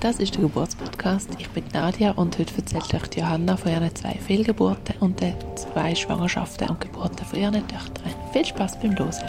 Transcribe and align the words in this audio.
Das 0.00 0.18
ist 0.18 0.34
der 0.34 0.42
Geburtspodcast. 0.42 1.28
Ich 1.38 1.48
bin 1.50 1.62
Nadia 1.74 2.12
und 2.12 2.38
heute 2.38 2.54
erzählt 2.56 2.94
euch 2.94 3.14
Johanna 3.14 3.56
von 3.58 3.70
ihren 3.70 3.94
zwei 3.94 4.14
Fehlgeburten 4.14 4.96
und 5.00 5.20
den 5.20 5.36
zwei 5.58 5.94
Schwangerschaften 5.94 6.70
und 6.70 6.80
Geburten 6.80 7.24
von 7.26 7.38
ihren 7.38 7.68
Töchtern. 7.68 8.14
Viel 8.32 8.46
Spaß 8.46 8.80
beim 8.80 8.92
Losen. 8.92 9.28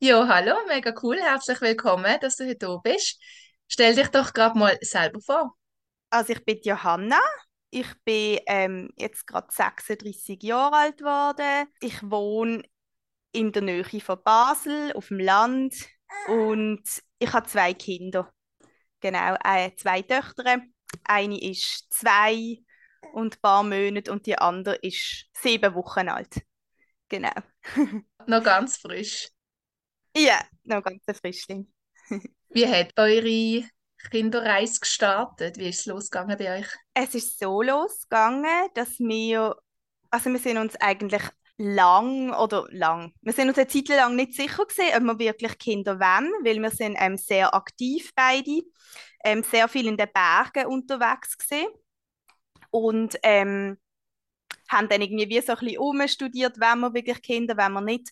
Ja, 0.00 0.28
hallo, 0.28 0.54
mega 0.68 0.92
cool, 1.02 1.18
herzlich 1.18 1.60
willkommen, 1.62 2.18
dass 2.20 2.36
du 2.36 2.44
heute 2.44 2.58
da 2.58 2.76
bist. 2.76 3.18
Stell 3.68 3.94
dich 3.94 4.08
doch 4.08 4.34
gerade 4.34 4.58
mal 4.58 4.76
selber 4.82 5.20
vor. 5.20 5.56
Also 6.10 6.34
ich 6.34 6.44
bin 6.44 6.60
Johanna. 6.62 7.20
Ich 7.74 7.86
bin 8.04 8.38
ähm, 8.48 8.90
jetzt 8.96 9.26
gerade 9.26 9.46
36 9.50 10.42
Jahre 10.42 10.76
alt 10.76 10.98
geworden. 10.98 11.66
Ich 11.80 12.02
wohne 12.02 12.62
in 13.32 13.50
der 13.50 13.62
Nähe 13.62 14.00
von 14.00 14.22
Basel, 14.22 14.92
auf 14.92 15.08
dem 15.08 15.18
Land. 15.18 15.74
Und 16.28 16.82
ich 17.18 17.32
habe 17.32 17.48
zwei 17.48 17.72
Kinder. 17.72 18.30
Genau, 19.00 19.36
äh, 19.42 19.74
zwei 19.74 20.02
Töchter. 20.02 20.60
Eine 21.04 21.40
ist 21.40 21.86
zwei 21.90 22.58
und 23.14 23.36
ein 23.36 23.40
paar 23.40 23.62
Monate 23.62 24.12
und 24.12 24.26
die 24.26 24.36
andere 24.36 24.74
ist 24.76 25.30
sieben 25.32 25.74
Wochen 25.74 26.10
alt. 26.10 26.42
Genau. 27.08 27.32
Noch 28.26 28.44
ganz 28.44 28.76
frisch. 28.76 29.30
Ja, 30.14 30.42
noch 30.64 30.82
ganz 30.82 31.02
ein 31.06 31.14
Frischling. 31.14 31.72
Wie 32.50 32.66
hat 32.66 32.92
eure 32.98 33.66
Kinderreise 34.10 34.80
gestartet? 34.80 35.58
Wie 35.58 35.68
ist 35.68 35.80
es 35.80 35.86
losgegangen 35.86 36.36
bei 36.36 36.58
euch? 36.58 36.66
Es 36.94 37.14
ist 37.14 37.38
so 37.38 37.62
losgegangen, 37.62 38.68
dass 38.74 38.98
wir, 38.98 39.56
also 40.10 40.30
wir 40.30 40.38
sind 40.38 40.58
uns 40.58 40.76
eigentlich 40.76 41.22
lang 41.56 42.32
oder 42.34 42.66
lang, 42.70 43.12
wir 43.20 43.32
sind 43.32 43.48
uns 43.48 43.58
eine 43.58 43.68
Zeit 43.68 43.88
lang 43.88 44.16
nicht 44.16 44.34
sicher 44.34 44.64
gewesen, 44.64 45.10
ob 45.10 45.18
wir 45.18 45.26
wirklich 45.26 45.58
Kinder 45.58 46.00
wollen, 46.00 46.32
weil 46.44 46.60
wir 46.60 46.70
sind 46.70 46.96
ähm, 46.98 47.16
sehr 47.16 47.54
aktiv 47.54 48.10
beide, 48.14 48.62
ähm, 49.24 49.42
sehr 49.42 49.68
viel 49.68 49.86
in 49.86 49.96
den 49.96 50.08
Bergen 50.12 50.66
unterwegs 50.66 51.38
gewesen 51.38 51.68
und 52.70 53.16
ähm, 53.22 53.78
haben 54.68 54.88
dann 54.88 55.02
irgendwie 55.02 55.28
wie 55.28 55.40
so 55.40 55.52
ein 55.52 55.58
bisschen 55.58 55.78
umstudiert, 55.78 56.58
wenn 56.58 56.80
wir 56.80 56.94
wirklich 56.94 57.22
Kinder, 57.22 57.56
wenn 57.56 57.72
wir 57.72 57.82
nicht. 57.82 58.10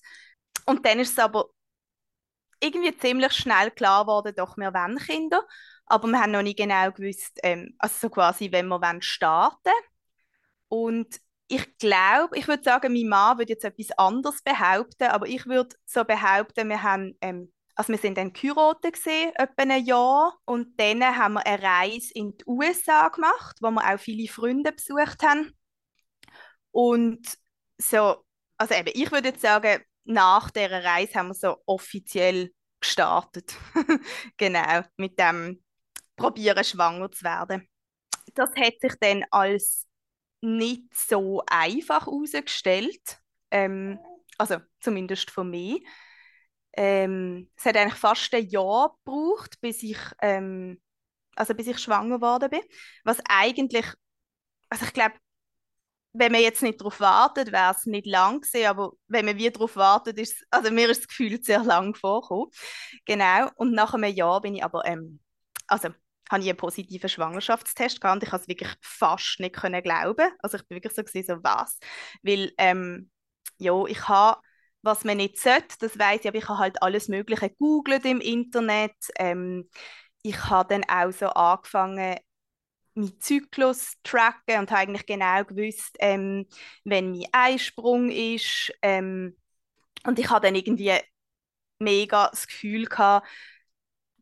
Und 0.66 0.84
dann 0.86 0.98
ist 1.00 1.12
es 1.12 1.18
aber 1.18 1.46
irgendwie 2.61 2.96
ziemlich 2.96 3.33
schnell 3.33 3.70
klar 3.70 4.05
geworden, 4.05 4.34
doch, 4.36 4.56
wir 4.56 4.72
wollen 4.72 4.98
Kinder. 4.98 5.42
Aber 5.91 6.06
wir 6.08 6.20
haben 6.20 6.30
noch 6.30 6.42
nicht 6.42 6.58
genau 6.58 6.92
gewusst, 6.92 7.38
ähm, 7.42 7.74
also 7.78 7.94
so 8.02 8.10
quasi, 8.10 8.52
wenn 8.52 8.69
wir 8.69 8.80
wollen 8.80 9.02
starten 9.02 9.72
Und 10.69 11.20
ich 11.48 11.78
glaube, 11.78 12.38
ich 12.38 12.46
würde 12.46 12.62
sagen, 12.62 12.92
mein 12.92 13.08
Mann 13.08 13.38
würde 13.38 13.52
jetzt 13.52 13.64
etwas 13.64 13.91
anderes 13.98 14.41
behaupten, 14.42 15.08
aber 15.08 15.27
ich 15.27 15.46
würde 15.46 15.74
so 15.86 16.05
behaupten, 16.05 16.68
wir 16.68 16.83
haben, 16.84 17.18
ähm, 17.20 17.52
also 17.74 17.92
wir 17.92 17.98
sind 17.98 18.18
dann 18.18 18.33
geheiratet 18.33 18.94
gesehen, 18.94 19.33
etwa 19.34 19.62
ein 19.62 19.84
Jahr, 19.84 20.38
und 20.44 20.78
dann 20.78 21.02
haben 21.05 21.34
wir 21.34 21.46
eine 21.46 21.61
Reise 21.61 22.12
in 22.14 22.36
die 22.38 22.44
USA 22.46 23.08
gemacht, 23.08 23.56
wo 23.61 23.70
wir 23.72 23.92
auch 23.92 23.98
viele 23.98 24.28
Freunde 24.28 24.70
besucht 24.70 25.24
haben. 25.24 25.52
Und 26.70 27.36
so, 27.78 28.24
also 28.58 28.74
eben, 28.74 28.91
ich 28.94 29.11
würde 29.11 29.28
jetzt 29.30 29.42
sagen, 29.42 29.83
nach 30.05 30.50
dieser 30.52 30.84
Reise 30.84 31.14
haben 31.14 31.28
wir 31.28 31.34
so 31.34 31.56
offiziell 31.66 32.52
gestartet. 32.80 33.56
genau, 34.36 34.83
mit 34.96 35.18
dem 35.18 35.61
Probieren, 36.20 36.64
schwanger 36.64 37.10
zu 37.10 37.24
werden. 37.24 37.68
Das 38.34 38.50
hat 38.56 38.74
sich 38.80 38.94
dann 39.00 39.24
als 39.30 39.86
nicht 40.40 40.94
so 40.94 41.42
einfach 41.46 42.06
herausgestellt. 42.06 43.18
Ähm, 43.50 43.98
also 44.38 44.56
zumindest 44.80 45.30
von 45.30 45.50
mir. 45.50 45.80
Ähm, 46.77 47.50
es 47.56 47.64
hat 47.64 47.77
eigentlich 47.77 47.98
fast 47.98 48.32
ein 48.34 48.48
Jahr 48.48 48.96
gebraucht, 49.05 49.61
bis 49.61 49.83
ich, 49.83 49.98
ähm, 50.22 50.80
also 51.36 51.55
bis 51.55 51.67
ich 51.67 51.78
schwanger 51.78 52.17
geworden 52.17 52.50
bin. 52.50 52.62
Was 53.05 53.18
eigentlich, 53.28 53.86
also 54.70 54.84
ich 54.86 54.92
glaube, 54.92 55.16
wenn 56.12 56.33
man 56.33 56.40
jetzt 56.40 56.62
nicht 56.62 56.80
darauf 56.80 57.00
wartet, 57.00 57.52
wäre 57.52 57.72
es 57.72 57.86
nicht 57.86 58.06
lang 58.06 58.40
gewesen, 58.40 58.66
aber 58.66 58.92
wenn 59.06 59.27
man 59.27 59.36
wie 59.36 59.50
darauf 59.50 59.77
wartet, 59.77 60.18
ist 60.18 60.45
also 60.50 60.70
mir 60.72 60.89
ist 60.89 61.02
das 61.02 61.08
Gefühl 61.08 61.42
sehr 61.42 61.62
lang 61.62 61.95
vorgekommen. 61.95 62.50
Genau, 63.05 63.48
und 63.56 63.72
nach 63.72 63.95
einem 63.95 64.12
Jahr 64.12 64.40
bin 64.40 64.56
ich 64.56 64.64
aber, 64.64 64.84
ähm, 64.86 65.20
also 65.66 65.90
habe 66.30 66.42
ich 66.42 66.48
einen 66.48 66.57
positiven 66.58 67.08
Schwangerschaftstest 67.11 68.01
gehabt 68.01 68.17
und 68.17 68.23
ich 68.24 68.30
konnte 68.30 68.45
es 68.45 68.48
wirklich 68.48 68.70
fast 68.83 69.41
nicht 69.41 69.57
können 69.57 69.83
glauben. 69.83 70.30
Also 70.41 70.57
ich 70.58 70.67
bin 70.68 70.77
wirklich 70.77 70.95
so 70.95 71.02
gewesen, 71.05 71.27
so 71.27 71.45
was, 71.45 71.79
weil 72.23 72.52
ähm, 72.58 73.11
ja, 73.58 73.85
ich 73.86 74.08
habe 74.08 74.40
was 74.83 75.05
man 75.05 75.19
nicht 75.19 75.39
sollte, 75.39 75.77
das 75.80 75.98
weiß 75.98 76.20
ich, 76.23 76.29
aber 76.29 76.39
ich 76.39 76.48
habe 76.48 76.58
halt 76.58 76.83
alles 76.83 77.08
Mögliche 77.08 77.51
gegoogelt 77.51 78.05
im 78.07 78.20
Internet. 78.20 78.95
Ähm, 79.19 79.69
ich 80.23 80.42
habe 80.48 80.69
dann 80.74 80.85
auch 80.89 81.13
so 81.13 81.27
angefangen, 81.29 82.17
meinen 82.95 83.20
Zyklus 83.20 83.95
tracken 84.02 84.58
und 84.61 84.70
habe 84.70 84.80
eigentlich 84.80 85.07
genau 85.07 85.45
gewusst, 85.45 85.96
ähm, 86.01 86.46
wenn 86.85 87.13
mein 87.13 87.27
Eisprung 87.33 88.11
ist. 88.11 88.73
Ähm, 88.83 89.36
und 90.07 90.19
ich 90.19 90.30
habe 90.30 90.46
dann 90.46 90.55
irgendwie 90.57 90.92
mega 91.79 92.29
das 92.30 92.46
Gefühl 92.46 92.86
gehabt, 92.86 93.29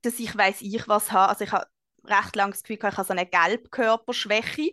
dass 0.03 0.19
ich 0.19 0.37
weiß 0.37 0.63
ich 0.63 0.89
was 0.89 1.13
habe. 1.13 1.31
Also 1.31 1.45
ich 1.45 1.53
habe 1.53 1.67
recht 2.09 2.37
lange 2.37 2.53
das 2.53 2.63
Gefühl 2.63 2.77
ich 2.77 2.97
habe 2.97 3.07
so 3.07 3.13
eine 3.13 3.27
Gelbkörperschwäche 3.27 4.73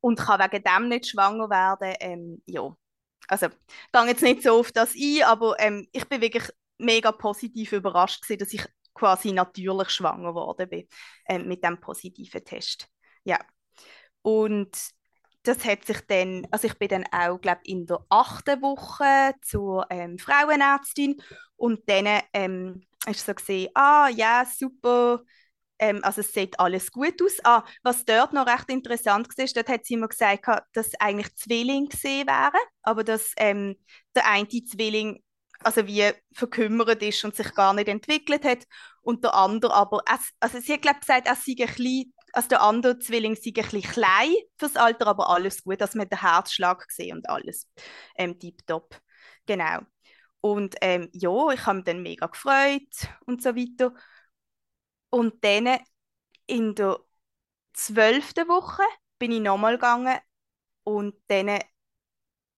und 0.00 0.18
kann 0.18 0.40
wegen 0.40 0.64
dem 0.64 0.88
nicht 0.88 1.08
schwanger 1.08 1.50
werden. 1.50 1.94
Ähm, 2.00 2.42
ja, 2.46 2.74
also 3.28 3.46
ich 3.46 3.92
gehe 3.92 4.06
jetzt 4.06 4.22
nicht 4.22 4.42
so 4.42 4.60
auf 4.60 4.72
das 4.72 4.94
ein, 4.94 5.22
aber 5.24 5.58
ähm, 5.58 5.88
ich 5.92 6.06
bin 6.08 6.20
wirklich 6.20 6.48
mega 6.78 7.12
positiv 7.12 7.72
überrascht 7.72 8.22
gewesen, 8.22 8.38
dass 8.38 8.52
ich 8.52 8.66
quasi 8.94 9.32
natürlich 9.32 9.90
schwanger 9.90 10.30
geworden 10.30 10.68
bin 10.68 10.88
ähm, 11.28 11.48
mit 11.48 11.62
dem 11.64 11.80
positiven 11.80 12.44
Test. 12.44 12.88
Ja. 13.24 13.38
Und 14.22 14.76
das 15.42 15.64
hat 15.64 15.84
sich 15.84 16.00
dann, 16.08 16.46
also 16.50 16.66
ich 16.66 16.74
bin 16.74 16.88
dann 16.88 17.04
auch, 17.12 17.40
glaube 17.40 17.60
in 17.64 17.86
der 17.86 18.04
achten 18.08 18.60
Woche 18.62 19.34
zur 19.42 19.86
ähm, 19.90 20.18
Frauenärztin 20.18 21.22
und 21.56 21.88
dann 21.88 22.22
ähm, 22.32 22.82
ist 23.06 23.24
so 23.24 23.34
gesehen, 23.34 23.70
ah 23.74 24.08
ja, 24.08 24.44
super, 24.44 25.22
ähm, 25.78 26.00
also 26.02 26.20
es 26.20 26.32
sieht 26.32 26.58
alles 26.60 26.90
gut 26.92 27.20
aus. 27.22 27.38
Ah, 27.44 27.64
was 27.82 28.04
dort 28.04 28.32
noch 28.32 28.46
recht 28.46 28.68
interessant 28.70 29.28
war, 29.36 29.46
dort 29.54 29.68
hat 29.68 29.84
sie 29.86 29.94
immer 29.94 30.08
gesagt, 30.08 30.46
dass 30.72 30.94
eigentlich 31.00 31.34
Zwillinge 31.36 31.88
gesehen 31.88 32.26
wären, 32.26 32.60
aber 32.82 33.04
dass 33.04 33.32
ähm, 33.36 33.76
der 34.14 34.28
eine 34.28 34.48
Zwilling 34.48 35.22
also 35.60 35.86
wie 35.86 36.12
verkümmert 36.34 37.02
ist 37.02 37.24
und 37.24 37.34
sich 37.34 37.54
gar 37.54 37.72
nicht 37.72 37.88
entwickelt 37.88 38.44
hat 38.44 38.64
und 39.00 39.24
der 39.24 39.34
andere 39.34 39.72
aber, 39.72 40.02
also 40.38 40.60
sie 40.60 40.74
hat 40.74 40.82
glaube 40.82 41.00
gesagt, 41.00 41.26
er 41.26 41.34
sei 41.34 41.52
ein 41.58 41.66
bisschen 41.66 42.12
also 42.32 42.48
der 42.48 42.62
andere 42.62 42.98
Zwilling 42.98 43.34
sei 43.34 43.48
ein 43.48 43.54
bisschen 43.54 43.82
klein 43.82 44.34
fürs 44.58 44.76
Alter, 44.76 45.06
aber 45.06 45.30
alles 45.30 45.64
gut. 45.64 45.80
Also 45.80 45.96
man 45.96 46.08
den 46.08 46.20
Herzschlag 46.20 46.86
gesehen 46.86 47.16
und 47.16 47.30
alles 47.30 47.66
ähm, 48.16 48.38
tiptop. 48.38 49.00
Genau. 49.46 49.78
Und 50.42 50.76
ähm, 50.82 51.08
ja, 51.12 51.50
ich 51.52 51.64
habe 51.66 51.76
mich 51.76 51.84
dann 51.84 52.02
mega 52.02 52.26
gefreut 52.26 53.08
und 53.24 53.42
so 53.42 53.56
weiter. 53.56 53.94
Und 55.16 55.42
dann 55.44 55.78
in 56.46 56.74
der 56.74 56.98
zwölften 57.72 58.48
Woche 58.48 58.82
bin 59.18 59.32
ich 59.32 59.40
nochmal 59.40 59.76
gegangen 59.76 60.18
und 60.84 61.14
dann, 61.28 61.48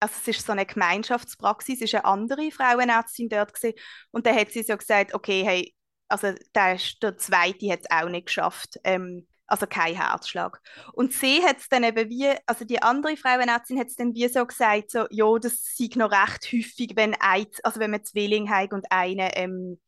also 0.01 0.13
es 0.19 0.27
ist 0.27 0.45
so 0.45 0.51
eine 0.51 0.65
Gemeinschaftspraxis, 0.65 1.75
es 1.75 1.83
ist 1.83 1.95
eine 1.95 2.03
andere 2.03 2.51
Frauenärztin 2.51 3.29
dort 3.29 3.53
gewesen, 3.53 3.79
und 4.11 4.25
dann 4.25 4.35
hat 4.35 4.51
sie 4.51 4.63
so 4.63 4.75
gesagt, 4.75 5.13
okay, 5.13 5.45
hey, 5.45 5.73
also 6.09 6.33
der, 6.53 6.77
der 7.01 7.17
zweite 7.17 7.71
hat 7.71 7.79
es 7.83 7.91
auch 7.91 8.09
nicht 8.09 8.25
geschafft, 8.25 8.77
ähm, 8.83 9.25
also 9.47 9.65
kein 9.65 9.95
Herzschlag. 9.95 10.59
Und 10.91 11.13
sie 11.13 11.41
hat 11.45 11.59
es 11.59 11.69
dann 11.69 11.85
eben 11.85 12.09
wie, 12.09 12.29
also 12.45 12.65
die 12.65 12.81
andere 12.81 13.15
Frauenärztin 13.15 13.79
hat 13.79 13.87
es 13.87 13.95
dann 13.95 14.13
wie 14.13 14.27
so 14.27 14.45
gesagt, 14.45 14.91
so, 14.91 15.05
ja, 15.11 15.39
das 15.39 15.77
sei 15.77 15.87
noch 15.95 16.11
recht 16.11 16.43
häufig, 16.51 16.91
wenn 16.95 17.15
ein, 17.21 17.47
also 17.63 17.79
wenn 17.79 17.91
man 17.91 18.03
Zwilling 18.03 18.49
hat 18.49 18.73
und 18.73 18.91
einer 18.91 19.37
ähm, 19.37 19.79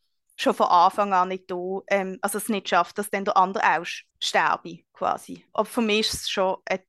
schon 0.42 0.54
von 0.54 0.68
Anfang 0.68 1.14
an 1.14 1.30
nicht 1.30 1.50
da, 1.50 1.80
ähm, 1.88 2.18
also 2.22 2.38
es 2.38 2.50
nicht 2.50 2.70
schafft, 2.70 2.98
dass 2.98 3.10
dann 3.10 3.26
der 3.26 3.38
andere 3.38 3.64
auch 3.64 3.86
sterbe, 4.20 4.80
quasi. 4.94 5.46
Aber 5.54 5.66
für 5.66 5.82
mich 5.82 6.02
ist 6.08 6.14
es 6.14 6.30
schon 6.30 6.58
ein 6.66 6.80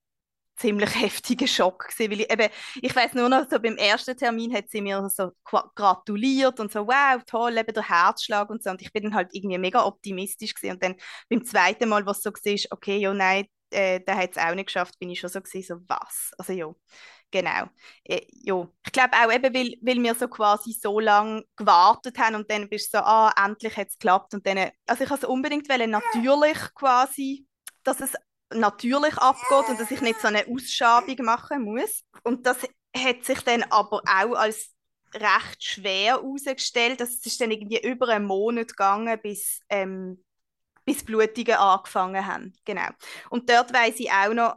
ziemlich 0.56 0.94
heftiger 1.00 1.46
Schock 1.46 1.88
gewesen, 1.88 2.10
weil 2.12 2.20
ich 2.20 2.32
eben, 2.32 2.48
ich 2.80 2.94
weiß 2.94 3.14
nur 3.14 3.28
noch, 3.28 3.48
so 3.50 3.58
beim 3.58 3.76
ersten 3.76 4.16
Termin 4.16 4.54
hat 4.54 4.70
sie 4.70 4.80
mir 4.80 5.08
so 5.10 5.32
gratuliert 5.74 6.60
und 6.60 6.72
so, 6.72 6.86
wow, 6.86 7.22
toll, 7.26 7.56
eben 7.58 7.74
der 7.74 7.88
Herzschlag 7.88 8.48
und 8.50 8.62
so 8.62 8.70
und 8.70 8.82
ich 8.82 8.92
bin 8.92 9.04
dann 9.04 9.14
halt 9.14 9.30
irgendwie 9.32 9.58
mega 9.58 9.84
optimistisch 9.84 10.54
gewesen. 10.54 10.74
und 10.74 10.82
dann 10.82 10.96
beim 11.28 11.44
zweiten 11.44 11.88
Mal, 11.88 12.06
was 12.06 12.22
so 12.22 12.30
war, 12.30 12.58
okay, 12.70 12.98
ja, 12.98 13.12
nein, 13.12 13.46
äh, 13.70 14.00
der 14.00 14.16
hat 14.16 14.32
es 14.32 14.38
auch 14.38 14.54
nicht 14.54 14.66
geschafft, 14.66 14.98
bin 14.98 15.10
ich 15.10 15.20
schon 15.20 15.30
so 15.30 15.40
gewesen, 15.40 15.80
so 15.80 15.84
was, 15.88 16.30
also 16.38 16.52
ja, 16.52 16.72
genau, 17.32 17.64
äh, 18.04 18.20
ja, 18.30 18.68
ich 18.86 18.92
glaube 18.92 19.16
auch 19.16 19.32
eben, 19.32 19.54
weil, 19.54 19.74
weil 19.80 20.02
wir 20.02 20.14
so 20.14 20.28
quasi 20.28 20.72
so 20.72 21.00
lange 21.00 21.44
gewartet 21.56 22.18
haben 22.18 22.36
und 22.36 22.50
dann 22.50 22.68
bist 22.68 22.94
du 22.94 22.98
so, 22.98 23.04
ah, 23.04 23.32
endlich 23.44 23.76
hat 23.76 23.88
es 23.88 23.98
geklappt 23.98 24.34
und 24.34 24.46
dann, 24.46 24.70
also 24.86 25.02
ich 25.04 25.10
es 25.10 25.24
unbedingt 25.24 25.68
wollen, 25.68 25.90
natürlich 25.90 26.58
quasi, 26.74 27.46
dass 27.82 28.00
es 28.00 28.12
natürlich 28.54 29.16
abgeht 29.18 29.68
und 29.68 29.80
dass 29.80 29.90
ich 29.90 30.00
nicht 30.00 30.20
so 30.20 30.28
eine 30.28 30.46
Ausschabung 30.46 31.16
machen 31.24 31.62
muss. 31.64 32.04
Und 32.22 32.46
das 32.46 32.58
hat 32.96 33.24
sich 33.24 33.40
dann 33.40 33.64
aber 33.64 34.02
auch 34.02 34.34
als 34.34 34.72
recht 35.14 35.64
schwer 35.64 36.14
herausgestellt. 36.14 37.00
Das 37.00 37.14
ist 37.14 37.40
dann 37.40 37.50
irgendwie 37.50 37.80
über 37.82 38.08
einen 38.08 38.26
Monat 38.26 38.68
gegangen, 38.68 39.18
bis, 39.22 39.60
ähm, 39.68 40.22
bis 40.84 41.04
Blutungen 41.04 41.54
angefangen 41.54 42.26
haben. 42.26 42.54
Genau. 42.64 42.88
Und 43.30 43.48
dort 43.48 43.72
weiß 43.72 44.00
ich 44.00 44.10
auch 44.10 44.34
noch, 44.34 44.56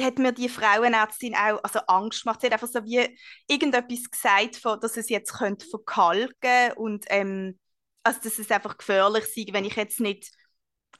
hat 0.00 0.18
mir 0.18 0.32
die 0.32 0.48
Frauenärztin 0.48 1.34
auch 1.34 1.62
also 1.62 1.80
Angst 1.80 2.22
gemacht. 2.22 2.40
Sie 2.40 2.46
hat 2.46 2.54
einfach 2.54 2.68
so 2.68 2.84
wie 2.84 3.18
irgendetwas 3.48 4.10
gesagt, 4.10 4.64
dass 4.64 4.96
es 4.96 5.08
jetzt 5.08 5.32
könnte 5.34 5.66
verkalken 5.66 6.72
und 6.76 7.04
ähm, 7.08 7.58
also 8.02 8.20
dass 8.22 8.38
es 8.38 8.50
einfach 8.50 8.78
gefährlich 8.78 9.24
sei, 9.26 9.46
wenn 9.52 9.64
ich 9.64 9.76
jetzt 9.76 10.00
nicht 10.00 10.30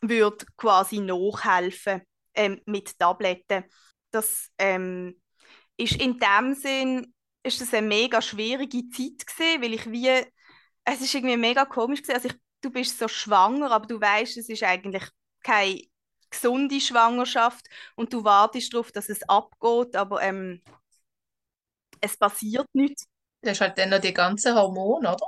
würde 0.01 0.45
quasi 0.57 0.99
nachhelfen 0.99 2.03
ähm, 2.35 2.61
mit 2.67 2.99
Tabletten. 2.99 3.65
Das 4.11 4.51
ähm, 4.59 5.21
ist 5.77 6.01
in 6.01 6.19
dem 6.19 6.55
Sinn 6.55 7.15
ist 7.45 7.61
das 7.61 7.75
eine 7.75 7.87
mega 7.87 8.23
schwierige 8.23 8.89
Zeit 8.89 9.27
gewesen, 9.27 9.63
weil 9.63 9.75
ich 9.75 9.91
wie 9.91 10.25
es 10.85 11.01
ist 11.01 11.15
irgendwie 11.15 11.37
mega 11.37 11.65
komisch 11.65 12.03
gewesen. 12.03 12.17
Also 12.17 12.29
ich, 12.29 12.35
du 12.61 12.71
bist 12.71 12.99
so 12.99 13.09
schwanger, 13.09 13.71
aber 13.71 13.87
du 13.87 14.01
weißt, 14.01 14.37
es 14.37 14.49
ist 14.49 14.63
eigentlich 14.63 15.05
keine 15.43 15.83
gesunde 16.33 16.81
Schwangerschaft 16.81 17.67
und 17.97 18.13
du 18.13 18.25
wartest 18.25 18.75
darauf, 18.75 18.93
dass 18.93 19.09
es 19.09 19.23
abgeht, 19.29 19.97
aber 19.97 20.23
ähm, 20.23 20.63
es 22.01 22.17
passiert 22.19 22.67
nichts. 22.75 23.07
Das 23.43 23.53
ist 23.53 23.61
halt 23.61 23.79
dann 23.79 23.91
noch 23.91 24.01
die 24.01 24.13
ganzen 24.13 24.55
Hormone, 24.55 25.15
oder? 25.15 25.27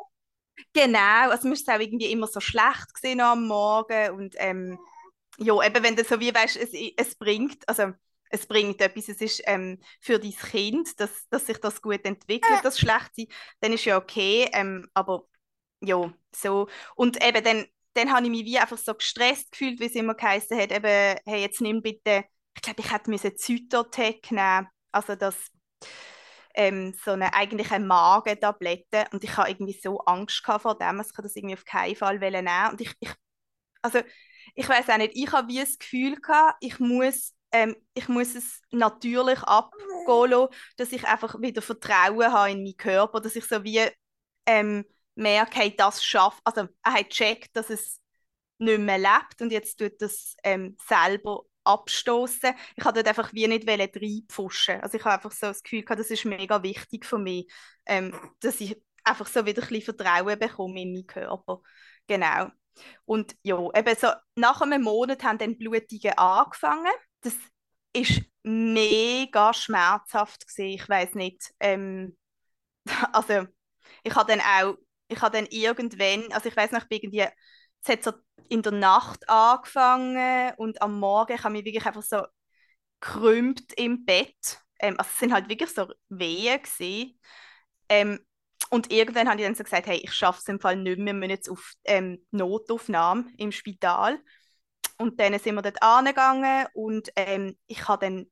Genau, 0.73 1.31
also 1.31 1.49
mir 1.49 1.55
ist 1.55 1.69
auch 1.69 1.79
irgendwie 1.81 2.11
immer 2.13 2.27
so 2.27 2.41
schlecht 2.41 2.95
gesehen 2.95 3.21
am 3.21 3.47
Morgen 3.47 4.11
und 4.15 4.35
ähm, 4.39 4.79
ja, 5.39 5.63
eben 5.65 5.83
wenn 5.83 5.97
du 5.97 6.05
so 6.05 6.21
wie 6.21 6.35
weißt, 6.35 6.57
es, 6.57 6.71
es 6.97 7.15
bringt, 7.17 7.69
also 7.69 7.93
es 8.31 8.47
bringt 8.47 8.81
etwas, 8.81 9.09
es 9.09 9.21
ist 9.21 9.43
ähm, 9.47 9.81
für 10.01 10.19
dein 10.19 10.33
Kind, 10.33 10.99
dass, 11.01 11.29
dass 11.29 11.47
sich 11.47 11.59
das 11.59 11.83
gut 11.83 12.05
entwickelt, 12.05 12.61
das 12.65 12.79
schlecht 12.79 13.15
sein, 13.17 13.27
dann 13.61 13.73
ist 13.73 13.85
ja 13.85 13.97
okay, 13.97 14.49
ähm, 14.53 14.89
aber 14.95 15.27
ja, 15.81 16.13
so. 16.35 16.69
Und 16.97 17.23
eben 17.25 17.45
dann, 17.45 17.67
dann 17.95 18.13
habe 18.13 18.25
ich 18.25 18.31
mich 18.31 18.45
wie 18.45 18.59
einfach 18.59 18.79
so 18.79 18.95
gestresst 18.95 19.53
gefühlt, 19.53 19.81
wie 19.81 19.87
es 19.87 19.95
immer 19.95 20.15
geheißen 20.15 20.59
hat, 20.59 20.73
eben, 20.73 21.19
hey, 21.25 21.41
jetzt 21.43 21.61
nimm 21.61 21.83
bitte, 21.83 22.25
ich 22.57 22.63
glaube, 22.63 22.81
ich 22.81 22.93
hätte 22.93 23.11
müssen 23.11 23.37
Zytotec 23.37 24.31
nehmen, 24.31 24.69
also 24.93 25.15
das 25.17 25.37
ähm, 26.55 26.95
so 27.05 27.13
eine 27.13 27.35
eigentlich 27.35 27.71
eine 27.73 27.85
Magentablette. 27.85 29.07
Und 29.13 29.25
ich 29.25 29.37
habe 29.37 29.51
irgendwie 29.51 29.79
so 29.81 29.99
Angst 30.01 30.43
vor 30.45 30.79
dem, 30.79 31.01
ich 31.01 31.13
kann 31.15 31.23
das 31.23 31.37
irgendwie 31.37 31.55
auf 31.55 31.65
keinen 31.65 31.97
Fall 31.97 32.19
nehmen 32.19 32.49
und 32.71 32.81
ich, 32.81 32.93
ich 33.01 33.11
also 33.83 34.01
ich 34.55 34.69
weiß 34.69 34.89
auch 34.91 34.99
nicht, 34.99 35.13
ich 35.15 35.33
habe 35.33 35.49
wie 35.49 35.61
das 35.61 35.79
Gefühl 35.79 36.17
gehabt, 36.17 36.57
ich 36.61 36.79
muss 36.81 37.35
ähm, 37.53 37.77
ich 37.95 38.09
muss 38.09 38.35
es 38.35 38.63
natürlich 38.71 39.41
abgehen 39.43 40.31
lassen, 40.31 40.55
dass 40.77 40.93
ich 40.93 41.07
einfach 41.07 41.41
wieder 41.41 41.63
Vertrauen 41.63 42.33
habe 42.33 42.51
in 42.51 42.63
meinen 42.65 42.77
Körper, 42.77 43.21
dass 43.21 43.37
ich 43.37 43.45
so 43.47 43.63
wie 43.65 43.81
ähm, 44.47 44.85
merke, 45.15 45.59
hey, 45.59 45.75
das 45.77 46.05
schafft, 46.05 46.41
also 46.45 46.69
er 46.83 46.93
hat 46.93 47.11
gecheckt, 47.11 47.57
dass 47.57 47.71
es 47.71 48.01
nicht 48.59 48.81
mehr 48.81 48.99
lebt 48.99 49.41
und 49.41 49.53
jetzt 49.53 49.79
tut 49.79 50.01
das 50.01 50.37
ähm, 50.43 50.77
selber 50.87 51.43
abstoßen. 51.65 52.55
Ich 52.77 52.85
habe 52.85 53.05
einfach 53.05 53.33
wie 53.33 53.47
nicht 53.49 53.67
reinpfuschen. 53.69 54.81
Also 54.81 54.99
ich 54.99 55.05
habe 55.05 55.15
einfach 55.15 55.33
so 55.33 55.47
das 55.47 55.63
Gefühl 55.63 55.83
gehabt, 55.83 56.01
das 56.01 56.11
ist 56.11 56.25
mega 56.25 56.63
wichtig 56.63 57.07
für 57.07 57.19
mich, 57.19 57.51
ähm, 57.87 58.15
dass 58.41 58.61
ich 58.61 58.81
einfach 59.03 59.27
so 59.27 59.45
wieder 59.47 59.63
ein 59.63 59.69
bisschen 59.69 59.97
Vertrauen 59.97 60.39
bekomme 60.39 60.83
in 60.83 60.93
meinen 60.93 61.07
Körper. 61.07 61.61
Genau. 62.07 62.49
Und 63.05 63.37
ja, 63.43 63.57
eben 63.75 63.97
so 63.97 64.09
nach 64.35 64.61
einem 64.61 64.83
Monat 64.83 65.23
haben 65.23 65.39
dann 65.39 65.59
Blutungen 65.59 66.19
angefangen. 66.19 66.93
Das 67.21 67.35
ist 67.93 68.23
mega 68.43 69.55
schmerzhaft 69.55 70.47
gewesen. 70.47 70.75
Ich 70.75 70.89
weiß 70.89 71.15
nicht. 71.15 71.53
Ähm, 71.61 72.17
also 73.13 73.47
ich 74.03 74.15
habe 74.15 74.33
dann 74.33 74.41
auch, 74.41 74.77
ich 75.09 75.21
habe 75.21 75.37
dann 75.39 75.47
irgendwann, 75.51 76.33
also 76.33 76.49
ich 76.49 76.57
weiß 76.57 76.73
noch, 76.73 76.85
ich 76.89 77.03
irgendwie 77.03 77.27
es 77.83 77.89
hat 77.89 78.03
so 78.05 78.13
in 78.49 78.63
der 78.63 78.73
Nacht 78.73 79.29
angefangen 79.29 80.53
und 80.57 80.81
am 80.83 80.99
Morgen 80.99 81.43
habe 81.43 81.59
ich 81.59 81.65
wirklich 81.65 81.87
einfach 81.87 82.03
so 82.03 82.23
krümmt 83.01 83.73
im 83.77 84.05
Bett. 84.05 84.61
Ähm, 84.81 84.97
also 84.99 85.11
es 85.13 85.19
sind 85.19 85.33
halt 85.33 85.49
wirklich 85.49 85.71
so 85.71 85.89
Wehen. 86.09 86.61
Ähm, 87.89 88.19
und 88.71 88.91
irgendwann 88.91 89.29
habe 89.29 89.41
ich 89.41 89.47
dann 89.47 89.55
so 89.55 89.65
gesagt, 89.65 89.87
hey, 89.87 90.01
ich 90.03 90.13
schaffe 90.15 90.41
es 90.41 90.49
im 90.49 90.61
Fall 90.61 90.77
nicht 90.77 90.99
mehr, 90.99 91.13
wir 91.15 91.21
müssen 91.21 91.31
jetzt 91.31 91.51
auf 91.51 91.75
ähm, 91.85 92.25
Notaufnahme 92.31 93.27
im 93.37 93.53
Spital. 93.53 94.19
Und 94.99 95.21
dann 95.21 95.39
sind 95.39 95.55
wir 95.57 95.63
dort 95.63 95.83
angegangen 95.83 96.67
und 96.75 97.11
ähm, 97.17 97.59
ich 97.67 97.89
habe 97.89 98.07
dann 98.07 98.27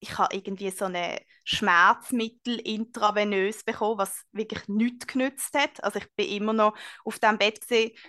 ich 0.00 0.16
habe 0.18 0.34
irgendwie 0.34 0.70
so 0.70 0.84
eine 0.84 1.20
Schmerzmittel 1.44 2.58
intravenös 2.60 3.64
bekommen, 3.64 3.98
was 3.98 4.24
wirklich 4.32 4.68
nichts 4.68 5.06
genützt 5.06 5.54
hat. 5.54 5.82
Also 5.82 5.98
ich 5.98 6.06
bin 6.14 6.28
immer 6.28 6.52
noch 6.52 6.76
auf 7.04 7.18
dem 7.18 7.38
Bett 7.38 7.60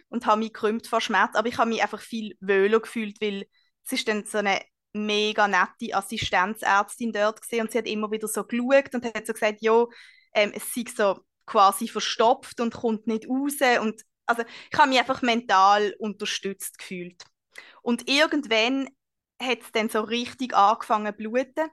und 0.09 0.25
habe 0.25 0.39
mich 0.39 0.53
gekrümmt 0.53 0.87
vor 0.87 1.01
Schmerz, 1.01 1.35
aber 1.35 1.47
ich 1.47 1.57
habe 1.57 1.69
mich 1.69 1.81
einfach 1.81 2.01
viel 2.01 2.35
wohler 2.41 2.79
gefühlt, 2.79 3.19
weil 3.21 3.45
es 3.85 3.93
ist 3.93 4.07
dann 4.07 4.25
so 4.25 4.39
eine 4.39 4.61
mega 4.93 5.47
nette 5.47 5.95
Assistenzärztin 5.95 7.11
dort 7.11 7.41
gesehen 7.41 7.61
und 7.61 7.71
sie 7.71 7.77
hat 7.77 7.87
immer 7.87 8.11
wieder 8.11 8.27
so 8.27 8.43
geschaut 8.43 8.93
und 8.93 9.05
hat 9.05 9.25
so 9.25 9.33
gesagt, 9.33 9.61
ja, 9.61 9.85
ähm, 10.33 10.51
es 10.53 10.73
sei 10.73 10.83
so 10.95 11.19
quasi 11.45 11.87
verstopft 11.87 12.59
und 12.59 12.73
kommt 12.73 13.07
nicht 13.07 13.27
raus 13.27 13.81
und 13.81 14.01
also 14.25 14.43
ich 14.71 14.77
habe 14.77 14.89
mich 14.89 14.99
einfach 14.99 15.21
mental 15.23 15.95
unterstützt 15.97 16.77
gefühlt. 16.77 17.23
Und 17.81 18.07
irgendwann 18.07 18.87
hat 19.41 19.61
es 19.61 19.71
dann 19.71 19.89
so 19.89 20.01
richtig 20.01 20.55
angefangen 20.55 21.13
zu 21.13 21.17
bluten. 21.17 21.69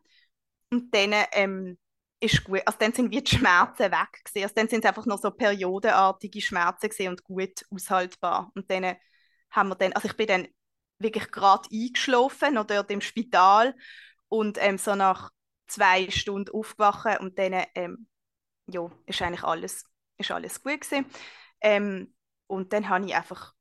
Und 0.71 0.95
dann 0.95 1.15
ähm, 1.33 1.79
ist 2.21 2.45
gut, 2.45 2.61
also 2.67 2.79
dann 2.79 2.93
sind 2.93 3.11
wie 3.11 3.23
die 3.23 3.37
Schmerzen 3.37 3.93
weg 3.93 4.25
gewesen. 4.25 4.45
Also 4.45 4.55
dann 4.55 4.69
sind 4.69 4.85
es 4.85 4.89
einfach 4.89 5.07
noch 5.07 5.21
so 5.21 5.31
periodenartige 5.31 6.41
Schmerzen 6.41 7.09
und 7.09 7.25
gut 7.25 7.65
aushaltbar. 7.71 8.51
Und 8.55 8.71
dann 8.71 8.97
haben 9.51 9.69
wir 9.69 9.77
dann, 9.77 9.93
also 9.93 10.09
ich 10.09 10.17
bin 10.17 10.27
dann 10.27 10.49
wirklich 10.99 11.31
gerade 11.31 11.69
eingeschlafen, 11.73 12.55
noch 12.55 12.67
dort 12.67 12.91
im 12.91 13.01
Spital 13.01 13.75
und 14.29 14.59
ähm, 14.61 14.79
so 14.79 14.95
nach 14.95 15.31
zwei 15.67 16.11
Stunden 16.11 16.51
aufgewacht 16.55 17.21
und 17.21 17.39
dann 17.39 17.65
ähm, 17.75 18.09
ja, 18.69 18.91
ist 19.07 19.23
eigentlich 19.23 19.45
alles, 19.45 19.85
ist 20.19 20.31
alles 20.31 20.63
gut 20.63 20.81
gewesen. 20.81 21.07
Ähm, 21.61 22.15
und 22.47 22.73
dann 22.73 22.89
habe 22.89 23.07
ich 23.07 23.15
einfach 23.15 23.55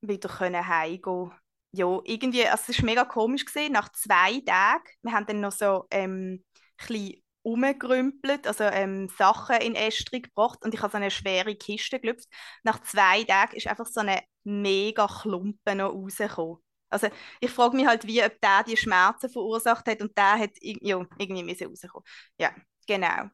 wieder 0.00 0.38
heimgehen 0.40 1.32
ja, 1.72 1.98
irgendwie, 2.04 2.46
also 2.46 2.64
es 2.68 2.78
war 2.78 2.84
mega 2.86 3.04
komisch 3.04 3.44
gewesen. 3.44 3.72
Nach 3.72 3.90
zwei 3.92 4.40
Tagen, 4.40 4.84
wir 5.02 5.12
haben 5.12 5.26
dann 5.26 5.40
noch 5.40 5.52
so 5.52 5.86
ähm, 5.90 6.44
ein 6.88 7.14
umgerümpelt, 7.44 8.46
also 8.46 8.64
ähm, 8.64 9.08
Sachen 9.18 9.56
in 9.56 9.74
Estri 9.74 10.20
gebracht 10.20 10.64
und 10.64 10.74
ich 10.74 10.80
habe 10.80 10.92
so 10.92 10.96
eine 10.96 11.10
schwere 11.10 11.56
Kiste 11.56 11.98
gelüpft. 11.98 12.28
Nach 12.62 12.80
zwei 12.82 13.24
Tagen 13.24 13.56
ist 13.56 13.66
einfach 13.66 13.86
so 13.86 14.00
eine 14.00 14.22
mega 14.44 15.08
Klumpen 15.08 15.78
noch 15.78 15.92
rausgekommen. 15.92 16.58
Also 16.88 17.08
ich 17.40 17.50
frage 17.50 17.74
mich 17.76 17.86
halt, 17.86 18.06
wie, 18.06 18.22
ob 18.22 18.40
der 18.40 18.62
die 18.64 18.76
Schmerzen 18.76 19.30
verursacht 19.30 19.86
hat 19.88 20.02
und 20.02 20.16
der 20.16 20.38
hat 20.38 20.50
ja, 20.60 21.04
irgendwie 21.18 21.42
müssen 21.42 21.66
rauskommen. 21.68 22.04
Ja, 22.38 22.54
genau. 22.86 23.28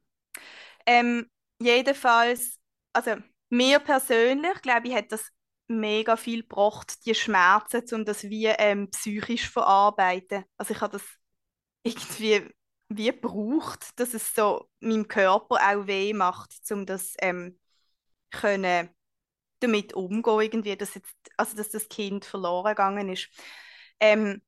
Ähm, 0.86 1.28
jedenfalls, 1.60 2.58
also 2.92 3.16
mir 3.50 3.78
persönlich, 3.80 4.60
glaube 4.62 4.88
ich, 4.88 4.94
hat 4.94 5.12
das 5.12 5.30
mega 5.68 6.16
viel 6.16 6.42
gebracht, 6.42 7.04
die 7.06 7.14
Schmerzen, 7.14 7.82
um 7.94 8.04
das 8.04 8.24
wie 8.24 8.46
ähm, 8.46 8.90
psychisch 8.90 9.48
verarbeiten. 9.50 10.44
Also 10.56 10.74
ich 10.74 10.80
habe 10.80 10.92
das 10.98 11.04
irgendwie 11.82 12.54
wie 12.88 13.06
gebraucht, 13.06 13.90
dass 13.96 14.14
es 14.14 14.34
so 14.34 14.68
meinem 14.80 15.08
Körper 15.08 15.56
auch 15.56 15.86
weh 15.86 16.12
macht, 16.14 16.52
um 16.70 16.86
das 16.86 17.14
ähm, 17.20 17.58
können 18.30 18.90
damit 19.60 19.94
umgehen 19.94 20.40
irgendwie, 20.40 20.76
dass 20.76 20.94
jetzt, 20.94 21.14
also 21.36 21.56
dass 21.56 21.70
das 21.70 21.88
Kind 21.88 22.24
verloren 22.24 22.70
gegangen 22.70 23.08
ist. 23.10 23.28
Ähm, 24.00 24.42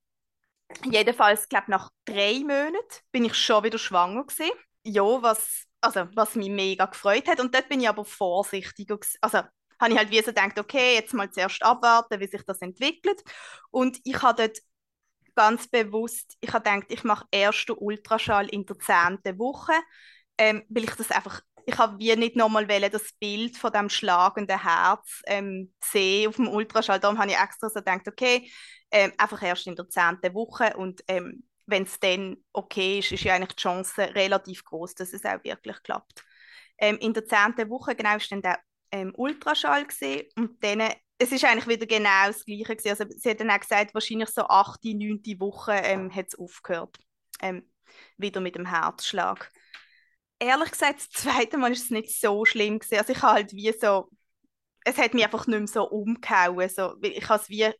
jedenfalls, 0.84 1.48
glaube 1.48 1.70
nach 1.70 1.90
drei 2.04 2.40
Monaten 2.40 2.74
bin 3.12 3.24
ich 3.24 3.34
schon 3.34 3.64
wieder 3.64 3.78
schwanger 3.78 4.24
gewesen. 4.24 4.52
Ja, 4.84 5.02
was 5.22 5.64
also 5.80 6.06
was 6.14 6.34
mich 6.34 6.50
mega 6.50 6.86
gefreut 6.86 7.26
hat 7.28 7.40
und 7.40 7.54
dort 7.54 7.68
bin 7.68 7.80
ich 7.80 7.88
aber 7.88 8.04
vorsichtiger, 8.04 8.98
also 9.20 9.40
habe 9.80 9.92
ich 9.92 9.98
halt 9.98 10.10
wie 10.10 10.18
so 10.18 10.26
gedacht, 10.26 10.58
okay, 10.58 10.94
jetzt 10.94 11.14
mal 11.14 11.30
zuerst 11.30 11.62
abwarten, 11.62 12.20
wie 12.20 12.26
sich 12.26 12.42
das 12.44 12.60
entwickelt. 12.60 13.22
Und 13.70 13.98
ich 14.04 14.20
habe 14.22 14.42
dort 14.44 14.58
ganz 15.34 15.68
bewusst, 15.68 16.36
ich 16.40 16.52
habe 16.52 16.64
gedacht, 16.70 16.92
ich 16.92 17.04
mache 17.04 17.24
erst 17.30 17.68
den 17.68 17.76
Ultraschall 17.78 18.48
in 18.48 18.66
der 18.66 18.78
zehnten 18.78 19.38
Woche, 19.38 19.72
ähm, 20.38 20.64
weil 20.68 20.84
ich 20.84 20.94
das 20.94 21.10
einfach, 21.10 21.40
ich 21.66 21.78
habe 21.78 21.98
wie 21.98 22.14
nicht 22.16 22.36
nochmal 22.36 22.66
das 22.66 23.12
Bild 23.18 23.56
von 23.56 23.72
dem 23.72 23.88
schlagenden 23.88 24.60
Herz 24.62 25.22
ähm, 25.26 25.72
sehen 25.82 26.28
auf 26.28 26.36
dem 26.36 26.48
Ultraschall. 26.48 27.00
Darum 27.00 27.18
habe 27.18 27.30
ich 27.30 27.38
extra 27.38 27.68
so 27.68 27.80
gedacht, 27.80 28.08
okay, 28.08 28.50
ähm, 28.90 29.12
einfach 29.18 29.42
erst 29.42 29.66
in 29.66 29.76
der 29.76 29.88
zehnten 29.88 30.34
Woche 30.34 30.76
und 30.76 31.02
ähm, 31.08 31.44
wenn 31.66 31.84
es 31.84 32.00
dann 32.00 32.36
okay 32.52 32.98
ist, 32.98 33.12
ist 33.12 33.22
ja 33.22 33.34
eigentlich 33.34 33.54
die 33.54 33.62
Chance 33.62 34.14
relativ 34.14 34.64
groß, 34.64 34.94
dass 34.94 35.12
es 35.12 35.24
auch 35.24 35.42
wirklich 35.44 35.82
klappt. 35.84 36.24
Ähm, 36.78 36.98
in 36.98 37.12
der 37.14 37.26
zehnten 37.26 37.70
Woche 37.70 37.94
genau 37.94 38.16
ist 38.16 38.32
dann 38.32 38.42
der 38.42 38.58
ähm, 38.92 39.12
Ultraschall 39.16 39.86
gesehen 39.86 40.26
und 40.36 40.62
dann 40.62 40.92
es 41.20 41.32
ist 41.32 41.44
eigentlich 41.44 41.66
wieder 41.66 41.86
genau 41.86 42.28
das 42.28 42.44
Gleiche 42.46 42.76
gewesen. 42.76 42.88
Also 42.88 43.04
sie 43.18 43.30
hat 43.30 43.40
dann 43.40 43.50
auch 43.50 43.60
gesagt, 43.60 43.92
wahrscheinlich 43.92 44.30
so 44.30 44.42
8., 44.42 44.82
9. 44.84 45.20
Woche 45.38 45.72
ähm, 45.72 46.14
hat 46.14 46.28
es 46.28 46.38
aufgehört. 46.38 46.98
Ähm, 47.42 47.70
wieder 48.16 48.40
mit 48.40 48.54
dem 48.54 48.64
Herzschlag. 48.64 49.50
Ehrlich 50.38 50.70
gesagt, 50.70 51.00
das 51.00 51.10
zweite 51.10 51.58
Mal 51.58 51.72
ist 51.72 51.84
es 51.84 51.90
nicht 51.90 52.18
so 52.18 52.46
schlimm 52.46 52.78
gewesen. 52.78 52.98
Also 52.98 53.12
ich 53.12 53.20
habe 53.20 53.34
halt 53.34 53.52
wie 53.52 53.70
so, 53.78 54.08
es 54.84 54.96
hat 54.96 55.12
mich 55.12 55.24
einfach 55.24 55.46
nicht 55.46 55.58
mehr 55.58 55.68
so 55.68 55.84
umgehauen. 55.84 56.68
So, 56.70 56.94
ich 57.02 57.28
habe 57.28 57.44
wie, 57.48 57.70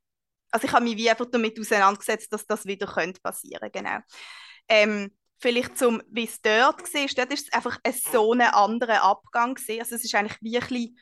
also 0.50 0.66
ich 0.66 0.72
habe 0.72 0.84
mich 0.84 0.98
wie 0.98 1.08
einfach 1.08 1.26
damit 1.30 1.58
auseinandergesetzt, 1.58 2.30
dass 2.34 2.44
das 2.46 2.66
wieder 2.66 2.86
könnte 2.86 3.22
passieren, 3.22 3.70
genau. 3.72 4.00
Ähm, 4.68 5.10
vielleicht 5.40 5.78
zum, 5.78 6.02
wie 6.10 6.24
es 6.24 6.40
dort 6.42 6.82
war, 6.82 7.06
dort 7.16 7.32
ist 7.32 7.48
es 7.48 7.52
einfach 7.52 7.78
ein 7.82 7.94
so 7.94 8.32
ein 8.32 8.42
anderer 8.42 9.02
Abgang 9.02 9.54
gewesen. 9.54 9.80
Also 9.80 9.96
es 9.96 10.04
ist 10.04 10.14
eigentlich 10.14 10.40
wirklich 10.42 10.92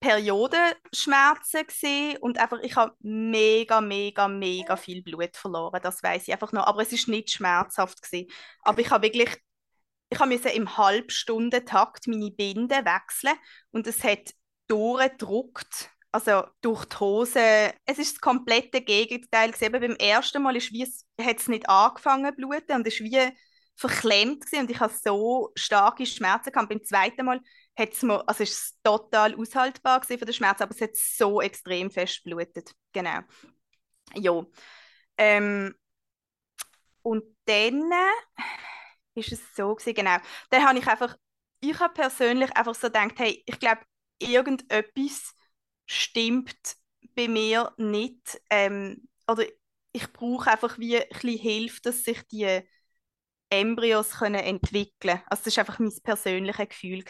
Periodenschmerzen 0.00 2.16
und 2.20 2.38
einfach 2.38 2.58
ich 2.62 2.74
habe 2.74 2.94
mega 3.00 3.82
mega 3.82 4.28
mega 4.28 4.76
viel 4.76 5.02
Blut 5.02 5.36
verloren 5.36 5.80
das 5.82 6.02
weiß 6.02 6.26
ich 6.26 6.32
einfach 6.32 6.52
noch. 6.52 6.66
Aber 6.66 6.80
es 6.80 6.92
ist 6.92 7.08
nicht 7.08 7.30
schmerzhaft 7.30 8.00
gesehen 8.00 8.30
aber 8.62 8.80
ich 8.80 8.90
habe 8.90 9.04
wirklich 9.04 9.36
ich 10.08 10.18
habe 10.18 10.34
im 10.34 10.76
Halbstundentakt 10.76 12.08
meine 12.08 12.30
Binde 12.30 12.76
wechseln 12.76 13.34
und 13.72 13.86
es 13.86 14.02
hat 14.02 14.32
durchgedruckt 14.68 15.90
also 16.12 16.44
durch 16.60 16.84
die 16.86 16.96
Hose. 16.96 17.72
Es 17.84 17.98
ist 17.98 18.14
das 18.14 18.20
komplette 18.20 18.80
Gegenteil 18.80 19.52
gesehen 19.52 19.72
beim 19.72 19.96
ersten 19.96 20.42
Mal 20.42 20.56
ist 20.56 20.72
wie 20.72 20.86
hat 21.20 21.38
es 21.38 21.48
nicht 21.48 21.68
angefangen 21.68 22.34
bluten 22.34 22.76
und 22.76 22.86
es 22.86 22.94
ist 22.94 23.04
wie 23.04 23.32
verklemmt 23.80 24.44
gewesen 24.44 24.60
und 24.64 24.70
ich 24.70 24.78
habe 24.78 24.92
so 24.92 25.52
starke 25.54 26.04
Schmerzen 26.04 26.52
gehabt. 26.52 26.68
Beim 26.68 26.84
zweiten 26.84 27.24
Mal 27.24 27.40
hat's 27.78 28.02
mir, 28.02 28.22
also 28.28 28.42
ist 28.42 28.52
es 28.52 28.78
total 28.82 29.34
aushaltbar 29.34 30.02
für 30.02 30.18
den 30.18 30.34
Schmerz, 30.34 30.60
aber 30.60 30.74
es 30.74 30.82
hat 30.82 30.94
so 30.96 31.40
extrem 31.40 31.90
fest 31.90 32.22
blutet. 32.24 32.72
Genau. 32.92 33.20
Ja. 34.14 34.44
Ähm, 35.16 35.74
und 37.02 37.24
dann 37.46 37.90
ist 39.14 39.32
es 39.32 39.40
so 39.56 39.74
gewesen, 39.74 39.94
genau. 39.94 40.16
Dann 40.50 40.64
habe 40.66 40.78
ich 40.78 40.86
einfach, 40.86 41.16
ich 41.60 41.78
habe 41.78 41.94
persönlich 41.94 42.54
einfach 42.56 42.74
so 42.74 42.88
gedacht, 42.88 43.14
hey, 43.18 43.42
ich 43.46 43.58
glaube, 43.58 43.80
irgendetwas 44.18 45.34
stimmt 45.86 46.76
bei 47.16 47.28
mir 47.28 47.72
nicht. 47.78 48.40
Ähm, 48.50 49.08
oder 49.26 49.44
ich 49.92 50.12
brauche 50.12 50.50
einfach 50.50 50.78
wie 50.78 50.98
ein 50.98 51.08
bisschen 51.08 51.38
Hilfe, 51.38 51.80
dass 51.82 52.04
sich 52.04 52.22
die 52.28 52.60
Embryos 53.50 54.10
können 54.10 54.36
entwickeln 54.36 55.20
Also 55.26 55.42
das 55.44 55.46
ist 55.48 55.58
einfach 55.58 55.78
mein 55.78 55.92
persönliches 56.02 56.68
Gefühl. 56.68 57.04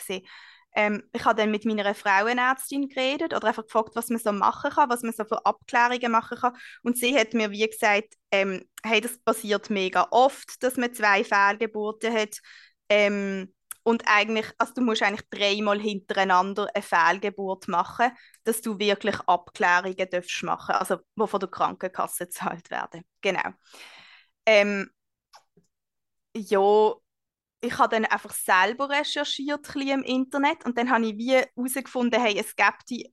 Ähm, 0.74 1.02
ich 1.12 1.24
habe 1.24 1.34
dann 1.40 1.50
mit 1.50 1.64
meiner 1.64 1.94
Frauenärztin 1.94 2.88
geredet 2.88 3.34
oder 3.34 3.48
einfach 3.48 3.64
gefragt, 3.64 3.90
was 3.94 4.08
man 4.08 4.20
so 4.20 4.32
machen 4.32 4.70
kann, 4.70 4.88
was 4.88 5.02
man 5.02 5.12
so 5.12 5.24
für 5.24 5.44
Abklärungen 5.44 6.12
machen 6.12 6.38
kann. 6.38 6.56
Und 6.82 6.96
sie 6.96 7.16
hat 7.18 7.34
mir 7.34 7.50
wie 7.50 7.66
gesagt, 7.66 8.14
ähm, 8.30 8.64
hey, 8.84 9.00
das 9.00 9.18
passiert 9.18 9.68
mega 9.70 10.06
oft, 10.10 10.62
dass 10.62 10.76
man 10.76 10.94
zwei 10.94 11.24
Fehlgeburten 11.24 12.14
hat. 12.14 12.36
Ähm, 12.88 13.52
und 13.82 14.04
eigentlich, 14.06 14.46
also 14.58 14.74
du 14.74 14.82
musst 14.82 15.02
eigentlich 15.02 15.28
dreimal 15.30 15.80
hintereinander 15.80 16.68
eine 16.74 16.82
Fehlgeburt 16.82 17.66
machen, 17.66 18.12
dass 18.44 18.60
du 18.60 18.78
wirklich 18.78 19.16
Abklärungen 19.26 20.08
darfst 20.10 20.42
machen, 20.42 20.74
also 20.74 20.98
die 21.16 21.26
von 21.26 21.40
der 21.40 21.48
Krankenkasse 21.48 22.24
gezahlt 22.26 22.70
werden. 22.70 23.02
Genau. 23.22 23.50
Ähm, 24.46 24.90
ja, 26.36 26.94
ich 27.62 27.78
habe 27.78 27.96
dann 27.96 28.04
einfach 28.06 28.32
selber 28.34 28.88
recherchiert 28.90 29.74
im 29.76 30.02
Internet 30.02 30.64
und 30.64 30.78
dann 30.78 30.90
habe 30.90 31.06
ich 31.06 31.16
wie 31.18 31.34
herausgefunden, 31.34 32.20
hey, 32.22 32.38
es 32.38 32.56
gibt 32.56 33.10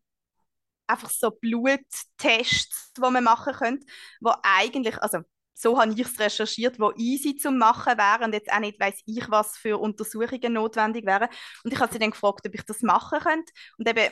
einfach 0.87 1.09
so 1.09 1.31
Bluttests, 1.31 2.93
die 2.93 3.01
man 3.01 3.23
machen 3.23 3.53
könnte, 3.53 3.85
wo 4.21 4.33
eigentlich, 4.43 5.01
also 5.01 5.19
so 5.53 5.79
habe 5.79 5.91
ich 5.91 5.99
es 5.99 6.19
recherchiert, 6.19 6.79
wo 6.79 6.91
easy 6.97 7.35
zu 7.35 7.51
machen 7.51 7.97
wären 7.97 8.25
und 8.25 8.33
jetzt 8.33 8.51
auch 8.51 8.59
nicht 8.59 8.79
weiß 8.79 9.01
ich, 9.05 9.29
was 9.29 9.57
für 9.57 9.79
Untersuchungen 9.79 10.53
notwendig 10.53 11.05
wären. 11.05 11.29
Und 11.63 11.73
ich 11.73 11.79
habe 11.79 11.91
sie 11.91 11.99
dann 11.99 12.11
gefragt, 12.11 12.45
ob 12.47 12.53
ich 12.53 12.63
das 12.63 12.83
machen 12.83 13.19
könnte. 13.19 13.51
Und 13.77 13.89
eben, 13.89 14.11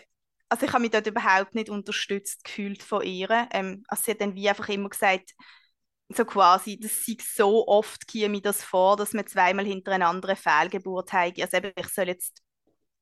also 0.50 0.66
ich 0.66 0.72
habe 0.74 0.82
mich 0.82 0.90
dort 0.92 1.06
überhaupt 1.06 1.54
nicht 1.54 1.70
unterstützt 1.70 2.44
gefühlt 2.44 2.82
von 2.82 3.04
ihr. 3.04 3.48
Ähm, 3.52 3.84
also 3.88 4.04
sie 4.06 4.12
hat 4.12 4.22
dann 4.22 4.34
wie 4.36 4.50
einfach 4.50 4.70
immer 4.70 4.90
gesagt, 4.90 5.34
so 6.10 6.26
quasi, 6.26 6.80
das 6.80 7.04
sieht 7.04 7.22
so 7.22 7.68
oft 7.68 8.08
käme 8.08 8.42
das 8.42 8.64
vor, 8.64 8.96
dass 8.96 9.14
man 9.14 9.28
zweimal 9.28 9.66
hintereinander 9.66 10.30
eine 10.30 10.36
Fehlgeburt 10.36 11.14
hat. 11.14 11.40
Also 11.40 11.58
eben, 11.58 11.72
ich 11.76 11.88
soll 11.88 12.08
jetzt 12.08 12.42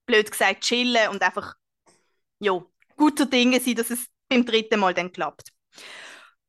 blöd 0.06 0.32
gesagt 0.32 0.62
chillen 0.62 1.10
und 1.10 1.22
einfach 1.22 1.56
jo, 2.40 2.72
guter 2.96 3.26
Dinge 3.26 3.60
sein, 3.60 3.76
dass 3.76 3.90
es 3.90 4.08
beim 4.30 4.46
dritten 4.46 4.80
Mal 4.80 4.94
dann 4.94 5.12
klappt. 5.12 5.50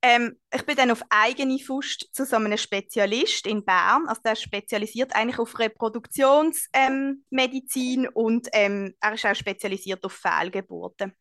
Ähm, 0.03 0.39
ich 0.55 0.67
bin 0.67 0.77
dann 0.77 0.91
auf 0.91 1.03
eigene 1.09 1.59
Faust 1.59 2.11
zu 2.13 2.27
so 2.27 2.37
einem 2.37 2.59
Spezialist 2.59 3.47
in 3.47 3.65
Bern. 3.65 4.07
Also 4.07 4.21
der 4.23 4.37
spezialisiert 4.37 5.17
eigentlich 5.17 5.39
auf 5.39 5.59
Reproduktionsmedizin 5.59 8.05
ähm, 8.05 8.11
und 8.13 8.49
ähm, 8.53 8.95
er 9.01 9.15
ist 9.15 9.25
auch 9.25 9.35
spezialisiert 9.35 10.05
auf 10.05 10.13
Fehlgeburten. 10.13 11.15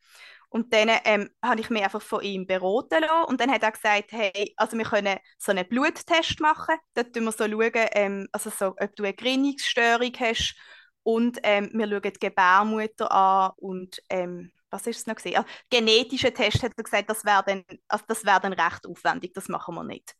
Und 0.53 0.72
dann 0.72 0.88
ähm, 1.03 1.31
habe 1.43 1.62
ich 1.62 1.72
mich 1.72 1.83
einfach 1.83 2.01
von 2.01 2.22
ihm 2.22 2.45
beraten 2.45 3.01
lassen. 3.01 3.25
Und 3.27 3.41
dann 3.41 3.51
hat 3.51 3.63
er 3.63 3.72
gesagt, 3.72 4.12
hey, 4.12 4.53
also 4.55 4.77
wir 4.77 4.86
können 4.86 5.17
so 5.39 5.51
einen 5.51 5.67
Bluttest 5.67 6.39
machen. 6.39 6.75
Dort 6.93 7.07
schauen 7.15 7.25
wir 7.25 7.31
so, 7.31 7.50
schauen, 7.50 7.88
ähm, 7.93 8.27
also 8.31 8.51
so, 8.51 8.67
ob 8.67 8.95
du 8.95 9.03
eine 9.03 9.15
Gerinnungsstörung 9.15 10.12
hast. 10.19 10.55
Und 11.01 11.39
ähm, 11.41 11.72
wir 11.74 11.88
schauen 11.88 12.01
die 12.03 12.19
Gebärmutter 12.19 13.12
an 13.12 13.51
und 13.57 14.00
ähm, 14.10 14.51
was 14.69 14.86
ist 14.86 15.00
es 15.00 15.07
noch 15.07 15.15
gesehen? 15.15 15.38
Ah, 15.38 15.45
genetische 15.72 16.31
Test 16.31 16.62
hat 16.62 16.74
er 16.77 16.83
gesagt, 16.83 17.10
das 17.10 17.25
wäre 17.25 17.43
dann, 17.45 17.63
also 17.88 18.05
wär 18.07 18.39
dann 18.39 18.53
recht 18.53 18.86
aufwendig, 18.86 19.33
das 19.33 19.50
machen 19.50 19.74
wir 19.74 19.83
nicht. 19.83 20.15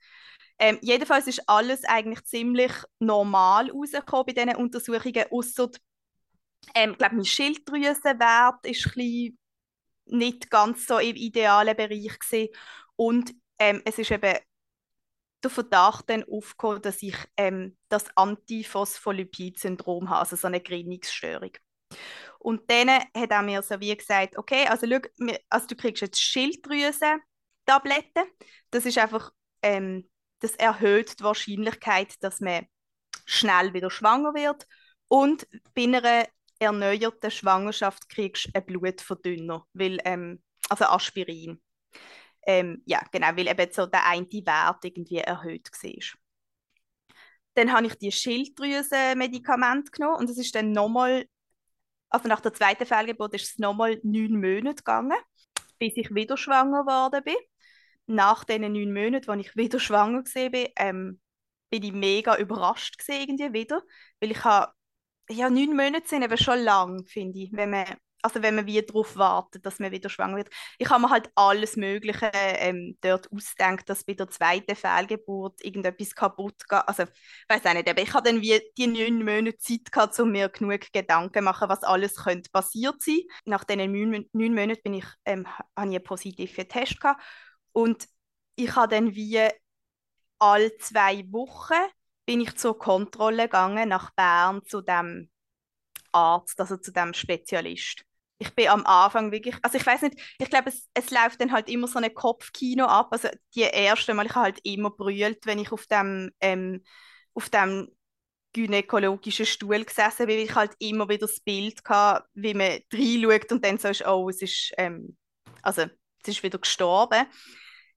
Ähm, 0.58 0.80
jedenfalls 0.82 1.28
ist 1.28 1.48
alles 1.48 1.84
eigentlich 1.86 2.24
ziemlich 2.26 2.72
normal 2.98 3.70
rausgekommen 3.70 4.26
bei 4.26 4.34
diesen 4.34 4.56
Untersuchungen, 4.56 5.26
außer 5.30 5.70
ähm, 6.74 6.92
ich 6.92 6.98
glaube, 6.98 7.16
mein 7.16 7.26
Schilddrüsenwert 7.26 8.66
ist 8.66 8.88
ein 8.88 8.94
bisschen 8.96 9.38
nicht 10.06 10.50
ganz 10.50 10.86
so 10.86 11.00
im 11.00 11.16
idealen 11.16 11.76
Bereich 11.76 12.20
gewesen. 12.20 12.50
und 12.96 13.34
ähm, 13.60 13.82
es 13.86 13.98
ist 13.98 14.12
eben 14.12 14.38
der 15.44 15.50
Verdacht 15.50 16.10
dann 16.10 16.24
aufgekommen, 16.24 16.82
dass 16.82 17.04
ich 17.04 17.16
ähm, 17.38 17.78
das 17.90 18.06
Antiphospholipid-Syndrom 18.16 20.10
habe, 20.10 20.20
also 20.20 20.36
so 20.36 20.48
eine 20.48 20.62
Gerinnungsstörung. 20.62 21.52
Und 22.40 22.70
dann 22.70 22.90
hat 22.90 23.32
er 23.32 23.42
mir 23.42 23.62
so 23.62 23.80
wie 23.80 23.96
gesagt, 23.96 24.38
okay, 24.38 24.68
also, 24.68 24.88
schau, 24.88 25.00
also 25.50 25.68
du 25.68 25.76
kriegst 25.76 26.02
jetzt 26.02 26.22
Schilddrüsen-Tabletten. 26.22 28.24
Das 28.72 28.86
ist 28.86 28.98
einfach, 28.98 29.32
ähm, 29.62 30.10
das 30.40 30.56
erhöht 30.56 31.20
die 31.20 31.24
Wahrscheinlichkeit, 31.24 32.16
dass 32.22 32.40
man 32.40 32.66
schnell 33.26 33.74
wieder 33.74 33.90
schwanger 33.90 34.34
wird. 34.34 34.68
Und 35.08 35.48
bei 35.74 35.84
einer 35.84 36.28
erneuerten 36.60 37.32
Schwangerschaft 37.32 38.10
kriegst 38.10 38.48
du 38.48 38.52
einen 38.56 38.66
Blutverdünner, 38.66 39.66
weil, 39.74 40.00
ähm, 40.06 40.42
also 40.70 40.86
Aspirin. 40.86 41.62
Ähm, 42.46 42.82
ja, 42.86 43.02
genau, 43.12 43.28
weil 43.36 43.48
eben 43.48 43.72
so 43.72 43.86
der 43.86 44.06
eine 44.06 44.28
Wert 44.28 44.84
irgendwie 44.84 45.18
erhöht 45.18 45.70
war. 45.72 46.20
Dann 47.56 47.72
habe 47.72 47.88
ich 47.88 47.96
die 47.96 48.12
Schilddrüsen-Medikamente 48.12 49.92
genommen 49.92 50.18
und 50.18 50.30
es 50.30 50.38
ist 50.38 50.56
dann 50.56 50.72
nochmal, 50.72 51.26
also 52.10 52.28
nach 52.28 52.42
der 52.42 52.54
zweiten 52.54 52.86
Fehlgeburt 52.86 53.34
ist 53.36 53.52
es 53.52 53.58
nochmal 53.60 54.00
neun 54.04 54.42
Monate 54.42 54.76
gegangen, 54.76 55.18
bis 55.80 55.94
ich 55.96 56.14
wieder 56.14 56.36
schwanger 56.38 56.82
geworden 56.82 57.24
bin. 57.24 57.36
Nach 58.08 58.44
diesen 58.44 58.74
neun 58.74 58.94
Monaten, 58.94 59.30
als 59.30 59.48
ich 59.48 59.56
wieder 59.56 59.80
schwanger 59.80 60.24
war, 60.24 60.70
ähm, 60.78 61.22
bin 61.70 61.84
ich 61.84 61.94
mega 61.94 62.38
überrascht 62.38 63.02
irgendwie 63.08 63.54
wieder, 63.54 63.82
weil 64.20 64.32
ich 64.32 64.44
habe 64.44 64.74
ja, 65.34 65.50
neun 65.50 65.76
Monate 65.76 66.08
sind 66.08 66.24
eben 66.24 66.38
schon 66.38 66.60
lang, 66.60 67.06
finde 67.06 67.40
ich, 67.40 67.52
wenn 67.54 67.72
man, 67.72 67.86
also 68.22 68.42
wenn 68.42 68.56
man 68.56 68.66
wieder 68.66 68.84
darauf 68.84 69.18
wartet, 69.18 69.66
dass 69.66 69.80
man 69.80 69.92
wieder 69.92 70.10
schwanger 70.10 70.38
wird. 70.38 70.50
Ich 70.78 70.90
habe 70.90 71.02
mir 71.02 71.10
halt 71.10 71.30
alles 71.36 71.76
Mögliche 71.76 72.32
ähm, 72.34 72.98
dort 73.02 73.32
ausgedacht, 73.32 73.90
dass 73.90 74.04
bei 74.04 74.14
der 74.14 74.30
zweiten 74.30 74.76
Fehlgeburt 74.76 75.64
irgendetwas 75.64 76.16
kaputt 76.16 76.58
geht. 76.70 76.88
Also, 76.88 77.04
ich 77.04 77.10
weiß 77.50 77.66
auch 77.66 77.74
nicht, 77.74 77.90
aber 77.90 78.02
ich 78.02 78.14
habe 78.14 78.30
dann 78.30 78.42
wie 78.42 78.62
die 78.78 78.88
neun 78.88 79.26
Monate 79.26 79.58
Zeit 79.58 79.92
gehabt, 79.92 80.20
um 80.20 80.32
mir 80.32 80.50
genug 80.50 80.92
Gedanken 80.94 81.40
zu 81.40 81.42
machen, 81.42 81.70
was 81.70 81.84
alles 81.84 82.16
könnte 82.16 82.50
passiert 82.52 83.02
sein. 83.02 83.22
Nach 83.46 83.64
diesen 83.64 83.92
neun, 83.92 84.30
neun 84.34 84.54
Monaten 84.56 84.82
bin 84.84 84.94
ich, 84.96 85.06
ähm, 85.26 85.48
habe 85.48 85.90
ich 85.90 85.96
einen 85.96 86.04
positiven 86.04 86.68
Test 86.70 87.00
gehabt 87.02 87.22
und 87.74 88.08
ich 88.56 88.76
habe 88.76 88.96
dann 88.96 89.16
wie 89.16 89.50
alle 90.40 90.76
zwei 90.78 91.24
Wochen 91.32 91.74
bin 92.26 92.42
ich 92.42 92.56
zur 92.56 92.78
Kontrolle 92.78 93.44
gegangen 93.44 93.90
nach 93.90 94.12
Bern 94.12 94.64
zu 94.66 94.82
dem 94.82 95.30
Arzt, 96.12 96.60
also 96.60 96.78
zu 96.78 96.92
dem 96.92 97.14
Spezialist. 97.14 98.04
Ich 98.38 98.54
bin 98.56 98.68
am 98.68 98.86
Anfang 98.86 99.32
wirklich, 99.32 99.56
also 99.62 99.78
ich 99.78 99.86
weiß 99.86 100.02
nicht, 100.04 100.20
ich 100.38 100.50
glaube, 100.50 100.70
es, 100.70 100.90
es 100.94 101.12
läuft 101.12 101.40
dann 101.40 101.52
halt 101.52 101.70
immer 101.70 101.88
so 101.88 102.00
ein 102.00 102.14
Kopfkino 102.14 102.86
ab. 102.86 103.08
Also 103.12 103.30
die 103.56 103.62
erste 103.62 104.14
Mal, 104.14 104.26
ich 104.26 104.36
habe 104.36 104.46
halt 104.46 104.60
immer 104.64 104.90
brüllt, 104.90 105.46
wenn 105.46 105.60
ich 105.60 105.72
auf 105.72 105.86
dem, 105.88 106.32
ähm, 106.42 106.84
auf 107.34 107.50
dem 107.50 107.90
gynäkologischen 108.54 109.46
Stuhl 109.46 109.84
gesessen 109.84 110.28
bin, 110.28 110.38
weil 110.38 110.46
ich 110.46 110.56
halt 110.56 110.74
immer 110.80 111.10
wieder 111.10 111.28
das 111.28 111.40
Bild 111.40 111.82
hatte, 111.88 112.26
wie 112.34 112.54
man 112.54 112.80
reinschaut 112.94 113.52
und 113.52 113.66
dann 113.66 113.78
so 113.78 113.88
ist, 113.88 114.06
oh, 114.06 114.30
es 114.30 114.42
ist, 114.42 114.74
ähm, 114.78 115.18
also 115.62 115.86
sie 116.24 116.32
ist 116.32 116.44
wieder 116.44 116.60
gestorben. 116.60 117.26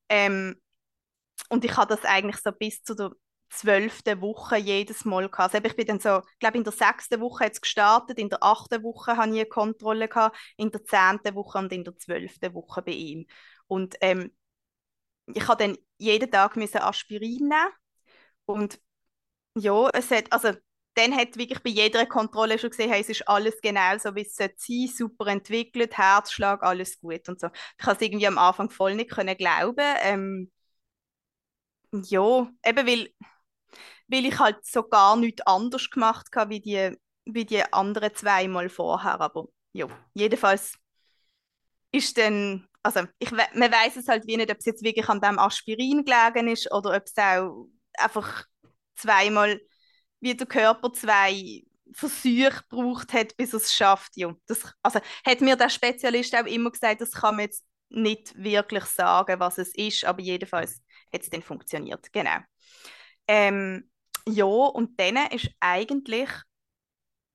Ähm, 0.09 0.57
und 1.51 1.65
ich 1.65 1.77
habe 1.77 1.95
das 1.95 2.05
eigentlich 2.05 2.37
so 2.37 2.53
bis 2.53 2.83
zu 2.83 2.95
der 2.95 3.11
zwölften 3.51 4.21
Woche 4.21 4.57
jedes 4.57 5.05
Mal 5.05 5.29
gehabt. 5.29 5.55
Also 5.55 5.67
ich 5.67 5.77
bin 5.77 5.87
dann 5.87 6.01
so, 6.01 6.23
glaube 6.39 6.59
in 6.59 6.65
der 6.65 6.73
sechsten 6.73 7.21
Woche 7.21 7.45
jetzt 7.45 7.63
gestartet, 7.63 8.19
in 8.19 8.29
der 8.29 8.43
achten 8.43 8.83
Woche 8.83 9.17
hatte 9.17 9.31
ich 9.31 9.37
eine 9.41 9.47
Kontrolle 9.47 10.09
gehabt, 10.09 10.37
in 10.57 10.71
der 10.71 10.85
zehnten 10.85 11.35
Woche 11.35 11.59
und 11.59 11.73
in 11.73 11.85
der 11.85 11.97
zwölften 11.97 12.55
Woche 12.55 12.83
bei 12.83 12.93
ihm. 12.93 13.27
Und 13.69 13.97
ähm, 14.01 14.33
ich 15.27 15.47
habe 15.49 15.65
dann 15.65 15.79
jeden 15.99 16.31
Tag 16.31 16.57
müssen 16.57 16.79
Aspirin 16.79 17.49
nehmen 17.49 17.69
und 18.47 18.81
ja, 19.57 19.89
es 19.95 20.11
hat, 20.11 20.33
also 20.33 20.53
dann 20.95 21.17
hat 21.17 21.37
wirklich 21.39 21.63
bei 21.63 21.71
jeder 21.71 22.07
Kontrolle 22.07 22.59
schon 22.59 22.71
gesehen, 22.71 22.91
hey, 22.91 23.01
es 23.03 23.09
ist 23.11 23.29
alles 23.29 23.61
genau 23.63 23.99
so, 23.99 24.15
wie 24.15 24.23
es 24.23 24.37
sein 24.37 24.51
sollte 24.57 24.93
super 24.95 25.27
entwickelt, 25.29 25.97
Herzschlag, 25.99 26.63
alles 26.63 27.01
gut 27.01 27.29
und 27.29 27.41
so. 27.41 27.49
Ich 27.49 27.85
konnte 27.85 28.05
es 28.05 28.09
irgendwie 28.11 28.27
am 28.29 28.39
Anfang 28.39 28.71
voll 28.71 28.95
nicht 28.97 29.11
können 29.11 29.37
glauben. 29.37 29.77
Ähm, 30.03 30.53
ja, 31.93 32.51
eben 32.65 32.87
weil, 32.87 33.09
weil 34.09 34.27
ich 34.27 34.39
halt 34.39 34.65
so 34.65 34.83
gar 34.85 35.17
nichts 35.17 35.43
anders 35.47 35.91
gemacht 35.91 36.29
habe 36.35 36.51
wie 36.51 36.61
die, 36.61 36.97
wie 37.25 37.45
die 37.45 37.63
anderen 37.73 38.15
zweimal 38.15 38.69
vorher. 38.69 39.21
Aber 39.21 39.49
ja, 39.73 39.87
jedenfalls 40.15 40.75
ist 41.93 42.19
dann, 42.19 42.69
also 42.83 43.03
ich, 43.19 43.31
man 43.31 43.73
weiß 43.73 43.97
es 43.97 44.09
halt 44.09 44.27
wie 44.27 44.37
nicht, 44.37 44.51
ob 44.51 44.59
es 44.59 44.67
jetzt 44.67 44.83
wirklich 44.83 45.09
an 45.09 45.21
dem 45.21 45.39
Aspirin 45.39 46.05
gelegen 46.05 46.49
ist 46.49 46.71
oder 46.73 46.97
ob 46.97 47.05
es 47.05 47.17
auch 47.17 47.69
einfach 47.99 48.45
zweimal 48.95 49.61
wie 50.21 50.35
der 50.35 50.47
Körper 50.47 50.93
zwei 50.93 51.63
Versuche 51.93 52.63
gebraucht 52.69 53.13
hat, 53.13 53.37
bis 53.37 53.53
es 53.53 53.73
schafft. 53.73 54.17
Ja, 54.17 54.35
das, 54.47 54.63
also 54.83 55.01
hat 55.25 55.41
mir 55.41 55.57
der 55.57 55.69
Spezialist 55.71 56.35
auch 56.35 56.47
immer 56.47 56.71
gesagt, 56.71 57.01
das 57.01 57.13
kann 57.13 57.37
man 57.37 57.45
jetzt 57.45 57.65
nicht 57.89 58.37
wirklich 58.37 58.85
sagen, 58.85 59.39
was 59.41 59.59
es 59.59 59.75
ist, 59.75 60.05
aber 60.05 60.21
jedenfalls 60.21 60.83
hat 61.13 61.23
es 61.23 61.31
dann 61.31 61.43
funktioniert. 61.43 62.13
Genau. 62.13 62.39
Ähm, 63.29 63.89
ja, 64.29 64.45
und 64.45 64.99
dann 65.01 65.17
ist 65.31 65.51
eigentlich 65.61 66.29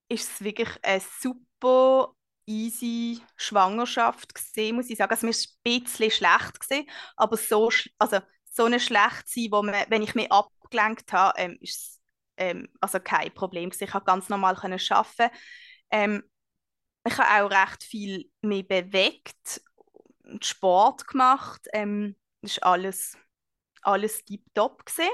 ist 0.10 0.29
es 0.29 0.41
wirklich 0.43 0.69
eine 0.83 1.01
super 1.21 2.13
easy 2.45 3.21
Schwangerschaft 3.38 4.33
gesehen, 4.36 4.75
muss 4.75 4.89
ich 4.89 4.98
sagen. 4.98 5.12
Also 5.12 5.25
mir 5.25 5.31
ist 5.31 5.57
ein 5.65 5.81
bisschen 5.81 6.12
schlecht 6.12 6.60
gesehen, 6.60 6.89
aber 7.15 7.38
so, 7.38 7.69
also 7.98 8.19
so 8.51 8.65
eine 8.65 8.79
schlecht 8.79 9.27
sein, 9.27 9.48
wo 9.51 9.62
man, 9.63 9.75
wenn 9.89 10.01
ich 10.01 10.15
mich 10.15 10.31
abgelenkt 10.31 11.13
habe, 11.13 11.39
ähm, 11.39 11.57
ist 11.62 11.75
es 11.77 12.01
ähm, 12.38 12.67
also 12.81 13.00
kein 13.00 13.33
Problem 13.33 13.69
gewesen. 13.69 13.86
Ich 13.86 13.91
konnte 13.91 14.05
ganz 14.05 14.27
normal 14.29 14.55
können 14.55 14.79
arbeiten. 14.89 15.33
Ähm, 15.91 16.24
ich 17.05 17.17
habe 17.17 17.45
auch 17.45 17.51
recht 17.51 17.83
viel 17.83 18.29
mehr 18.41 18.63
bewegt 18.63 19.62
Sport 20.41 21.07
gemacht. 21.07 21.67
Ähm, 21.74 22.15
ist 22.41 22.63
alles, 22.63 23.17
alles 23.83 24.25
tiptop 24.25 24.86
gewesen. 24.86 25.10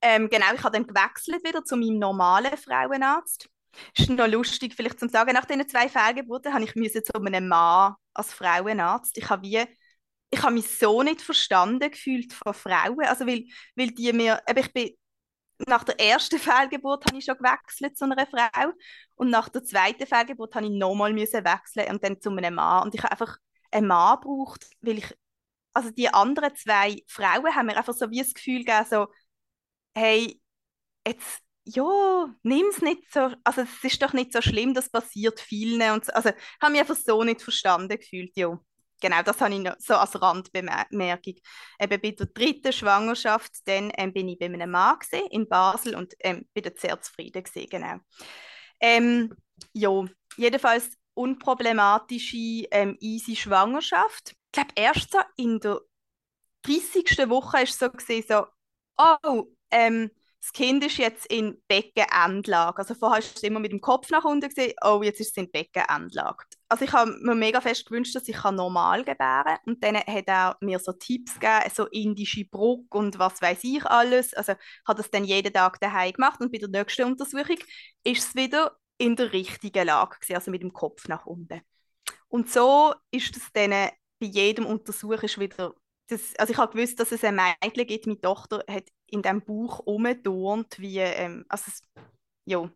Ähm, 0.00 0.28
genau, 0.30 0.46
ich 0.54 0.62
habe 0.62 0.76
dann 0.78 0.86
gewechselt 0.86 1.44
wieder 1.44 1.64
zu 1.64 1.76
meinem 1.76 1.98
normalen 1.98 2.56
Frauenarzt. 2.56 3.48
Ist 3.96 4.10
noch 4.10 4.26
lustig, 4.26 4.74
vielleicht 4.74 4.98
zum 5.00 5.08
sagen, 5.08 5.32
nach 5.32 5.44
diesen 5.44 5.68
zwei 5.68 5.88
Fehlgeburten 5.88 6.52
habe 6.54 6.64
ich 6.64 6.74
müssen 6.74 7.04
zu 7.04 7.14
einem 7.14 7.48
Mann 7.48 7.94
als 8.14 8.32
Frauenarzt. 8.32 9.16
Ich 9.18 9.28
habe 9.28 9.42
wie 9.42 9.64
ich 10.30 10.42
habe 10.42 10.52
mich 10.54 10.68
so 10.78 11.02
nicht 11.02 11.22
verstanden 11.22 11.90
gefühlt 11.90 12.32
von 12.34 12.52
Frauen, 12.52 13.00
also 13.06 13.26
weil, 13.26 13.44
weil 13.76 13.88
die 13.92 14.12
mir, 14.12 14.42
ich 14.54 14.72
bin 14.74 14.90
nach 15.66 15.84
der 15.84 16.00
ersten 16.00 16.38
Fehlgeburt 16.38 17.04
habe 17.06 17.18
ich 17.18 17.24
schon 17.24 17.36
gewechselt 17.38 17.96
zu 17.96 18.04
einer 18.04 18.26
Frau 18.26 18.72
und 19.16 19.30
nach 19.30 19.48
der 19.48 19.64
zweiten 19.64 20.06
Fehlgeburt 20.06 20.54
habe 20.54 20.66
ich 20.66 20.72
nochmal 20.72 21.12
müssen 21.12 21.44
wechseln 21.44 21.90
und 21.90 22.04
dann 22.04 22.20
zu 22.20 22.30
einem 22.30 22.54
Mann 22.54 22.84
und 22.84 22.94
ich 22.94 23.02
habe 23.02 23.12
einfach 23.12 23.38
einen 23.70 23.88
Mann 23.88 24.20
gebraucht, 24.20 24.66
weil 24.80 24.98
ich 24.98 25.14
also 25.74 25.90
die 25.90 26.08
anderen 26.12 26.54
zwei 26.56 27.02
Frauen 27.06 27.54
haben 27.54 27.66
mir 27.66 27.76
einfach 27.76 27.94
so 27.94 28.10
wie 28.10 28.18
das 28.20 28.34
Gefühl 28.34 28.64
gegeben, 28.64 28.86
so 28.88 29.08
hey 29.98 30.40
jetzt 31.06 31.42
ja, 31.64 32.26
nimm 32.42 32.66
es 32.70 32.80
nicht 32.80 33.12
so, 33.12 33.30
also 33.44 33.60
es 33.62 33.84
ist 33.84 34.02
doch 34.02 34.14
nicht 34.14 34.32
so 34.32 34.40
schlimm, 34.40 34.72
das 34.72 34.90
passiert 34.90 35.38
vielen 35.38 35.82
und 35.92 36.06
so. 36.06 36.12
also 36.12 36.30
habe 36.62 36.72
mich 36.72 36.80
einfach 36.80 36.96
so 36.96 37.22
nicht 37.24 37.42
verstanden 37.42 37.98
gefühlt, 37.98 38.34
ja. 38.36 38.58
Genau, 39.00 39.22
das 39.22 39.40
habe 39.40 39.54
ich 39.54 39.60
noch 39.60 39.76
so 39.78 39.94
als 39.94 40.20
Randbemerkung. 40.20 41.34
Eben 41.78 42.00
bei 42.00 42.10
der 42.10 42.26
dritten 42.26 42.72
Schwangerschaft 42.72 43.52
dann, 43.66 43.92
ähm, 43.96 44.12
bin 44.12 44.28
ich 44.28 44.38
bei 44.38 44.46
einem 44.46 44.70
Mann 44.70 44.96
in 45.30 45.46
Basel 45.48 45.94
und 45.94 46.14
ähm, 46.20 46.48
bin 46.54 46.72
sehr 46.76 47.00
zufrieden 47.00 47.44
gewesen, 47.44 47.68
genau. 47.70 47.98
Ähm, 48.80 49.34
ja, 49.72 50.04
jedenfalls 50.36 50.90
unproblematische, 51.14 52.66
ähm, 52.70 52.96
easy 53.00 53.36
Schwangerschaft. 53.36 54.30
Ich 54.30 54.52
glaube, 54.52 54.70
erst 54.74 55.12
so 55.12 55.18
in 55.36 55.60
der 55.60 55.80
30. 56.62 57.28
Woche 57.28 57.62
es 57.62 57.78
so, 57.78 57.90
gewesen, 57.90 58.24
so 58.26 58.46
oh, 58.96 59.44
ähm, 59.70 60.10
das 60.40 60.52
Kind 60.52 60.84
ist 60.84 60.98
jetzt 60.98 61.26
in 61.26 61.60
Beckenendlage. 61.66 62.78
Also 62.78 62.94
vorher 62.94 63.18
ist 63.18 63.36
es 63.36 63.42
immer 63.42 63.58
mit 63.58 63.72
dem 63.72 63.80
Kopf 63.80 64.08
nach 64.10 64.24
unten 64.24 64.48
gesehen, 64.48 64.72
oh, 64.84 65.02
jetzt 65.02 65.20
ist 65.20 65.32
es 65.32 65.36
in 65.36 65.50
Beckenendlage. 65.50 66.44
Also 66.68 66.84
ich 66.84 66.92
habe 66.92 67.10
mir 67.20 67.34
mega 67.34 67.60
fest 67.60 67.86
gewünscht, 67.86 68.14
dass 68.14 68.28
ich 68.28 68.42
normal 68.44 69.04
gebären 69.04 69.44
kann. 69.44 69.58
Und 69.66 69.82
dann 69.82 69.96
hat 69.96 70.28
er 70.28 70.56
mir 70.60 70.78
so 70.78 70.92
Tipps 70.92 71.34
gegeben, 71.34 71.70
so 71.74 71.86
indische 71.86 72.44
Bruck 72.44 72.94
und 72.94 73.18
was 73.18 73.42
weiß 73.42 73.58
ich 73.64 73.84
alles. 73.84 74.32
Also 74.34 74.54
hat 74.86 74.98
das 74.98 75.10
dann 75.10 75.24
jeden 75.24 75.52
Tag 75.52 75.80
daheim 75.80 76.12
gemacht 76.12 76.40
und 76.40 76.52
bei 76.52 76.58
der 76.58 76.68
nächsten 76.68 77.04
Untersuchung 77.04 77.58
ist 78.04 78.28
es 78.28 78.34
wieder 78.34 78.76
in 78.96 79.16
der 79.16 79.32
richtigen 79.32 79.86
Lage 79.86 80.16
gewesen, 80.18 80.34
also 80.36 80.50
mit 80.50 80.62
dem 80.62 80.72
Kopf 80.72 81.08
nach 81.08 81.26
unten. 81.26 81.60
Und 82.28 82.50
so 82.50 82.94
ist 83.10 83.36
es 83.36 83.42
dann 83.52 83.70
bei 83.70 84.26
jedem 84.26 84.66
Untersuch 84.66 85.22
wieder 85.22 85.74
das, 86.08 86.34
also 86.38 86.52
ich 86.52 86.58
habe 86.58 86.72
gewusst, 86.72 86.98
dass 87.00 87.12
es 87.12 87.22
ein 87.22 87.36
Mädchen 87.36 87.86
gibt. 87.86 88.06
Meine 88.06 88.20
Tochter 88.20 88.64
hat 88.68 88.84
in 89.10 89.22
diesem 89.22 89.42
Buch 89.42 89.80
umgeturnt, 89.80 90.78
wie, 90.78 90.98
ähm, 90.98 91.44
also 91.48 91.64
es, 91.68 91.82
ja, 92.44 92.70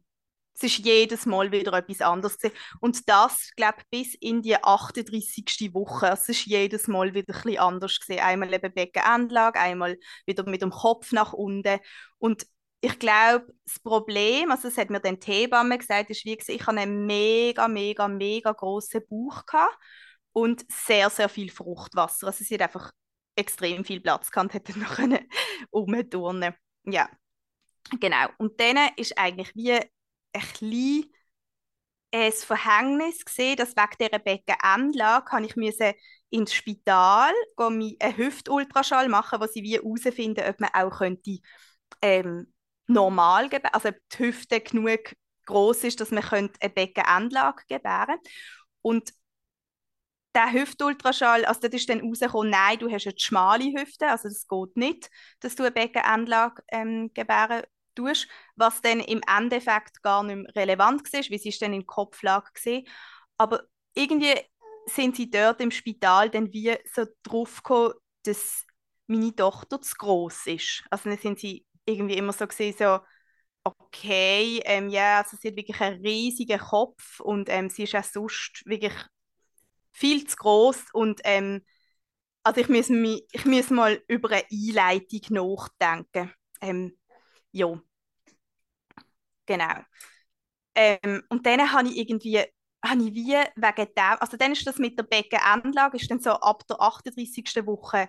es 0.54 0.62
ist 0.64 0.78
jedes 0.84 1.26
Mal 1.26 1.50
wieder 1.50 1.72
etwas 1.72 2.00
anderes 2.00 2.38
gewesen. 2.38 2.54
Und 2.80 3.08
das, 3.08 3.50
glaube 3.56 3.78
bis 3.90 4.14
in 4.14 4.42
die 4.42 4.56
38. 4.56 5.72
Woche. 5.72 6.08
Es 6.08 6.28
ist 6.28 6.44
jedes 6.46 6.88
Mal 6.88 7.14
wieder 7.14 7.34
etwas 7.34 7.58
anders 7.58 7.98
gewesen. 8.00 8.20
Einmal 8.20 8.52
eben 8.52 8.72
Beckenendlage, 8.72 9.58
einmal 9.58 9.98
wieder 10.26 10.48
mit 10.48 10.62
dem 10.62 10.70
Kopf 10.70 11.12
nach 11.12 11.32
unten. 11.32 11.78
Und 12.18 12.46
ich 12.80 12.98
glaube, 12.98 13.46
das 13.64 13.78
Problem, 13.80 14.50
also 14.50 14.68
es 14.68 14.76
hat 14.76 14.90
mir 14.90 15.00
dann 15.00 15.20
die 15.20 15.78
gesagt, 15.78 16.10
ist 16.10 16.24
wie 16.24 16.36
gesagt, 16.36 16.60
ich 16.60 16.66
habe 16.66 16.80
einen 16.80 17.06
mega, 17.06 17.68
mega, 17.68 18.08
mega 18.08 18.52
grossen 18.52 19.02
Bauch 19.08 19.46
gehabt 19.46 19.78
und 20.32 20.64
sehr, 20.70 21.08
sehr 21.08 21.28
viel 21.28 21.50
Fruchtwasser. 21.50 22.26
Also 22.26 22.44
sie 22.44 22.54
hat 22.54 22.62
einfach 22.62 22.90
extrem 23.36 23.84
viel 23.84 24.00
Platz 24.00 24.30
gehabt, 24.30 24.54
hätte 24.54 24.78
noch 24.78 24.96
können 24.96 25.20
umturnen. 25.70 26.54
Ja, 26.84 27.08
genau. 28.00 28.28
Und 28.38 28.60
dann 28.60 28.78
ist 28.96 29.16
eigentlich 29.18 29.54
wie 29.54 29.72
ein 29.72 29.82
bisschen 30.32 31.12
ein 32.14 32.32
Verhängnis 32.32 33.24
gesehen, 33.24 33.56
dass 33.56 33.76
wegen 33.76 33.96
dieser 33.98 34.18
Beckenendlage 34.18 35.24
kann 35.24 35.44
ich 35.44 35.56
müssen 35.56 35.92
ins 36.30 36.52
Spital 36.52 37.32
gehen, 37.56 37.96
einen 38.00 38.16
Hüftultraschall 38.16 39.08
machen, 39.08 39.40
wo 39.40 39.46
sie 39.46 39.62
wie 39.62 39.76
herausfinden, 39.76 40.44
ob 40.48 40.60
man 40.60 40.70
auch 40.74 40.98
könnte 40.98 41.38
ähm, 42.02 42.52
normal 42.86 43.48
geben, 43.48 43.68
also 43.72 43.88
ob 43.90 43.96
die 44.12 44.18
Hüfte 44.18 44.60
genug 44.60 45.14
groß 45.46 45.84
ist, 45.84 46.00
dass 46.00 46.10
man 46.10 46.22
könnte 46.22 46.60
eine 46.60 46.70
Beckenendlage 46.70 47.64
gebären. 47.68 48.18
Und 48.82 49.12
der 50.34 50.52
Hüftultraschall, 50.52 51.44
also 51.44 51.60
das 51.60 51.72
ist 51.72 51.88
dann 51.88 52.00
rausgekommen, 52.00 52.50
nein, 52.50 52.78
du 52.78 52.90
hast 52.90 53.06
eine 53.06 53.18
schmale 53.18 53.64
Hüfte, 53.78 54.08
also 54.08 54.28
das 54.28 54.46
geht 54.48 54.76
nicht, 54.76 55.10
dass 55.40 55.54
du 55.56 55.62
eine 55.62 55.72
Beckenendlage 55.72 56.62
ähm, 56.68 57.10
gebären 57.14 57.62
tust, 57.94 58.28
was 58.56 58.80
dann 58.80 59.00
im 59.00 59.20
Endeffekt 59.28 60.02
gar 60.02 60.22
nicht 60.22 60.36
mehr 60.36 60.54
relevant 60.56 61.12
war, 61.12 61.20
wie 61.20 61.38
sie 61.38 61.50
ist 61.50 61.60
dann 61.60 61.74
in 61.74 61.86
Kopflage 61.86 62.50
gesehen. 62.54 62.86
Aber 63.36 63.62
irgendwie 63.94 64.34
sind 64.86 65.16
sie 65.16 65.30
dort 65.30 65.60
im 65.60 65.70
Spital 65.70 66.30
dann 66.30 66.52
wie 66.52 66.76
so 66.92 67.04
drauf 67.22 67.62
gekommen, 67.62 67.94
dass 68.24 68.64
meine 69.06 69.34
Tochter 69.34 69.80
zu 69.80 69.94
groß 69.98 70.46
ist. 70.46 70.84
Also 70.90 71.10
dann 71.10 71.18
sind 71.18 71.38
sie 71.38 71.66
irgendwie 71.84 72.16
immer 72.16 72.32
so 72.32 72.46
gesehen, 72.46 72.74
so 72.78 73.00
okay, 73.64 74.60
ähm, 74.64 74.88
ja, 74.88 75.18
also 75.18 75.36
sie 75.40 75.48
hat 75.48 75.56
wirklich 75.56 75.80
einen 75.80 76.00
riesigen 76.04 76.58
Kopf 76.58 77.20
und 77.20 77.48
ähm, 77.48 77.70
sie 77.70 77.84
ist 77.84 77.94
auch 77.94 78.04
sonst 78.04 78.62
wirklich 78.66 78.94
viel 79.92 80.26
zu 80.26 80.36
groß 80.36 80.86
und 80.92 81.20
ähm, 81.24 81.62
also 82.44 82.60
ich 82.60 82.68
muss, 82.68 82.88
mich, 82.90 83.24
ich 83.32 83.44
muss 83.46 83.70
mal 83.70 84.02
über 84.08 84.30
eine 84.30 84.44
Einleitung 84.52 85.20
nachdenken. 85.30 86.32
Ähm, 86.60 86.96
ja, 87.52 87.80
genau. 89.46 89.74
Ähm, 90.74 91.22
und 91.28 91.46
dann 91.46 91.72
habe 91.72 91.88
ich 91.88 91.98
irgendwie, 91.98 92.38
habe 92.84 93.02
ich 93.04 93.14
wie 93.14 93.34
wegen 93.56 93.86
dem, 93.94 94.18
also 94.20 94.36
dann 94.36 94.52
ist 94.52 94.66
das 94.66 94.78
mit 94.78 94.98
der 94.98 95.04
Beckenendlage, 95.04 95.96
ist 95.98 96.10
dann 96.10 96.20
so 96.20 96.32
ab 96.32 96.66
der 96.68 96.80
38. 96.80 97.66
Woche 97.66 98.08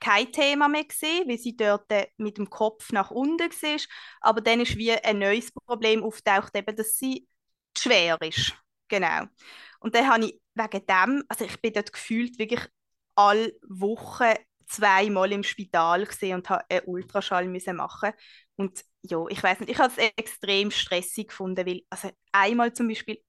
kein 0.00 0.32
Thema 0.32 0.68
mehr 0.68 0.84
gesehen, 0.84 1.28
weil 1.28 1.38
sie 1.38 1.56
dort 1.56 1.90
mit 2.18 2.38
dem 2.38 2.50
Kopf 2.50 2.92
nach 2.92 3.10
unten 3.12 3.50
war. 3.50 3.80
Aber 4.20 4.40
dann 4.42 4.60
ist 4.60 4.76
wie 4.76 4.92
ein 4.92 5.18
neues 5.20 5.52
Problem 5.52 6.04
auftaucht, 6.04 6.56
eben, 6.56 6.76
dass 6.76 6.98
sie 6.98 7.28
schwer 7.78 8.18
ist. 8.22 8.54
Genau. 8.88 9.24
Und 9.80 9.94
dann 9.94 10.08
habe 10.08 10.26
ich 10.26 10.40
wegen 10.54 10.86
dem, 10.86 11.24
also 11.28 11.44
ich 11.44 11.60
bin 11.60 11.72
dort 11.72 11.92
gefühlt 11.92 12.38
wirklich 12.38 12.60
alle 13.14 13.52
Wochen 13.68 14.34
zweimal 14.66 15.30
im 15.32 15.42
Spital 15.42 16.06
gesehen 16.06 16.36
und 16.36 16.48
habe 16.50 16.64
einen 16.70 16.82
Ultraschall 16.86 17.46
müssen 17.46 17.76
machen 17.76 18.12
und 18.56 18.82
ja, 19.02 19.22
ich 19.28 19.42
weiß 19.42 19.60
nicht, 19.60 19.70
ich 19.70 19.78
habe 19.78 19.92
es 19.94 19.98
extrem 20.16 20.70
stressig 20.70 21.28
gefunden, 21.28 21.66
weil 21.66 21.82
also 21.90 22.10
einmal 22.32 22.72
zum 22.72 22.88
Beispiel 22.88 23.22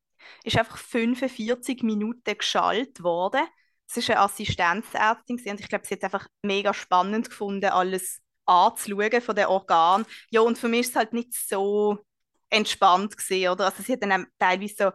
ist 0.44 0.58
einfach 0.58 0.78
45 0.78 1.84
Minuten 1.84 2.38
geschaltet 2.38 3.04
worden. 3.04 3.42
Es 3.88 3.98
ist 3.98 4.10
eine 4.10 4.22
Assistenzärztin 4.22 5.38
und 5.46 5.60
ich 5.60 5.68
glaube, 5.70 5.86
sie 5.86 5.94
hat 5.96 6.00
es 6.00 6.04
einfach 6.06 6.28
mega 6.42 6.74
spannend 6.74 7.30
gefunden, 7.30 7.66
alles 7.66 8.22
anzuschauen 8.46 9.22
von 9.22 9.36
den 9.36 9.46
Organen. 9.48 10.06
Ja, 10.32 10.42
und 10.42 10.58
für 10.58 10.68
mich 10.70 10.82
ist 10.82 10.90
es 10.92 10.96
halt 10.96 11.14
nicht 11.14 11.34
so 11.34 12.00
entspannt 12.50 13.18
gesehen, 13.18 13.52
oder? 13.52 13.66
Also 13.66 13.84
sie 13.84 13.94
hat 13.94 14.04
dann 14.04 14.28
teilweise 14.40 14.76
so, 14.78 14.92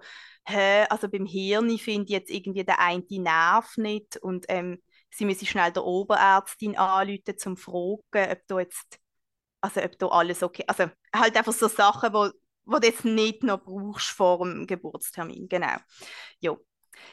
hä, 0.47 0.85
also 0.89 1.09
beim 1.09 1.27
Hirn 1.27 1.77
finde 1.79 2.05
ich 2.05 2.11
jetzt 2.11 2.31
irgendwie 2.31 2.65
der 2.65 2.79
eine 2.81 3.05
Nerv 3.09 3.77
nicht 3.77 4.17
und 4.17 4.47
ähm, 4.49 4.83
sie 5.11 5.25
müssen 5.25 5.47
schnell 5.47 5.73
der 5.73 5.85
Oberärztin 5.85 6.77
anrufen, 6.77 7.23
um 7.47 7.57
zu 7.57 7.57
fragen, 7.57 8.33
ob 8.33 8.47
da 8.47 8.59
jetzt, 8.61 8.99
also 9.61 9.83
ob 9.83 9.99
da 9.99 10.07
alles 10.09 10.43
okay, 10.43 10.65
also 10.67 10.91
halt 11.15 11.37
einfach 11.37 11.53
so 11.53 11.69
Sachen, 11.69 12.13
wo, 12.13 12.31
wo 12.65 12.79
du 12.79 12.87
jetzt 12.87 13.05
nicht 13.05 13.43
noch 13.43 13.63
brauchst 13.63 14.11
vor 14.11 14.39
dem 14.39 14.67
Geburtstermin, 14.67 15.49
genau. 15.49 15.77
Ja. 16.41 16.57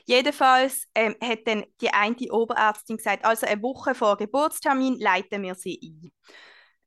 Jedenfalls 0.05 0.85
ähm, 0.95 1.15
hat 1.23 1.47
dann 1.47 1.63
die 1.81 1.93
eine 1.93 2.15
Oberärztin 2.31 2.97
gesagt, 2.97 3.23
also 3.23 3.45
eine 3.45 3.61
Woche 3.61 3.95
vor 3.95 4.17
Geburtstermin 4.17 4.99
leiten 4.99 5.43
wir 5.43 5.55
sie 5.55 5.79
ein, 5.81 6.11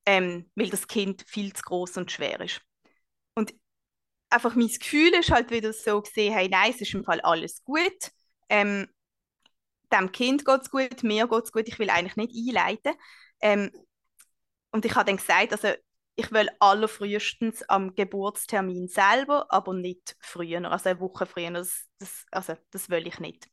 ähm, 0.07 0.51
weil 0.55 0.69
das 0.69 0.87
Kind 0.87 1.25
viel 1.27 1.53
zu 1.55 1.63
groß 1.63 1.97
und 1.97 2.13
schwer 2.13 2.41
ist. 2.41 2.61
Einfach 4.31 4.55
mein 4.55 4.69
Gefühl 4.69 5.13
ist 5.15 5.31
halt 5.31 5.51
wieder 5.51 5.73
so 5.73 6.01
gesehen, 6.03 6.33
hey, 6.33 6.49
nein, 6.49 6.71
es 6.73 6.81
ist 6.81 6.95
im 6.95 7.05
Fall 7.05 7.21
alles 7.21 7.63
gut. 7.65 8.13
Ähm, 8.49 8.89
dem 9.93 10.13
Kind 10.13 10.45
geht 10.45 10.63
es 10.63 10.71
gut, 10.71 11.03
mir 11.03 11.27
geht 11.29 11.45
es 11.45 11.53
gut, 11.53 11.69
ich 11.69 11.79
will 11.79 11.91
eigentlich 11.91 12.17
nicht 12.17 12.33
einleiten. 12.35 12.95
Ähm, 13.41 13.71
und 14.73 14.85
ich 14.85 14.95
habe 14.95 15.07
dann 15.07 15.17
gesagt, 15.17 15.53
also 15.53 15.69
ich 16.17 16.31
will 16.33 16.49
allerfrühestens 16.61 17.63
am 17.69 17.95
Geburtstermin 17.95 18.89
selber, 18.89 19.47
aber 19.51 19.73
nicht 19.75 20.17
früher, 20.21 20.71
also 20.71 20.91
eine 20.91 21.01
Woche 21.01 21.27
früher, 21.27 21.51
das, 21.51 21.87
das, 21.99 22.27
also 22.31 22.55
das 22.71 22.91
will 22.91 23.07
ich 23.07 23.19
nicht. 23.21 23.49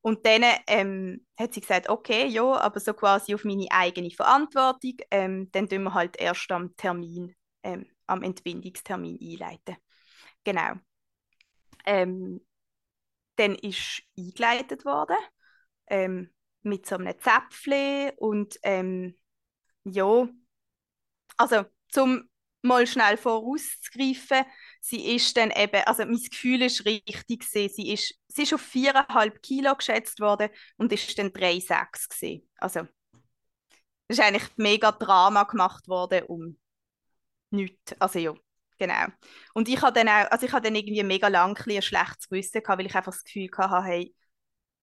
Und 0.00 0.26
dann 0.26 0.42
ähm, 0.66 1.26
hat 1.38 1.54
sie 1.54 1.60
gesagt, 1.60 1.88
okay, 1.88 2.26
ja, 2.26 2.44
aber 2.44 2.78
so 2.80 2.92
quasi 2.92 3.34
auf 3.34 3.44
meine 3.44 3.66
eigene 3.70 4.10
Verantwortung, 4.10 4.96
ähm, 5.10 5.50
dann 5.52 5.68
tun 5.68 5.84
wir 5.84 5.94
halt 5.94 6.16
erst 6.18 6.50
am 6.52 6.76
Termin, 6.76 7.34
ähm, 7.62 7.86
am 8.06 8.22
Entbindungstermin 8.22 9.18
einleiten. 9.20 9.76
Genau. 10.44 10.80
Ähm, 11.86 12.40
dann 13.36 13.54
ist 13.56 14.02
eingeleitet 14.18 14.84
worden 14.84 15.16
ähm, 15.88 16.32
mit 16.62 16.86
so 16.86 16.96
einem 16.96 17.18
Zäpfchen 17.20 18.12
und 18.18 18.58
ähm, 18.62 19.16
ja, 19.84 20.28
also 21.36 21.64
zum 21.88 22.28
mal 22.62 22.86
schnell 22.86 23.18
vorauszugreifen, 23.18 24.44
sie 24.80 25.14
ist 25.14 25.36
dann 25.36 25.50
eben, 25.50 25.82
also 25.86 26.04
mein 26.06 26.16
Gefühl 26.16 26.62
ist 26.62 26.86
richtig 26.86 27.40
gewesen, 27.40 27.74
sie 27.74 27.92
ist, 27.92 28.14
sie 28.28 28.42
ist 28.44 28.54
auf 28.54 28.62
viereinhalb 28.62 29.42
Kilo 29.42 29.74
geschätzt 29.76 30.18
worden 30.20 30.48
und 30.78 30.90
ist 30.92 31.18
dann 31.18 31.32
3,6 31.32 32.08
gewesen. 32.08 32.48
Also 32.56 32.86
ist 34.08 34.20
eigentlich 34.20 34.48
mega 34.56 34.92
Drama 34.92 35.42
gemacht 35.44 35.88
worden 35.88 36.24
um 36.24 36.58
nichts, 37.50 37.94
also 38.00 38.18
ja, 38.18 38.34
genau. 38.78 39.06
Und 39.54 39.68
ich 39.68 39.80
habe 39.82 39.92
dann 39.92 40.08
auch, 40.08 40.30
also 40.30 40.46
ich 40.46 40.52
habe 40.52 40.62
dann 40.62 40.74
irgendwie 40.74 41.02
mega 41.02 41.28
lang 41.28 41.56
ein, 41.56 41.82
schlechtes 41.82 42.28
Gewissen 42.28 42.62
gehabt, 42.62 42.78
weil 42.78 42.86
ich 42.86 42.94
einfach 42.94 43.12
das 43.12 43.24
Gefühl 43.24 43.50
hatte, 43.56 43.84
hey, 43.84 44.14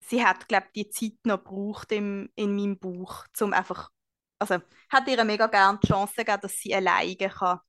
sie 0.00 0.24
hat, 0.24 0.48
glaube 0.48 0.66
die 0.74 0.88
Zeit 0.90 1.14
noch 1.24 1.38
gebraucht 1.38 1.92
im, 1.92 2.30
in 2.34 2.54
meinem 2.56 2.78
Buch, 2.78 3.24
um 3.40 3.52
einfach, 3.52 3.90
also 4.38 4.58
hat 4.90 5.08
ihr 5.08 5.24
mega 5.24 5.46
gerne 5.46 5.78
die 5.82 5.88
Chance 5.88 6.14
gegeben, 6.16 6.40
dass 6.42 6.56
sie 6.58 6.74
alleine 6.74 7.16
kann, 7.16 7.60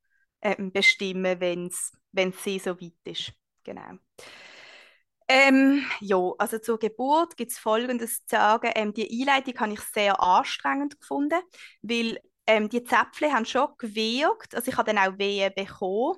ähm, 0.41 0.71
bestimmen 0.71 1.39
kann, 1.39 1.69
wenn 2.12 2.31
sie 2.33 2.59
so 2.59 2.79
weit 2.79 2.93
ist. 3.05 3.33
Genau. 3.63 3.97
Ähm, 5.27 5.86
ja, 6.01 6.17
also 6.38 6.59
zur 6.59 6.77
Geburt 6.79 7.38
gibt 7.38 7.51
es 7.51 7.57
Folgendes 7.57 8.25
zu 8.25 8.36
sagen. 8.36 8.71
Ähm, 8.75 8.93
die 8.93 9.21
Einleitung 9.21 9.59
habe 9.59 9.73
ich 9.73 9.79
sehr 9.79 10.21
anstrengend 10.21 10.99
gefunden, 10.99 11.39
weil 11.81 12.19
ähm, 12.47 12.69
die 12.69 12.84
Zäpfchen 12.84 13.34
haben 13.34 13.45
schon 13.45 13.69
gewirkt, 13.77 14.56
also 14.56 14.69
ich 14.71 14.77
habe 14.77 14.93
dann 14.93 14.99
auch 15.13 15.17
Wehen 15.17 15.51
bekommen, 15.56 16.17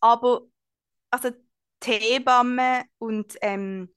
aber 0.00 0.42
also 1.10 1.30
die 1.84 1.92
Hebamme 1.92 2.84
und 2.98 3.36
ähm, 3.42 3.90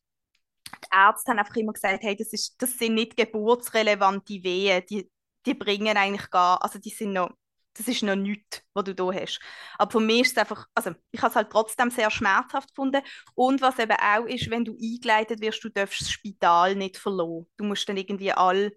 die 0.83 0.87
Ärzte 0.93 1.31
haben 1.31 1.39
einfach 1.39 1.55
immer 1.55 1.73
gesagt, 1.73 2.03
hey, 2.03 2.15
das, 2.15 2.33
ist, 2.33 2.61
das 2.61 2.77
sind 2.77 2.95
nicht 2.95 3.17
geburtsrelevante 3.17 4.43
Wehen, 4.43 4.83
die, 4.89 5.09
die 5.45 5.53
bringen 5.53 5.97
eigentlich 5.97 6.29
gar, 6.29 6.63
also 6.63 6.79
die 6.79 6.89
sind 6.89 7.13
noch, 7.13 7.31
das 7.75 7.87
ist 7.87 8.03
noch 8.03 8.15
nichts, 8.15 8.63
was 8.73 8.83
du 8.85 8.95
da 8.95 9.11
hast. 9.13 9.39
Aber 9.77 9.91
für 9.91 9.99
mich 10.01 10.21
ist 10.21 10.31
es 10.33 10.37
einfach, 10.39 10.67
also 10.75 10.91
ich 11.11 11.21
habe 11.21 11.29
es 11.31 11.35
halt 11.35 11.51
trotzdem 11.51 11.89
sehr 11.91 12.11
schmerzhaft 12.11 12.69
gefunden 12.69 13.01
und 13.35 13.61
was 13.61 13.79
eben 13.79 13.93
auch 13.93 14.25
ist, 14.25 14.49
wenn 14.49 14.65
du 14.65 14.73
eingeleitet 14.73 15.41
wirst, 15.41 15.63
du 15.63 15.69
darfst 15.69 16.01
das 16.01 16.11
Spital 16.11 16.75
nicht 16.75 16.97
verloren. 16.97 17.47
Du 17.57 17.63
musst 17.65 17.87
dann 17.89 17.97
irgendwie 17.97 18.33
all 18.33 18.73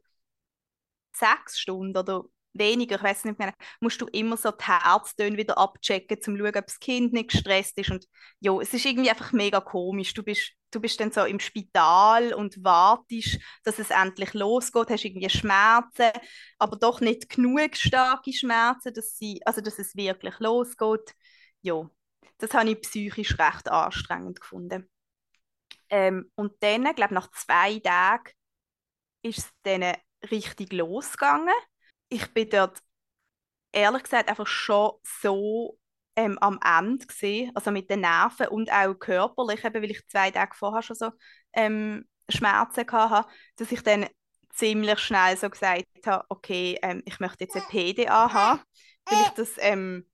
sechs 1.13 1.59
Stunden 1.59 1.97
oder 1.97 2.25
weniger, 2.55 2.97
ich 2.97 3.03
weiß 3.03 3.25
nicht 3.25 3.39
mehr, 3.39 3.53
musst 3.81 4.01
du 4.01 4.07
immer 4.07 4.37
so 4.37 4.51
die 4.51 4.65
Herztöne 4.65 5.37
wieder 5.37 5.59
abchecken, 5.59 6.17
um 6.17 6.23
zu 6.23 6.37
schauen, 6.37 6.57
ob 6.57 6.67
das 6.67 6.79
Kind 6.81 7.13
nicht 7.13 7.31
gestresst 7.31 7.79
ist. 7.79 7.91
Und 7.91 8.07
ja, 8.41 8.59
es 8.61 8.73
ist 8.73 8.85
irgendwie 8.85 9.11
einfach 9.11 9.33
mega 9.33 9.61
komisch. 9.61 10.15
Du 10.15 10.23
bist, 10.23 10.53
du 10.71 10.81
bist 10.81 10.99
dann 11.01 11.13
so 11.13 11.25
im 11.25 11.41
Spital 11.41 12.33
und 12.33 12.63
wartest, 12.65 13.39
dass 13.65 13.79
es 13.79 13.91
endlich 13.91 14.35
losgeht, 14.35 14.91
hast 14.91 15.05
irgendwie 15.05 15.29
Schmerzen, 15.29 16.11
aber 16.59 16.77
doch 16.77 17.01
nicht 17.01 17.29
genug 17.29 17.77
starke 17.77 18.33
Schmerzen, 18.33 18.95
dass, 18.95 19.17
sie, 19.19 19.41
also 19.45 19.61
dass 19.61 19.79
es 19.79 19.97
wirklich 19.97 20.39
losgeht. 20.39 21.15
Ja, 21.63 21.89
das 22.39 22.55
habe 22.55 22.71
ich 22.71 22.81
psychisch 22.83 23.39
recht 23.39 23.69
anstrengend 23.69 24.41
gefunden. 24.41 24.89
Ähm, 25.91 26.31
und 26.35 26.53
dann, 26.61 26.95
glaube 26.95 27.15
nach 27.15 27.31
zwei 27.31 27.79
Tagen, 27.79 28.31
ist 29.23 29.39
es 29.39 29.51
dann 29.63 29.95
richtig 30.31 30.73
losgegangen 30.73 31.55
ich 32.15 32.33
bin 32.33 32.49
dort 32.49 32.83
ehrlich 33.73 34.05
gesagt 34.05 34.29
einfach 34.29 34.47
schon 34.47 34.93
so 35.03 35.79
ähm, 36.17 36.39
am 36.39 36.59
Ende 36.65 37.07
gesehen, 37.07 37.51
also 37.55 37.71
mit 37.71 37.91
den 37.91 38.01
Nerven 38.01 38.49
und 38.49 38.71
auch 38.73 38.95
körperlich, 38.95 39.65
eben, 39.65 39.83
weil 39.83 39.91
ich 39.91 40.07
zwei 40.07 40.31
Tage 40.31 40.55
vorher 40.55 40.83
schon 40.83 40.97
so 40.97 41.11
ähm, 41.55 42.07
Schmerzen 42.29 42.87
hatte, 42.91 43.29
dass 43.57 43.73
ich 43.73 43.83
dann 43.83 44.07
ziemlich 44.51 45.01
schnell 45.01 45.37
so 45.37 45.51
gesagt 45.51 45.85
habe, 46.07 46.25
okay, 46.29 46.79
ähm, 46.83 47.03
ich 47.05 47.19
möchte 47.19 47.45
jetzt 47.45 47.57
eine 47.57 47.65
PDA 47.67 48.33
haben, 48.33 48.61
weil 49.07 49.21
ich 49.23 49.29
das, 49.31 49.55
ähm, 49.59 50.09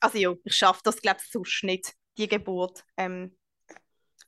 also 0.00 0.18
ja, 0.18 0.34
ich 0.42 0.54
schaffe 0.54 0.80
das 0.82 1.00
glaube 1.00 1.20
ich 1.24 1.30
sonst 1.30 1.62
nicht, 1.62 1.94
die 2.18 2.26
Geburt 2.26 2.84
ähm, 2.96 3.36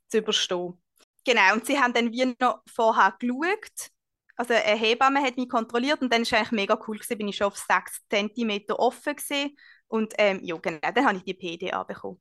zu 0.08 0.18
überstehen. 0.18 0.80
Genau, 1.24 1.54
und 1.54 1.66
sie 1.66 1.78
haben 1.78 1.92
dann 1.92 2.12
wie 2.12 2.34
noch 2.38 2.62
vorher 2.72 3.16
geschaut, 3.18 3.90
also 4.36 4.54
eine 4.54 4.78
Hebamme 4.78 5.22
hat 5.22 5.36
mich 5.36 5.48
kontrolliert 5.48 6.00
und 6.02 6.12
dann 6.12 6.22
war 6.24 6.38
eigentlich 6.38 6.52
mega 6.52 6.78
cool 6.86 6.98
gewesen, 6.98 7.18
bin 7.18 7.28
ich 7.28 7.36
schon 7.36 7.48
auf 7.48 7.56
6 7.58 8.00
cm 8.10 8.62
offen 8.70 9.16
gewesen. 9.16 9.56
und 9.88 10.14
ähm, 10.18 10.40
ja 10.42 10.56
genau, 10.56 10.78
dann 10.80 11.06
habe 11.06 11.18
ich 11.18 11.24
die 11.24 11.34
PDA 11.34 11.82
bekommen. 11.84 12.20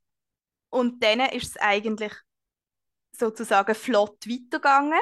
Und 0.69 1.03
dann 1.03 1.21
ist 1.21 1.49
es 1.51 1.57
eigentlich 1.57 2.13
sozusagen 3.13 3.75
flott 3.75 4.27
weitergegangen. 4.27 4.99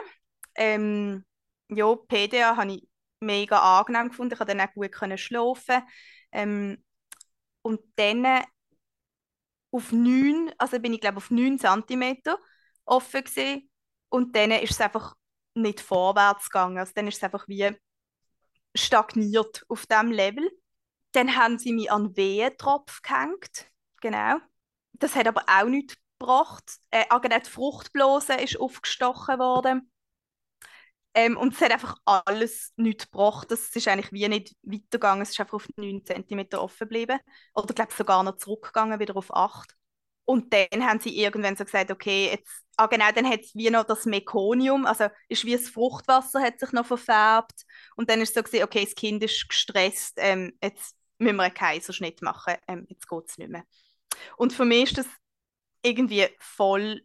Ähm, 0.56 1.26
ja, 1.70 1.96
PDA 1.96 2.58
habe 2.58 2.74
ich 2.74 2.88
mega 3.20 3.80
angenehm 3.80 4.10
gefunden, 4.10 4.34
ich 4.34 4.38
konnte 4.40 4.56
dann 4.56 4.68
auch 4.68 4.74
gut 4.74 5.20
schlafen. 5.20 5.84
Ähm, 6.32 6.84
und 7.62 7.82
dann 7.96 8.26
auf 9.72 9.92
9, 9.92 10.52
also 10.58 10.80
bin 10.80 10.94
ich 10.94 11.02
glaube 11.02 11.18
auf 11.18 11.32
9 11.32 11.60
cm 11.60 12.18
offen 12.86 13.24
gewesen. 13.24 13.70
und 14.10 14.36
dann 14.36 14.52
ist 14.52 14.72
es 14.72 14.82
einfach 14.82 15.16
nicht 15.62 15.82
vorwärts 15.82 16.50
gegangen. 16.50 16.78
Also 16.78 16.94
dann 16.96 17.08
ist 17.08 17.18
es 17.18 17.24
einfach 17.24 17.48
wie 17.48 17.72
stagniert 18.76 19.66
auf 19.68 19.86
dem 19.86 20.12
Level. 20.12 20.50
Dann 21.14 21.36
haben 21.36 21.58
sie 21.58 21.74
mich 21.74 21.92
an 21.92 22.16
Wehentropf 22.16 23.02
gehängt. 23.02 23.68
Genau. 24.02 24.38
Das 24.94 25.16
hat 25.16 25.28
aber 25.28 25.44
auch 25.48 25.68
nichts 25.68 25.96
gebracht. 26.20 26.78
Äh, 26.92 27.06
auch 27.10 27.22
die 27.22 27.50
Fruchtblase 27.50 28.34
ist 28.36 28.60
aufgestochen 28.60 29.40
worden. 29.40 29.92
Ähm, 31.16 31.38
und 31.38 31.54
es 31.54 31.62
hat 31.62 31.72
einfach 31.72 31.96
alles 32.06 32.74
nichts 32.76 33.10
gebracht. 33.10 33.50
Das 33.50 33.76
ist 33.76 33.88
eigentlich 33.88 34.12
wie 34.12 34.28
nicht 34.28 34.56
weitergegangen. 34.62 35.24
Es 35.24 35.32
ist 35.32 35.40
einfach 35.40 35.56
auf 35.56 35.68
9 35.76 36.06
cm 36.06 36.48
offen 36.54 36.88
geblieben. 36.88 37.20
Oder 37.56 37.70
ich 37.70 37.76
glaube 37.76 37.94
sogar 37.94 38.24
noch 38.24 38.38
zurückgegangen, 38.38 39.00
wieder 39.00 39.18
auf 39.18 39.34
8. 39.34 39.76
Und 40.30 40.54
dann 40.54 40.86
haben 40.86 41.00
sie 41.00 41.18
irgendwann 41.18 41.56
so 41.56 41.66
gesagt, 41.66 41.90
okay, 41.90 42.30
jetzt, 42.30 42.64
ah 42.78 42.86
genau, 42.86 43.12
dann 43.12 43.28
hat 43.28 43.40
es 43.40 43.56
wie 43.56 43.72
noch 43.72 43.84
das 43.84 44.06
Mekonium, 44.06 44.86
also 44.86 45.08
ist 45.28 45.44
wie 45.44 45.54
das 45.54 45.70
Fruchtwasser 45.70 46.40
hat 46.40 46.60
sich 46.60 46.72
noch 46.72 46.86
verfärbt. 46.86 47.64
Und 47.96 48.12
dann 48.12 48.22
ist 48.22 48.36
so 48.36 48.44
gesehen, 48.44 48.64
okay, 48.64 48.86
das 48.86 48.94
Kind 48.94 49.24
ist 49.24 49.50
gestresst, 49.50 50.18
ähm, 50.18 50.54
jetzt 50.62 50.96
müssen 51.18 51.38
wir 51.38 51.46
einen 51.46 51.54
Kaiserschnitt 51.56 52.22
machen, 52.22 52.54
ähm, 52.68 52.86
jetzt 52.90 53.10
geht 53.10 53.24
es 53.28 53.40
nicht 53.40 53.50
mehr. 53.50 53.64
Und 54.38 54.54
für 54.54 54.66
mich 54.66 54.84
ist 54.92 55.00
das 55.00 55.08
irgendwie 55.82 56.28
voll 56.38 57.02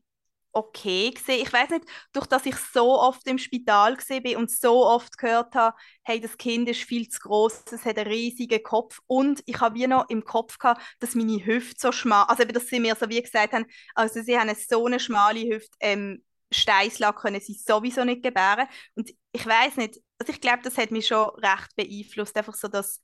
okay 0.55 1.11
gesehen. 1.11 1.43
Ich 1.43 1.53
weiß 1.53 1.71
nicht, 1.71 1.85
durch 2.13 2.27
dass 2.27 2.47
ich 2.47 2.57
so 2.57 2.99
oft 2.99 3.27
im 3.27 3.39
Spital 3.39 3.97
bin 4.23 4.37
und 4.37 4.51
so 4.51 4.87
oft 4.87 5.19
gehört 5.19 5.55
habe, 5.55 5.77
hey, 6.03 6.21
das 6.21 6.37
Kind 6.37 6.69
ist 6.69 6.83
viel 6.83 7.09
zu 7.09 7.21
groß, 7.21 7.65
es 7.73 7.85
hat 7.85 7.99
einen 7.99 8.11
riesigen 8.11 8.63
Kopf 8.63 9.01
und 9.07 9.43
ich 9.47 9.61
habe 9.61 9.75
wie 9.77 9.87
noch 9.87 10.09
im 10.09 10.25
Kopf 10.25 10.59
gehabt, 10.59 10.83
dass 11.01 11.15
meine 11.15 11.45
Hüfte 11.45 11.77
so 11.79 11.93
schmal, 11.93 12.25
also 12.29 12.45
dass 12.45 12.67
sie 12.69 12.81
mir 12.81 12.95
so 12.97 13.09
wie 13.09 13.23
gesagt 13.23 13.53
haben, 13.53 13.67
also 13.95 14.23
sie 14.23 14.39
haben 14.39 14.55
so 14.55 14.87
eine 14.87 15.01
schmale 15.01 15.41
Hüfte, 15.41 15.77
ähm, 15.81 16.23
Steißlag 16.53 17.17
können 17.17 17.41
sie 17.41 17.55
sowieso 17.55 18.05
nicht 18.05 18.23
gebären 18.23 18.69
und 18.95 19.11
ich 19.33 19.47
weiß 19.47 19.77
nicht, 19.77 19.99
also 20.19 20.33
ich 20.33 20.41
glaube, 20.41 20.63
das 20.63 20.79
hat 20.79 20.91
mich 20.93 21.07
schon 21.09 21.29
recht 21.31 21.75
beeinflusst, 21.77 22.37
einfach 22.37 22.55
so, 22.55 22.69
dass 22.69 23.01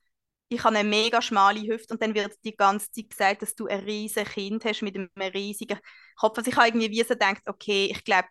ich 0.51 0.65
habe 0.65 0.77
eine 0.77 0.89
mega 0.89 1.23
schmale 1.23 1.61
Hüfte 1.63 1.95
und 1.95 2.03
dann 2.03 2.15
wird 2.15 2.35
die 2.45 2.57
ganze 2.57 2.91
Zeit 2.91 3.11
gesagt, 3.11 3.43
dass 3.43 3.55
du 3.55 3.67
ein 3.67 3.81
riesiges 3.81 4.31
Kind 4.33 4.65
hast 4.65 4.83
mit 4.83 4.97
einem 4.97 5.09
riesigen 5.17 5.79
Kopf. 6.17 6.39
Also 6.39 6.51
ich 6.51 6.57
habe 6.57 6.69
irgendwie 6.69 6.91
wie 6.91 7.03
so 7.03 7.15
gedacht, 7.15 7.43
okay, 7.47 7.87
ich 7.91 8.05
glaube, 8.05 8.29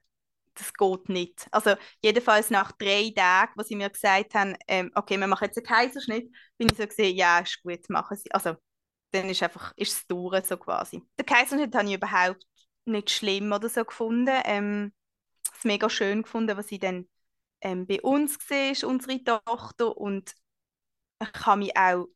das 0.56 0.74
geht 0.74 1.10
nicht. 1.10 1.48
Also 1.52 1.76
jedenfalls 2.04 2.50
nach 2.50 2.74
drei 2.74 3.12
Tagen, 3.16 3.54
wo 3.56 3.64
sie 3.64 3.76
mir 3.76 3.90
gesagt 3.90 4.34
haben, 4.34 4.56
ähm, 4.68 4.92
okay, 4.96 5.18
wir 5.18 5.28
machen 5.28 5.46
jetzt 5.46 5.58
einen 5.58 5.66
Kaiserschnitt, 5.66 6.30
bin 6.58 6.68
ich 6.70 6.78
so 6.78 6.86
gesehen, 6.86 7.16
ja, 7.16 7.40
ist 7.40 7.62
gut, 7.64 7.90
machen 7.90 8.18
sie. 8.18 8.32
Also 8.32 8.56
dann 9.12 9.30
ist 9.30 9.42
einfach, 9.42 9.74
ist 9.78 9.94
es 9.94 10.08
durch, 10.08 10.46
so 10.46 10.58
quasi. 10.58 11.02
Der 11.18 11.26
Kaiserschnitt 11.26 11.74
habe 11.76 11.88
ich 11.88 11.96
überhaupt 11.96 12.46
nicht 12.86 13.10
schlimm 13.12 13.52
oder 13.54 13.70
so 13.70 13.86
gefunden. 13.86 14.36
Ähm, 14.44 14.94
es 15.58 15.64
mega 15.64 15.90
schön 15.90 16.24
gefunden, 16.24 16.58
was 16.58 16.68
sie 16.68 16.80
dann 16.80 17.08
ähm, 17.62 17.88
bei 17.88 18.02
uns 18.02 18.38
war, 18.50 18.90
unsere 18.90 19.24
Tochter, 19.24 19.98
und 19.98 20.34
ich 21.20 21.46
habe 21.46 21.60
mich 21.60 21.76
auch 21.78 22.08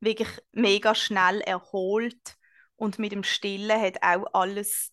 wirklich 0.00 0.28
mega 0.52 0.94
schnell 0.94 1.40
erholt 1.40 2.36
und 2.76 2.98
mit 2.98 3.12
dem 3.12 3.24
Stillen 3.24 3.80
hat 3.80 4.02
auch 4.02 4.26
alles 4.32 4.92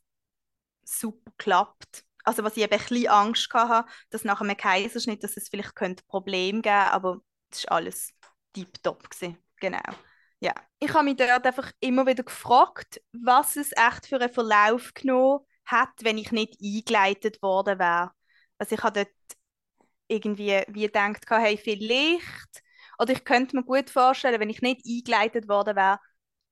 super 0.84 1.32
geklappt. 1.38 2.03
Also 2.23 2.43
was 2.43 2.58
ich 2.58 2.63
eben 2.63 2.73
ein 2.73 2.80
bisschen 2.80 3.08
Angst 3.08 3.53
hatte, 3.53 3.89
dass 4.10 4.25
nach 4.25 4.41
einem 4.41 4.58
Kaiserschnitt, 4.58 5.23
dass 5.23 5.38
es 5.38 5.49
vielleicht 5.49 5.75
könnte 5.75 6.03
Probleme 6.08 6.62
geben 6.62 6.75
aber 6.75 7.21
es 7.49 7.65
war 7.65 7.77
alles 7.77 8.13
tiptop 8.53 9.10
Genau. 9.60 9.80
Ja. 10.39 10.53
Ich 10.80 10.93
habe 10.93 11.06
mich 11.06 11.15
dort 11.15 11.45
einfach 11.45 11.71
immer 11.80 12.06
wieder 12.06 12.23
gefragt, 12.23 13.01
was 13.12 13.56
es 13.56 13.71
echt 13.71 14.08
für 14.08 14.19
einen 14.19 14.32
Verlauf 14.32 14.93
genommen 14.93 15.45
hat, 15.65 15.89
wenn 16.01 16.17
ich 16.17 16.32
nicht 16.32 16.58
eingeleitet 16.62 17.41
worden 17.41 17.80
wäre. 17.80 18.12
Also 18.58 18.75
ich 18.75 18.84
habe 18.84 19.06
dort 19.06 19.38
irgendwie 20.08 20.63
wie 20.67 20.82
gedacht, 20.84 21.25
hey, 21.30 21.58
vielleicht 21.58 22.62
oder 22.97 23.13
ich 23.13 23.23
könnte 23.23 23.55
mir 23.55 23.63
gut 23.63 23.89
vorstellen, 23.89 24.39
wenn 24.39 24.49
ich 24.49 24.62
nicht 24.62 24.86
eingeleitet 24.86 25.47
worden 25.47 25.75
wäre, 25.75 25.99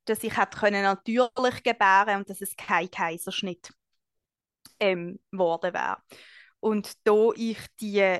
dass 0.06 0.24
ich 0.24 0.38
hätte 0.38 0.58
können 0.58 0.84
natürlich 0.84 1.64
gebären 1.64 2.18
und 2.18 2.30
dass 2.30 2.42
es 2.42 2.56
kein 2.56 2.90
Kaiserschnitt 2.90 3.72
ähm, 4.80 5.20
geworden 5.32 5.74
wäre. 5.74 5.98
Und 6.60 6.94
da 7.08 7.30
ich 7.36 7.60
die 7.80 8.20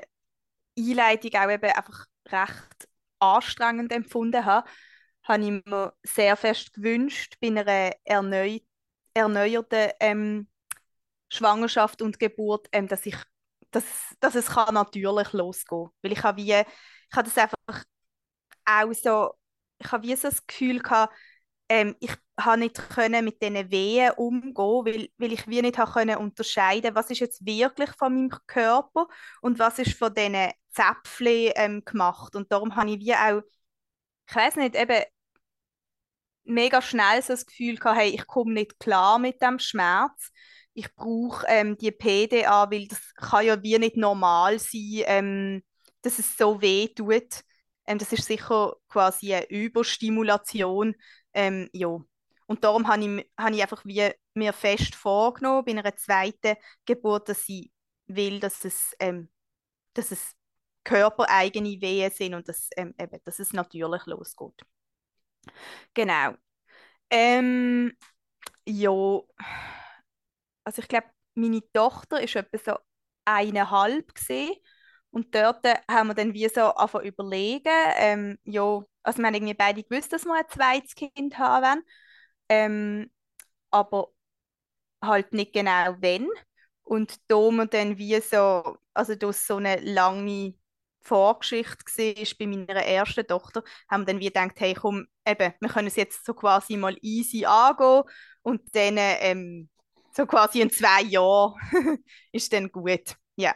Einleitung 0.78 1.34
auch 1.34 1.50
eben 1.50 1.70
einfach 1.70 2.06
recht 2.28 2.88
anstrengend 3.18 3.92
empfunden 3.92 4.44
habe, 4.44 4.68
habe 5.22 5.42
ich 5.42 5.64
mir 5.64 5.92
sehr 6.02 6.36
fest 6.36 6.72
gewünscht, 6.74 7.36
bei 7.40 7.48
einer 7.48 7.92
erneu 8.04 8.58
erneuerten 9.14 9.90
ähm, 9.98 10.48
Schwangerschaft 11.28 12.02
und 12.02 12.18
Geburt, 12.18 12.68
ähm, 12.72 12.86
dass 12.86 13.06
ich 13.06 13.16
dass, 13.70 13.84
dass 14.20 14.34
es 14.34 14.46
kann 14.46 14.74
natürlich 14.74 15.32
losgehen 15.32 15.86
kann. 15.86 15.92
Weil 16.02 16.12
ich 16.12 16.22
habe 16.22 16.42
wie, 16.42 16.52
ich 16.52 17.16
habe 17.16 17.28
das 17.28 17.36
einfach 17.38 17.84
auch 18.66 18.92
so, 18.92 19.32
ich 19.78 19.90
habe 19.92 20.06
wie 20.06 20.16
so 20.16 20.28
das 20.28 20.46
Gefühl 20.46 20.80
gehabt, 20.80 21.14
ähm, 21.68 21.96
ich 22.00 22.12
habe 22.40 22.58
nicht 22.58 22.76
können 22.90 23.24
mit 23.24 23.42
diesen 23.42 23.70
Wehen 23.70 24.12
umgehen, 24.16 24.54
weil, 24.56 25.08
weil 25.18 25.32
ich 25.32 25.48
wie 25.48 25.62
nicht 25.62 25.78
können 25.78 26.16
unterscheiden, 26.18 26.94
was 26.94 27.10
ist 27.10 27.20
jetzt 27.20 27.44
wirklich 27.46 27.90
von 27.98 28.14
meinem 28.14 28.30
Körper 28.46 29.08
und 29.42 29.58
was 29.58 29.78
ist 29.78 29.98
von 29.98 30.14
diesen 30.14 30.50
Zäpfchen 30.70 31.52
ähm, 31.56 31.84
gemacht. 31.84 32.36
Und 32.36 32.52
darum 32.52 32.76
habe 32.76 32.90
ich 32.90 33.00
wie 33.00 33.14
auch, 33.14 33.42
ich 34.28 34.36
weiß 34.36 34.56
nicht, 34.56 34.76
eben 34.76 35.04
mega 36.44 36.80
schnell 36.82 37.22
so 37.22 37.32
das 37.32 37.46
Gefühl 37.46 37.76
gehabt, 37.76 37.98
hey, 37.98 38.10
ich 38.10 38.26
komme 38.26 38.52
nicht 38.52 38.78
klar 38.78 39.18
mit 39.18 39.42
dem 39.42 39.58
Schmerz. 39.58 40.30
Ich 40.74 40.94
brauche 40.94 41.44
ähm, 41.48 41.76
die 41.78 41.90
PDA, 41.90 42.70
weil 42.70 42.86
das 42.88 43.14
kann 43.14 43.46
ja 43.46 43.62
wie 43.62 43.78
nicht 43.78 43.96
normal 43.96 44.58
sein, 44.58 45.02
ähm, 45.06 45.62
dass 46.02 46.18
es 46.18 46.36
so 46.36 46.60
weh 46.60 46.88
tut. 46.88 47.42
Ähm, 47.86 47.98
das 47.98 48.12
ist 48.12 48.26
sicher 48.26 48.74
quasi 48.88 49.34
eine 49.34 49.48
Überstimulation. 49.48 50.94
Ähm, 51.32 51.68
ja. 51.72 51.98
Und 52.46 52.64
darum 52.64 52.86
habe 52.86 53.04
ich, 53.04 53.30
hab 53.36 53.52
ich 53.52 53.62
einfach 53.62 53.84
wie 53.84 54.10
mir 54.34 54.52
fest 54.52 54.94
vorgenommen, 54.94 55.64
bei 55.64 55.72
einer 55.72 55.96
zweiten 55.96 56.56
Geburt, 56.84 57.28
dass 57.28 57.48
ich 57.48 57.70
will, 58.06 58.40
dass 58.40 58.64
es, 58.64 58.94
ähm, 59.00 59.28
dass 59.94 60.12
es 60.12 60.34
körpereigene 60.84 61.80
Wehen 61.80 62.10
sind 62.12 62.34
und 62.34 62.48
dass, 62.48 62.68
ähm, 62.76 62.94
eben, 62.98 63.20
dass 63.24 63.38
es 63.40 63.52
natürlich 63.52 64.06
losgeht. 64.06 64.62
Genau. 65.94 66.34
Ähm, 67.10 67.96
ja, 68.64 69.20
also 70.64 70.82
ich 70.82 70.88
glaube, 70.88 71.06
meine 71.34 71.60
Tochter 71.72 72.20
ist 72.20 72.36
etwa 72.36 72.58
so 72.58 72.78
eineinhalb 73.24 74.14
gesehen 74.14 74.54
und 75.16 75.34
dort 75.34 75.64
haben 75.90 76.08
wir 76.08 76.14
dann 76.14 76.34
wie 76.34 76.46
so 76.46 76.60
angefangen 76.60 77.06
überlegen, 77.06 77.72
ähm, 77.96 78.38
ja, 78.44 78.82
also 79.02 79.18
wir 79.18 79.26
haben 79.26 79.34
irgendwie 79.34 79.54
beide 79.54 79.82
gewusst, 79.82 80.12
dass 80.12 80.26
wir 80.26 80.34
ein 80.34 80.44
zweites 80.50 80.94
Kind 80.94 81.38
haben 81.38 81.64
wollen, 81.64 81.82
ähm, 82.50 83.10
aber 83.70 84.08
halt 85.02 85.32
nicht 85.32 85.54
genau 85.54 85.96
wenn. 86.00 86.28
Und 86.82 87.16
da 87.28 87.36
wir 87.50 87.64
dann 87.66 87.96
wie 87.96 88.20
so, 88.20 88.76
also 88.92 89.14
durch 89.14 89.38
so 89.38 89.56
eine 89.56 89.76
lange 89.80 90.52
Vorgeschichte 91.00 91.78
war 91.86 92.26
bei 92.38 92.46
meiner 92.46 92.84
ersten 92.84 93.26
Tochter, 93.26 93.64
haben 93.90 94.02
wir 94.02 94.06
dann 94.12 94.20
wie 94.20 94.26
gedacht, 94.26 94.52
hey 94.56 94.74
komm, 94.74 95.06
eben, 95.26 95.54
wir 95.60 95.68
können 95.70 95.88
es 95.88 95.96
jetzt 95.96 96.26
so 96.26 96.34
quasi 96.34 96.76
mal 96.76 96.94
easy 97.00 97.46
angehen 97.46 98.02
und 98.42 98.60
dann 98.76 98.96
ähm, 98.98 99.70
so 100.14 100.26
quasi 100.26 100.60
in 100.60 100.70
zwei 100.70 101.04
Jahren 101.04 101.54
ist 102.32 102.52
dann 102.52 102.70
gut. 102.70 103.16
Ja. 103.36 103.54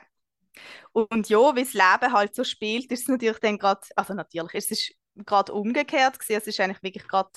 Und 0.92 1.28
ja, 1.28 1.54
wie 1.56 1.64
das 1.64 1.74
Leben 1.74 2.12
halt 2.12 2.34
so 2.34 2.44
spielt, 2.44 2.90
ist 2.90 3.02
es 3.02 3.08
natürlich 3.08 3.38
dann 3.38 3.58
gerade, 3.58 3.80
also 3.96 4.14
natürlich, 4.14 4.54
es 4.54 4.70
ist 4.70 4.94
gerade 5.16 5.52
umgekehrt 5.52 6.18
gewesen. 6.18 6.38
Es 6.38 6.46
ist 6.46 6.60
eigentlich 6.60 6.82
wirklich 6.82 7.06
gerade 7.08 7.30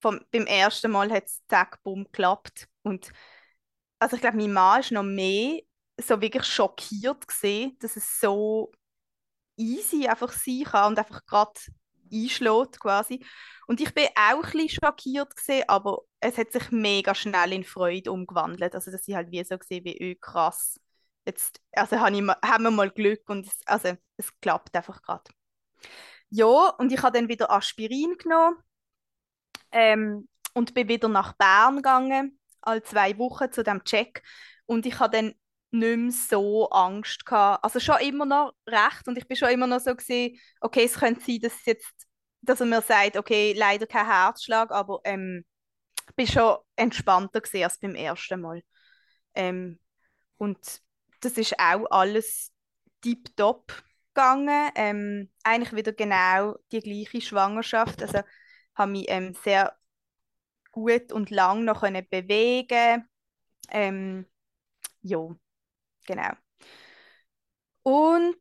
beim 0.00 0.46
ersten 0.46 0.90
Mal 0.90 1.10
hat 1.10 1.26
es 1.26 1.42
zack, 1.48 1.82
bumm, 1.82 2.04
geklappt. 2.04 2.68
Und 2.82 3.10
also 3.98 4.16
ich 4.16 4.22
glaube, 4.22 4.36
mein 4.36 4.52
Mann 4.52 4.80
ist 4.80 4.92
noch 4.92 5.02
mehr 5.02 5.60
so 6.00 6.20
wirklich 6.20 6.44
schockiert 6.44 7.26
gesehen, 7.26 7.76
dass 7.80 7.96
es 7.96 8.20
so 8.20 8.70
easy 9.56 10.06
einfach 10.06 10.32
sein 10.32 10.64
kann 10.64 10.92
und 10.92 10.98
einfach 10.98 11.24
gerade 11.26 11.60
einschlägt 12.12 12.80
quasi. 12.80 13.24
Und 13.66 13.80
ich 13.80 13.92
bin 13.92 14.06
auch 14.14 14.42
ein 14.44 14.52
bisschen 14.52 14.68
schockiert 14.68 15.34
gesehen, 15.36 15.64
aber 15.68 16.02
es 16.20 16.38
hat 16.38 16.52
sich 16.52 16.70
mega 16.70 17.14
schnell 17.14 17.52
in 17.52 17.64
Freude 17.64 18.12
umgewandelt. 18.12 18.74
Also 18.74 18.90
dass 18.90 19.06
ich 19.08 19.14
halt 19.14 19.30
wie 19.30 19.44
so 19.44 19.58
gesehen 19.58 19.84
wie 19.84 20.14
oh, 20.16 20.18
krass 20.20 20.80
jetzt, 21.28 21.60
also 21.72 22.00
haben 22.00 22.62
wir 22.64 22.70
mal 22.70 22.90
Glück 22.90 23.28
und 23.28 23.46
es, 23.46 23.60
also, 23.66 23.96
es 24.16 24.32
klappt 24.40 24.74
einfach 24.74 25.02
gerade. 25.02 25.30
Ja, 26.30 26.70
und 26.78 26.92
ich 26.92 27.02
habe 27.02 27.18
dann 27.18 27.28
wieder 27.28 27.50
Aspirin 27.50 28.16
genommen 28.18 28.56
ähm, 29.72 30.28
und 30.54 30.74
bin 30.74 30.88
wieder 30.88 31.08
nach 31.08 31.34
Bern 31.34 31.76
gegangen, 31.76 32.38
alle 32.60 32.82
zwei 32.82 33.16
Wochen 33.18 33.52
zu 33.52 33.62
dem 33.62 33.84
Check. 33.84 34.22
Und 34.66 34.86
ich 34.86 34.98
habe 34.98 35.16
dann 35.16 35.34
nicht 35.70 35.96
mehr 35.98 36.12
so 36.12 36.68
Angst 36.70 37.24
gehabt. 37.24 37.64
Also 37.64 37.80
schon 37.80 38.00
immer 38.00 38.26
noch 38.26 38.52
recht 38.66 39.06
und 39.06 39.16
ich 39.18 39.28
bin 39.28 39.36
schon 39.36 39.50
immer 39.50 39.66
noch 39.66 39.80
so 39.80 39.94
gesehen, 39.94 40.38
okay, 40.60 40.84
es 40.84 40.94
könnte 40.98 41.22
sein, 41.24 41.40
dass 41.40 41.64
jetzt, 41.64 42.06
dass 42.42 42.60
er 42.60 42.66
mir 42.66 42.82
sagt, 42.82 43.16
okay, 43.16 43.54
leider 43.56 43.86
kein 43.86 44.06
Herzschlag, 44.06 44.70
aber 44.70 45.00
ähm, 45.04 45.44
ich 46.08 46.14
bin 46.16 46.26
schon 46.26 46.56
entspannter 46.76 47.40
gesehen 47.40 47.64
als 47.64 47.78
beim 47.78 47.94
ersten 47.94 48.40
Mal. 48.40 48.62
Ähm, 49.34 49.78
und 50.38 50.82
das 51.20 51.32
ist 51.38 51.58
auch 51.58 51.86
alles 51.90 52.52
tiptop 53.02 53.82
gegangen. 54.14 54.70
Ähm, 54.74 55.30
eigentlich 55.44 55.74
wieder 55.74 55.92
genau 55.92 56.56
die 56.72 56.80
gleiche 56.80 57.20
Schwangerschaft. 57.20 58.02
Also 58.02 58.20
habe 58.74 58.92
mich 58.92 59.06
ähm, 59.08 59.34
sehr 59.44 59.76
gut 60.72 61.12
und 61.12 61.30
lang 61.30 61.64
noch 61.64 61.80
können 61.80 62.06
bewegen. 62.10 63.08
Ähm, 63.70 64.26
ja, 65.02 65.28
genau. 66.06 66.32
Und 67.82 68.36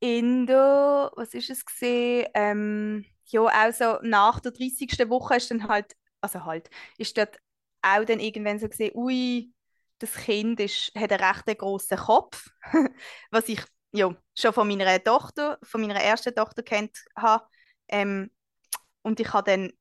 in 0.00 0.46
der, 0.46 1.10
was 1.16 1.34
ist 1.34 1.50
es 1.50 1.64
gesehen? 1.64 2.26
Ähm, 2.34 3.04
ja, 3.26 3.42
auch 3.42 3.72
so 3.72 3.98
nach 4.02 4.40
der 4.40 4.52
30. 4.52 5.08
Woche 5.08 5.36
ist 5.36 5.50
dann 5.50 5.68
halt, 5.68 5.96
also 6.20 6.44
halt, 6.44 6.70
ist 6.98 7.16
dort 7.18 7.38
auch 7.82 8.04
dann 8.04 8.20
irgendwann 8.20 8.58
so 8.58 8.68
gesehen, 8.68 8.92
ui, 8.94 9.52
das 9.98 10.12
Kind 10.14 10.60
ist, 10.60 10.92
hat 10.96 11.12
einen 11.12 11.22
recht 11.24 11.58
großen 11.58 11.96
Kopf, 11.98 12.48
was 13.30 13.48
ich 13.48 13.62
ja, 13.92 14.14
schon 14.34 14.52
von 14.52 14.68
meiner 14.68 15.02
Tochter, 15.02 15.58
von 15.62 15.80
meiner 15.80 16.00
ersten 16.00 16.34
Tochter 16.34 16.62
kennt 16.62 16.96
habe. 17.16 17.44
Ähm, 17.88 18.30
und 19.02 19.20
ich 19.20 19.32
habe 19.32 19.50
dann 19.50 19.72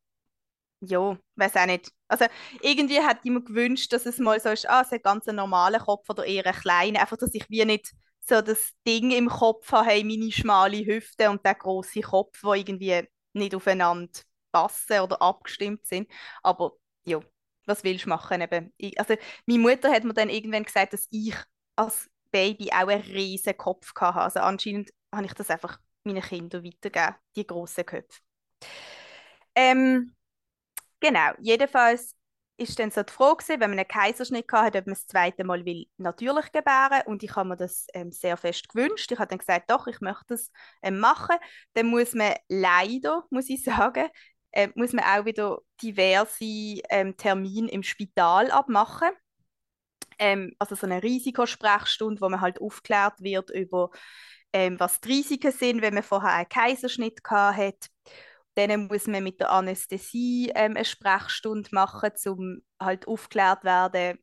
ja, 0.82 1.18
weiß 1.36 1.56
auch 1.58 1.66
nicht. 1.66 1.92
Also 2.08 2.26
irgendwie 2.62 3.02
hätte 3.02 3.22
ich 3.24 3.32
mir 3.32 3.42
gewünscht, 3.44 3.92
dass 3.94 4.06
es 4.06 4.18
mal 4.20 4.40
so 4.40 4.50
ist, 4.50 4.70
ah, 4.70 4.82
es 4.82 4.92
hat 4.92 5.04
ganz 5.04 5.28
einen 5.28 5.38
normalen 5.38 5.82
Kopf 5.82 6.10
oder 6.10 6.26
eher 6.26 6.46
einen 6.46 6.56
kleinen, 6.56 6.98
einfach, 6.98 7.18
dass 7.18 7.34
ich 7.34 7.50
wie 7.50 7.66
nicht 7.66 7.92
so 8.22 8.42
das 8.42 8.72
Ding 8.88 9.12
im 9.12 9.30
Kopf 9.30 9.72
habe, 9.72 9.88
hey, 9.88 10.04
meine 10.04 10.32
schmale 10.32 10.86
Hüfte 10.86 11.30
und 11.30 11.46
der 11.46 11.56
große 11.56 12.02
Kopf, 12.02 12.40
wo 12.44 12.54
irgendwie 12.54 13.04
nicht 13.34 13.56
aufeinander 13.56 14.10
passen 14.52 15.00
oder 15.02 15.22
abgestimmt 15.22 15.86
sind. 15.86 16.10
Aber 16.44 16.74
ja, 17.06 17.20
was 17.66 17.84
willst 17.84 18.06
du 18.06 18.10
machen? 18.10 18.42
Eben, 18.42 18.74
ich, 18.78 19.00
also 19.00 19.16
meine 19.46 19.60
Mutter 19.60 19.92
hat 19.92 20.04
mir 20.04 20.14
dann 20.14 20.30
irgendwann 20.30 20.64
gesagt, 20.64 20.94
dass 20.94 21.08
ich 21.12 21.36
als 21.76 22.10
Baby 22.32 22.70
auch 22.72 22.88
einen 22.88 23.02
riesen 23.04 23.58
Kopf 23.58 23.94
hatte. 24.00 24.20
Also 24.22 24.40
anscheinend 24.40 24.92
habe 25.14 25.26
ich 25.26 25.34
das 25.34 25.50
einfach 25.50 25.80
meinen 26.04 26.22
Kindern 26.22 26.64
weitergegeben, 26.64 27.16
die 27.36 27.48
grossen 27.48 27.86
Köpfe. 27.86 28.20
Ähm, 29.56 30.16
genau, 31.00 31.32
jedenfalls 31.40 32.16
ist 32.58 32.80
dann 32.80 32.92
so 32.92 33.04
die 33.04 33.12
Frage 33.14 33.38
gewesen, 33.38 33.60
wenn 33.62 33.70
man 33.72 33.80
einen 33.80 33.88
Kaiserschnitt 33.88 34.52
hatte, 34.52 34.80
ob 34.80 34.88
man 34.88 34.96
das 34.96 35.08
zweite 35.08 35.44
Mal 35.44 35.66
will 35.66 35.88
natürlich 35.98 36.52
gebären 36.52 37.02
und 37.06 37.24
ich 37.24 37.36
habe 37.36 37.50
mir 37.50 37.58
das 37.58 37.88
ähm, 37.94 38.12
sehr 38.12 38.38
fest 38.38 38.70
gewünscht. 38.70 39.12
Ich 39.12 39.20
habe 39.20 39.28
dann 39.30 39.40
gesagt, 39.40 39.70
doch, 39.70 39.88
ich 39.88 40.00
möchte 40.02 40.26
das 40.30 40.52
ähm, 40.82 41.00
machen. 41.00 41.36
Dann 41.74 41.88
muss 41.88 42.14
man 42.14 42.34
leider, 42.48 43.26
muss 43.30 43.50
ich 43.50 43.64
sagen, 43.64 44.08
äh, 44.56 44.70
muss 44.76 44.94
man 44.94 45.06
auch 45.06 45.26
wieder 45.26 45.60
diverse 45.82 46.82
ähm, 46.90 47.16
Termine 47.18 47.70
im 47.70 47.84
Spital 47.84 48.50
abmachen. 48.52 49.10
Ähm, 50.18 50.54
also 50.60 50.76
so 50.76 50.88
eine 50.88 51.04
Risikosprechstunde, 51.04 52.22
wo 52.22 52.30
man 52.30 52.42
halt 52.42 52.62
aufklärt 52.62 53.22
wird 53.22 53.50
über 53.52 53.92
ähm, 54.54 54.80
was 54.80 55.02
die 55.02 55.10
Risiken 55.10 55.52
sind, 55.52 55.82
wenn 55.82 55.94
man 55.94 56.04
vorher 56.04 56.32
einen 56.32 56.48
Kaiserschnitt 56.48 57.20
hat. 57.30 57.90
Dann 58.56 58.88
muss 58.88 59.06
man 59.06 59.22
mit 59.22 59.42
der 59.42 59.52
Anästhesie 59.52 60.50
ähm, 60.56 60.78
eine 60.78 60.86
Sprechstunde 60.86 61.70
machen, 61.74 62.12
um 62.28 62.62
halt 62.80 63.06
aufgeklärt 63.06 63.66
werden, 63.66 64.18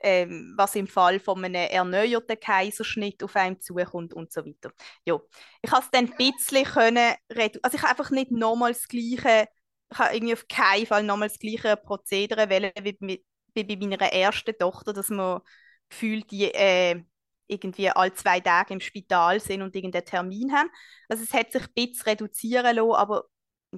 ähm, 0.00 0.54
was 0.56 0.74
im 0.74 0.86
Fall 0.86 1.18
von 1.20 1.44
einem 1.44 1.54
erneuerten 1.54 2.38
Kaiserschnitt 2.38 3.22
auf 3.22 3.34
einem 3.36 3.60
zukommt 3.60 4.14
und 4.14 4.32
so 4.32 4.44
weiter. 4.44 4.72
Ja, 5.04 5.18
ich 5.62 5.70
habe 5.70 5.82
es 5.84 5.90
dann 5.90 6.10
ein 6.10 6.16
bisschen 6.16 6.64
können, 6.64 7.14
also 7.62 7.76
ich 7.76 7.82
habe 7.82 7.90
einfach 7.90 8.10
nicht 8.10 8.30
nochmal 8.30 8.72
das 8.72 8.88
gleiche, 8.88 9.48
ich 9.90 9.98
habe 9.98 10.14
irgendwie 10.14 10.34
auf 10.34 10.46
keinen 10.48 10.86
Fall 10.86 11.02
nochmal 11.02 11.28
das 11.28 11.38
gleiche 11.38 11.76
Prozedere 11.76 12.48
wählen 12.48 12.72
wie, 12.82 13.24
wie 13.54 13.64
bei 13.64 13.76
meiner 13.86 14.12
ersten 14.12 14.56
Tochter, 14.58 14.92
dass 14.92 15.08
man 15.08 15.40
gefühlt 15.88 16.30
die 16.30 16.52
äh, 16.52 17.02
irgendwie 17.48 17.90
alle 17.90 18.12
zwei 18.14 18.40
Tage 18.40 18.74
im 18.74 18.80
Spital 18.80 19.40
sind 19.40 19.62
und 19.62 19.74
irgendeinen 19.74 20.04
Termin 20.04 20.52
haben. 20.52 20.68
Also 21.08 21.22
es 21.22 21.32
hat 21.32 21.52
sich 21.52 21.62
ein 21.62 21.72
bisschen 21.74 22.02
reduzieren 22.04 22.76
lassen, 22.76 22.92
aber 22.92 23.24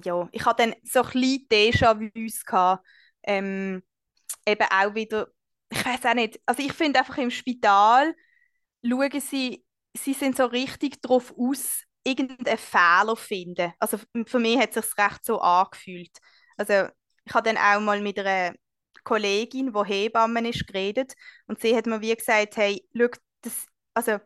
ja, 0.03 0.27
ich 0.31 0.45
hatte 0.45 0.63
dann 0.63 0.75
so 0.83 1.01
ein 1.03 1.11
bisschen 1.11 1.47
Déjà-vus 1.49 2.43
ähm, 3.23 3.83
eben 4.45 4.67
auch 4.71 4.95
wieder, 4.95 5.27
ich 5.69 5.85
weiß 5.85 6.05
auch 6.05 6.13
nicht, 6.15 6.39
also 6.45 6.63
ich 6.63 6.73
finde 6.73 6.99
einfach 6.99 7.17
im 7.17 7.31
Spital 7.31 8.15
schauen 8.85 9.21
sie, 9.21 9.65
sie 9.95 10.13
sind 10.13 10.37
so 10.37 10.45
richtig 10.45 11.01
darauf 11.01 11.33
aus, 11.37 11.83
irgendeinen 12.03 12.57
Fehler 12.57 13.15
zu 13.15 13.17
finden. 13.17 13.73
Also 13.79 13.99
für 14.27 14.39
mich 14.39 14.57
hat 14.59 14.75
es 14.77 14.87
sich 14.91 14.97
recht 14.97 15.25
so 15.25 15.39
angefühlt. 15.41 16.17
Also 16.57 16.89
ich 17.25 17.33
habe 17.33 17.53
dann 17.53 17.57
auch 17.57 17.81
mal 17.81 18.01
mit 18.01 18.19
einer 18.19 18.55
Kollegin, 19.03 19.73
die 19.73 19.85
Hebamme 19.93 20.49
ist, 20.49 20.67
geredet 20.67 21.13
und 21.47 21.59
sie 21.61 21.75
hat 21.75 21.85
mir 21.87 22.01
wie 22.01 22.15
gesagt, 22.15 22.57
hey, 22.57 22.87
schau, 22.97 23.07
das, 23.41 23.67
also, 23.93 24.19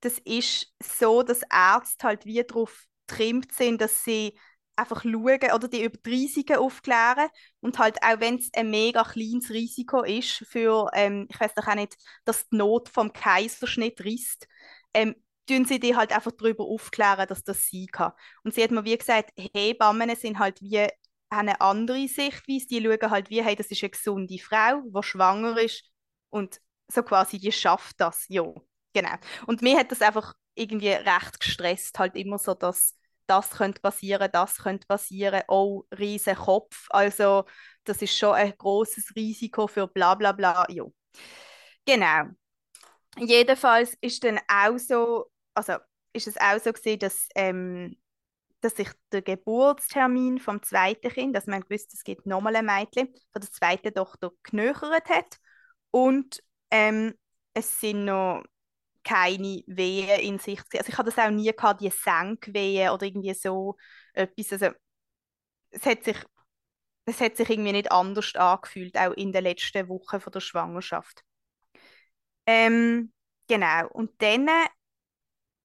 das 0.00 0.18
ist 0.24 0.72
so, 0.82 1.22
dass 1.22 1.42
Ärzte 1.50 2.06
halt 2.06 2.26
wie 2.26 2.42
darauf 2.44 2.86
getrimmt 3.06 3.52
sind, 3.52 3.80
dass 3.80 4.04
sie 4.04 4.38
einfach 4.76 5.02
schauen 5.02 5.52
oder 5.54 5.68
die 5.68 5.84
über 5.84 5.98
die 5.98 6.10
Risiken 6.10 6.56
aufklären 6.56 7.28
und 7.60 7.78
halt 7.78 7.98
auch 8.02 8.20
wenn 8.20 8.36
es 8.36 8.50
ein 8.54 8.70
mega 8.70 9.04
kleines 9.04 9.50
Risiko 9.50 10.02
ist 10.02 10.44
für, 10.48 10.90
ähm, 10.94 11.26
ich 11.30 11.38
weiß 11.40 11.54
doch 11.54 11.66
auch 11.68 11.74
nicht, 11.74 11.96
dass 12.24 12.48
die 12.48 12.56
Not 12.56 12.88
vom 12.88 13.12
Kaiserschnitt 13.12 14.02
risst, 14.04 14.48
ähm, 14.94 15.14
tun 15.48 15.64
sie 15.64 15.80
die 15.80 15.96
halt 15.96 16.12
einfach 16.12 16.32
darüber 16.32 16.64
aufklären, 16.64 17.26
dass 17.28 17.44
das 17.44 17.68
sein 17.70 17.86
kann. 17.92 18.12
Und 18.44 18.54
sie 18.54 18.62
hat 18.62 18.70
mir 18.70 18.84
wie 18.84 18.96
gesagt, 18.96 19.30
Hebammen 19.36 20.14
sind 20.16 20.38
halt 20.38 20.60
wie 20.62 20.86
eine 21.30 21.60
andere 21.60 22.06
Sichtweise, 22.08 22.66
die 22.66 22.82
schauen 22.82 23.10
halt 23.10 23.30
wie, 23.30 23.42
hey, 23.42 23.56
das 23.56 23.68
ist 23.68 23.82
eine 23.82 23.90
gesunde 23.90 24.38
Frau, 24.38 24.82
die 24.84 25.02
schwanger 25.02 25.58
ist 25.58 25.84
und 26.30 26.60
so 26.88 27.02
quasi, 27.02 27.38
die 27.38 27.52
schafft 27.52 28.00
das, 28.00 28.26
ja, 28.28 28.44
genau. 28.92 29.14
Und 29.46 29.62
mir 29.62 29.78
hat 29.78 29.90
das 29.90 30.02
einfach 30.02 30.34
irgendwie 30.54 30.90
recht 30.90 31.40
gestresst, 31.40 31.98
halt 31.98 32.16
immer 32.16 32.38
so, 32.38 32.54
dass 32.54 32.96
das 33.26 33.50
könnte 33.50 33.80
passieren, 33.80 34.28
das 34.32 34.58
könnte 34.58 34.86
passieren, 34.86 35.42
oh, 35.48 35.84
riesen 35.98 36.36
Kopf, 36.36 36.86
also 36.90 37.44
das 37.84 38.02
ist 38.02 38.16
schon 38.16 38.34
ein 38.34 38.54
großes 38.56 39.14
Risiko 39.16 39.66
für 39.66 39.86
bla 39.88 40.14
bla 40.14 40.32
bla, 40.32 40.66
ja. 40.70 40.84
Genau. 41.86 42.30
Jedenfalls 43.18 43.96
ist 44.00 44.24
dann 44.24 44.40
auch 44.48 44.78
so, 44.78 45.30
also 45.54 45.74
ist 46.12 46.26
es 46.28 46.36
auch 46.38 46.58
so 46.58 46.72
gewesen, 46.72 46.98
dass, 47.00 47.28
ähm, 47.34 47.96
dass 48.60 48.76
sich 48.76 48.88
der 49.12 49.22
Geburtstermin 49.22 50.38
vom 50.38 50.62
zweiten 50.62 51.10
Kind, 51.10 51.36
dass 51.36 51.46
man 51.46 51.62
gewusst, 51.62 51.92
es 51.94 52.04
gibt 52.04 52.26
nochmal 52.26 52.56
ein 52.56 52.66
Mädchen, 52.66 53.08
von 53.32 53.42
der 53.42 53.50
zweiten 53.50 53.92
Tochter 53.94 54.30
genöchert 54.42 55.08
hat 55.08 55.38
und 55.90 56.42
ähm, 56.70 57.14
es 57.54 57.80
sind 57.80 58.04
noch 58.06 58.44
keine 59.04 59.62
Wehen 59.66 60.20
in 60.20 60.38
Sicht. 60.38 60.64
Also 60.74 60.88
ich 60.88 60.98
hatte 60.98 61.10
das 61.10 61.18
auch 61.24 61.30
nie 61.30 61.52
gehabt, 61.52 61.80
die 61.80 61.90
Senkwehen 61.90 62.90
oder 62.90 63.06
irgendwie 63.06 63.34
so 63.34 63.76
etwas. 64.14 64.52
Also 64.52 64.76
es 65.70 65.84
hat 65.86 66.04
sich, 66.04 66.16
es 67.06 67.20
hat 67.20 67.36
sich 67.36 67.50
irgendwie 67.50 67.72
nicht 67.72 67.92
anders 67.92 68.34
angefühlt, 68.36 68.96
auch 68.98 69.12
in 69.12 69.32
den 69.32 69.44
letzten 69.44 69.88
Wochen 69.88 70.20
von 70.20 70.32
der 70.32 70.40
Schwangerschaft. 70.40 71.22
Ähm, 72.46 73.12
genau. 73.48 73.88
Und 73.88 74.10
dann 74.22 74.48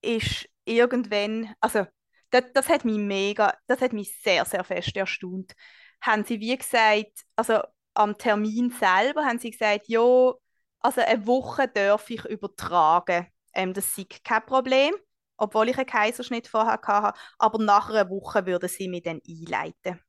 ist 0.01 0.47
irgendwann, 0.65 1.53
also 1.59 1.85
das, 2.31 2.43
das 2.53 2.69
hat 2.69 2.85
mich 2.85 2.97
mega, 2.97 3.53
das 3.67 3.81
hat 3.81 3.93
mich 3.93 4.19
sehr, 4.21 4.45
sehr 4.45 4.63
fest 4.63 4.95
erstaunt. 4.95 5.53
Haben 6.01 6.25
sie 6.25 6.39
wie 6.39 6.55
gesagt, 6.57 7.25
also 7.35 7.61
am 7.93 8.17
Termin 8.17 8.69
selber 8.71 9.25
haben 9.25 9.39
sie 9.39 9.51
gesagt, 9.51 9.87
ja, 9.87 10.31
also 10.79 11.01
eine 11.01 11.25
Woche 11.27 11.67
darf 11.67 12.09
ich 12.09 12.25
übertragen. 12.25 13.27
Ähm, 13.53 13.73
das 13.73 13.97
ist 13.97 14.23
kein 14.23 14.45
Problem, 14.45 14.93
obwohl 15.37 15.69
ich 15.69 15.77
einen 15.77 15.87
Kaiserschnitt 15.87 16.47
vorher 16.47 16.79
hatte. 16.81 17.17
Aber 17.37 17.63
nach 17.63 17.89
einer 17.89 18.09
Woche 18.09 18.45
würden 18.45 18.69
sie 18.69 18.87
mich 18.87 19.03
dann 19.03 19.21
einleiten. 19.27 19.99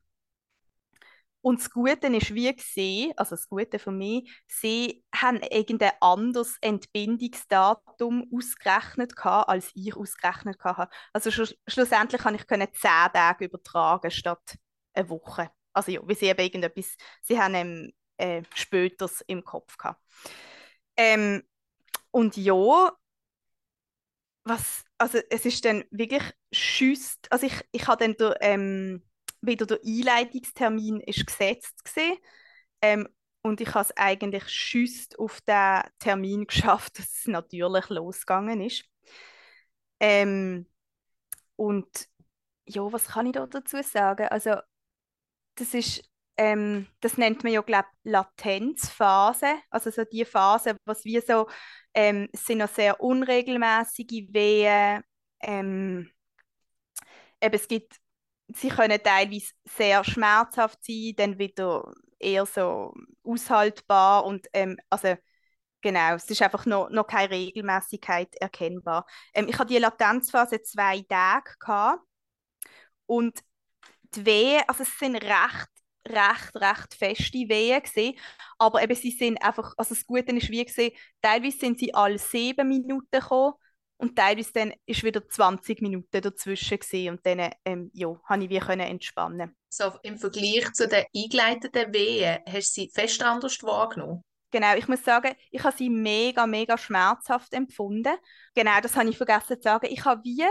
Und 1.41 1.61
das 1.61 1.71
Gute 1.71 2.09
ist, 2.09 2.35
wie 2.35 2.55
gesehen, 2.55 3.13
also 3.17 3.31
das 3.37 3.49
Gute 3.49 3.79
für 3.79 3.93
mich, 3.93 4.31
sie 4.49 5.05
haben 5.15 5.41
irgendein 5.51 5.93
anderes 6.01 6.57
Entbindungsdatum 6.61 8.29
ausgerechnet 8.35 9.15
gehabt, 9.17 9.49
als 9.49 9.71
ich 9.75 9.97
ausgerechnet 9.97 10.63
hatte. 10.65 10.89
Also 11.13 11.31
sch 11.31 11.55
schlussendlich 11.67 12.21
kann 12.23 12.35
ich 12.35 12.45
zehn 12.47 12.67
Tage 13.13 13.45
übertragen 13.45 14.11
statt 14.11 14.57
eine 14.93 15.09
Woche. 15.09 15.51
Also 15.73 15.93
ja, 15.93 16.01
wie 16.07 16.15
sie 16.15 16.27
eben 16.27 16.41
irgendetwas, 16.41 16.97
sie 17.23 17.41
haben 17.41 17.55
ähm, 17.55 17.93
äh, 18.17 18.43
späteres 18.55 19.23
im 19.29 19.45
Kopf 19.45 19.77
gehabt. 19.77 20.03
Ähm, 20.99 21.45
und 22.13 22.37
ja, 22.37 22.93
was, 24.45 24.85
also 24.99 25.19
es 25.31 25.45
ist 25.45 25.65
dann 25.65 25.85
wirklich 25.91 26.23
schüsst, 26.53 27.31
also 27.31 27.47
ich, 27.47 27.55
ich 27.73 27.87
habe 27.87 28.05
dann 28.05 28.17
der, 28.17 28.37
ähm, 28.41 29.03
wieder 29.41 29.67
der 29.67 29.81
Einleitungstermin 29.85 31.01
ist 31.01 31.27
gesetzt 31.27 31.85
gesehen 31.85 32.17
ähm, 32.83 33.09
und 33.43 33.61
ich 33.61 33.69
habe 33.75 33.83
es 33.85 33.97
eigentlich 33.97 34.49
schüsst 34.49 35.19
auf 35.19 35.41
den 35.43 35.83
Termin 35.99 36.47
geschafft, 36.49 36.99
dass 36.99 37.07
es 37.21 37.27
natürlich 37.27 37.89
losgegangen 37.91 38.61
ist. 38.63 38.85
Ähm, 40.01 40.67
und 41.57 42.09
ja, 42.67 42.93
was 42.93 43.09
kann 43.09 43.27
ich 43.27 43.33
da 43.33 43.47
dazu 43.47 43.83
sagen? 43.83 44.29
Also 44.29 44.57
das 45.57 45.75
ist 45.75 46.09
ähm, 46.39 46.87
das 47.01 47.19
nennt 47.19 47.45
man 47.45 47.53
ja, 47.53 47.63
glaube 47.63 47.89
Latenzphase, 48.05 49.57
also 49.71 49.91
so 49.91 50.05
die 50.05 50.25
Phase, 50.25 50.77
was 50.87 51.05
wie 51.05 51.21
so, 51.21 51.49
ähm, 51.95 52.29
sind 52.35 52.59
noch 52.59 52.69
sehr 52.71 53.01
unregelmäßige 53.03 54.29
Wehen, 54.33 55.03
ähm, 55.43 56.11
eben 57.41 57.55
es 57.55 57.69
gibt, 57.69 57.97
sie 58.49 58.69
können 58.69 59.01
teilweise 59.03 59.53
sehr 59.77 60.05
schmerzhaft 60.05 60.79
sein, 60.85 61.13
dann 61.17 61.39
wieder 61.39 61.93
eher 62.19 62.47
so 62.47 62.95
aushaltbar 63.25 64.25
und 64.25 64.47
ähm, 64.53 64.77
also 64.91 65.17
Genau, 65.83 66.15
es 66.17 66.31
ist 66.31 66.43
einfach 66.43 66.67
noch, 66.67 66.91
noch 66.91 67.07
keine 67.07 67.31
Regelmäßigkeit 67.33 68.37
erkennbar. 68.37 69.07
Ähm, 69.35 69.49
ich 69.49 69.59
hatte 69.59 69.75
die 69.75 69.79
Latenzphase 69.81 70.63
zwei 70.63 71.03
Tage 71.09 71.53
gehabt 71.61 72.03
und 73.07 73.39
die 74.15 74.27
Wehen, 74.27 74.63
also 74.69 74.85
es 74.85 74.99
sind 74.99 75.17
recht 75.17 75.69
recht, 76.09 76.55
recht 76.55 76.95
feste 76.95 77.39
Wehen 77.49 77.83
gesehen. 77.83 78.15
Aber 78.59 78.83
eben, 78.83 78.95
sie 78.95 79.11
sind 79.11 79.43
einfach, 79.43 79.75
also 79.77 79.95
das 79.95 80.05
Gute 80.05 80.33
ist 80.37 80.51
wie 80.51 80.65
gesehen, 80.65 80.93
teilweise 81.23 81.59
sind 81.59 81.79
sie 81.79 81.95
alle 81.95 82.19
sieben 82.19 82.69
Minuten 82.69 83.09
gekommen 83.11 83.55
und 83.99 84.17
teilweise 84.17 84.53
dann 84.53 84.73
ist 84.87 85.03
wieder 85.03 85.29
20 85.29 85.83
Minuten 85.83 86.21
dazwischen 86.21 86.79
gesehen 86.79 87.15
und 87.15 87.27
dann, 87.27 87.51
ähm, 87.65 87.91
ja, 87.93 88.09
habe 88.25 88.45
ich 88.45 88.51
wie 88.51 88.59
können 88.61 88.81
entspannen. 88.81 89.57
so 89.69 89.93
im 90.03 90.19
Vergleich 90.19 90.73
zu 90.73 90.89
den 90.89 91.05
eingeleiteten 91.15 91.93
Wehen, 91.93 92.39
hast 92.47 92.77
du 92.77 92.83
sie 92.83 92.91
fest 92.95 93.23
anders 93.23 93.63
wahrgenommen? 93.63 94.23
Genau, 94.51 94.75
ich 94.77 94.89
muss 94.89 95.05
sagen, 95.05 95.35
ich 95.51 95.63
habe 95.63 95.77
sie 95.77 95.91
mega, 95.91 96.47
mega 96.47 96.79
schmerzhaft 96.79 97.53
empfunden. 97.53 98.15
Genau, 98.55 98.81
das 98.81 98.97
habe 98.97 99.11
ich 99.11 99.17
vergessen 99.17 99.57
zu 99.57 99.63
sagen. 99.63 99.89
Ich 99.91 100.05
habe 100.07 100.23
wie, 100.25 100.43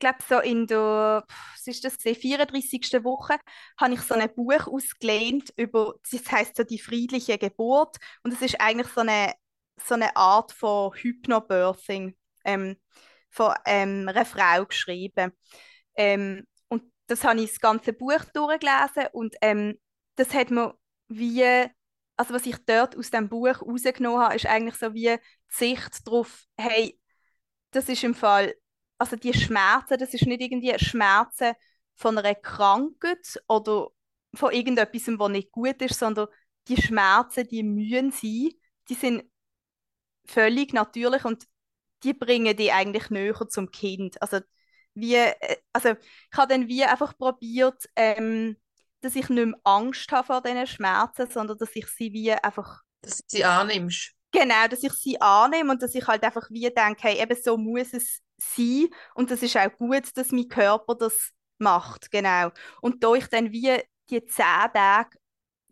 glaube 0.00 0.18
so 0.28 0.40
in 0.40 0.66
der, 0.66 1.24
was 1.52 1.66
ist 1.66 1.84
das, 1.84 1.96
34. 1.96 3.04
Woche, 3.04 3.36
habe 3.78 3.94
ich 3.94 4.00
so 4.00 4.14
ein 4.14 4.34
Buch 4.34 4.66
ausgelehnt 4.66 5.52
über, 5.56 5.94
das 6.10 6.30
heißt 6.30 6.56
so 6.56 6.64
die 6.64 6.80
friedliche 6.80 7.38
Geburt 7.38 7.96
und 8.24 8.32
es 8.32 8.42
ist 8.42 8.60
eigentlich 8.60 8.88
so 8.88 9.02
eine, 9.02 9.34
so 9.84 9.94
eine 9.94 10.16
Art 10.16 10.52
von 10.52 10.92
Hypnobirthing 10.94 12.16
ähm, 12.44 12.76
von 13.30 13.54
ähm, 13.66 14.08
einer 14.08 14.24
Frau 14.24 14.66
geschrieben. 14.66 15.32
Ähm, 15.94 16.44
und 16.68 16.82
das 17.06 17.22
habe 17.24 17.40
ich 17.40 17.50
das 17.50 17.60
ganze 17.60 17.92
Buch 17.92 18.24
durchgelesen 18.34 19.06
und 19.12 19.36
ähm, 19.42 19.78
das 20.16 20.34
hat 20.34 20.50
mir 20.50 20.74
wie 21.08 21.70
also 22.20 22.34
was 22.34 22.44
ich 22.44 22.56
dort 22.66 22.98
aus 22.98 23.10
dem 23.10 23.30
Buch 23.30 23.62
rausgenommen 23.62 24.20
habe, 24.20 24.34
ist 24.34 24.44
eigentlich 24.44 24.74
so 24.74 24.92
wie 24.92 25.16
die 25.16 25.18
Sicht 25.48 26.06
darauf, 26.06 26.44
hey, 26.58 27.00
das 27.70 27.88
ist 27.88 28.04
im 28.04 28.14
Fall, 28.14 28.54
also 29.00 29.16
die 29.16 29.32
Schmerzen, 29.32 29.98
das 29.98 30.12
ist 30.12 30.26
nicht 30.26 30.42
irgendwie 30.42 30.78
Schmerzen 30.78 31.54
von 31.96 32.18
einer 32.18 32.34
Krankheit 32.34 33.42
oder 33.48 33.88
von 34.34 34.52
irgendetwas, 34.52 35.08
was 35.18 35.30
nicht 35.30 35.50
gut 35.50 35.80
ist, 35.80 35.98
sondern 35.98 36.28
die 36.68 36.80
Schmerzen, 36.80 37.48
die 37.48 37.62
mühen 37.62 38.12
sein, 38.12 38.50
die 38.88 38.94
sind 38.94 39.24
völlig 40.26 40.74
natürlich 40.74 41.24
und 41.24 41.46
die 42.02 42.12
bringen 42.12 42.56
die 42.56 42.72
eigentlich 42.72 43.08
näher 43.10 43.48
zum 43.48 43.70
Kind. 43.70 44.20
Also 44.20 44.40
wie, 44.94 45.14
äh, 45.14 45.56
also 45.72 45.90
ich 45.90 46.38
habe 46.38 46.52
dann 46.52 46.68
wie 46.68 46.84
einfach 46.84 47.16
probiert, 47.16 47.84
ähm, 47.96 48.56
dass 49.00 49.16
ich 49.16 49.30
nicht 49.30 49.46
mehr 49.46 49.58
Angst 49.64 50.12
habe 50.12 50.26
vor 50.26 50.42
diesen 50.42 50.66
Schmerzen, 50.66 51.30
sondern 51.30 51.56
dass 51.56 51.74
ich 51.74 51.86
sie 51.86 52.12
wie 52.12 52.32
einfach... 52.32 52.82
Dass 53.00 53.18
du 53.18 53.24
sie 53.28 53.44
annimmst. 53.44 54.12
Genau, 54.30 54.68
dass 54.68 54.82
ich 54.82 54.92
sie 54.92 55.20
annehme 55.20 55.72
und 55.72 55.82
dass 55.82 55.94
ich 55.94 56.06
halt 56.06 56.22
einfach 56.22 56.50
wie 56.50 56.70
denke, 56.70 57.02
hey, 57.02 57.20
eben 57.20 57.42
so 57.42 57.56
muss 57.56 57.94
es 57.94 58.20
sein 58.40 58.88
und 59.14 59.30
das 59.30 59.42
ist 59.42 59.56
auch 59.56 59.72
gut, 59.76 60.16
dass 60.16 60.32
mein 60.32 60.48
Körper 60.48 60.94
das 60.94 61.30
macht, 61.58 62.10
genau. 62.10 62.50
Und 62.80 63.04
da 63.04 63.14
ich 63.14 63.26
dann 63.28 63.52
wie 63.52 63.78
die 64.10 64.24
zehn 64.26 64.72
Tage 64.74 65.16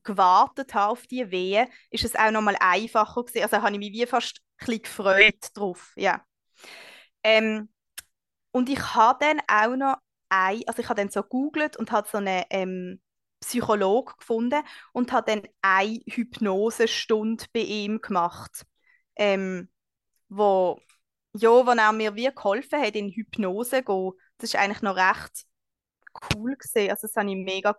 gewartet 0.05 0.75
habe 0.75 0.93
auf 0.93 1.07
die 1.07 1.31
Wehen, 1.31 1.69
ist 1.91 2.05
es 2.05 2.14
auch 2.16 2.31
nochmal 2.31 2.57
einfacher 2.61 3.25
gewesen. 3.25 3.43
Also 3.43 3.59
habe 3.59 3.73
ich 3.73 3.79
mich 3.79 3.93
wie 3.93 4.07
fast 4.07 4.41
ein 4.61 4.66
bisschen 4.66 4.83
gefreut 4.83 5.51
drauf, 5.55 5.93
ja. 5.97 6.25
Ähm, 7.23 7.69
und 8.53 8.69
ich 8.69 8.95
habe 8.95 9.19
dann 9.25 9.41
auch 9.49 9.77
noch 9.77 9.97
ein, 10.29 10.62
also 10.66 10.83
ich 10.83 10.89
habe 10.89 11.01
dann 11.01 11.11
so 11.11 11.23
googelt 11.23 11.77
und 11.77 11.93
habe 11.93 12.09
so 12.11 12.19
eine 12.19 12.45
ähm, 12.51 13.01
Psychologe 13.41 14.14
gefunden 14.19 14.62
und 14.93 15.12
habe 15.12 15.33
dann 15.33 15.49
eine 15.62 16.01
Hypnosestunde 16.07 17.45
bei 17.53 17.61
ihm 17.61 18.01
gemacht, 18.01 18.64
ähm, 19.16 19.71
wo, 20.29 20.81
ja, 21.39 21.51
wo 21.51 21.70
er 21.70 21.93
mir 21.93 22.14
wie 22.16 22.30
geholfen 22.34 22.80
hat, 22.80 22.95
in 22.97 23.11
Hypnose 23.11 23.70
zu 23.78 23.82
gehen. 23.84 24.12
Das 24.39 24.51
ist 24.51 24.57
eigentlich 24.57 24.82
noch 24.82 24.97
recht 24.97 25.45
cool 26.34 26.57
gesehen. 26.57 26.91
Also 26.91 27.07
das 27.07 27.16
habe 27.16 27.30
ich 27.30 27.36
mega, 27.36 27.70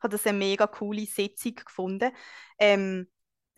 habe 0.00 0.10
das 0.12 0.26
eine 0.26 0.38
mega 0.38 0.66
coole 0.66 1.06
Sitzung 1.06 1.54
gefunden. 1.56 2.10
Ähm, 2.58 3.08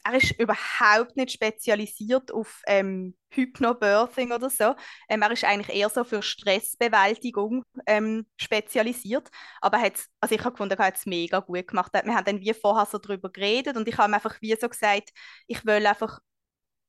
er 0.05 0.15
ist 0.15 0.33
überhaupt 0.39 1.17
nicht 1.17 1.33
spezialisiert 1.33 2.33
auf 2.33 2.63
ähm, 2.67 3.17
Hypnobirthing 3.31 4.33
oder 4.33 4.49
so. 4.49 4.75
Ähm, 5.09 5.23
er 5.23 5.31
ist 5.33 5.45
eigentlich 5.45 5.77
eher 5.77 5.91
so 5.91 6.05
für 6.05 6.23
Stressbewältigung 6.23 7.65
ähm, 7.87 8.27
spezialisiert. 8.37 9.29
Aber 9.61 9.79
hat, 9.81 9.95
also 10.21 10.35
ich 10.35 10.41
habe 10.43 10.53
gefunden, 10.53 10.79
er 10.79 10.87
hat 10.87 10.97
es 10.97 11.05
mega 11.07 11.41
gut 11.41 11.69
gemacht. 11.69 11.93
Wir 11.93 12.15
haben 12.15 12.25
dann 12.25 12.41
wie 12.41 12.55
vorher 12.55 12.87
so 12.87 12.99
darüber 12.99 13.31
geredet 13.31 13.77
und 13.77 13.87
ich 13.89 13.99
habe 13.99 14.11
ihm 14.11 14.15
einfach 14.15 14.41
wie 14.41 14.57
so 14.59 14.69
gesagt, 14.69 15.11
ich 15.47 15.65
will 15.67 15.87
einfach, 15.87 16.21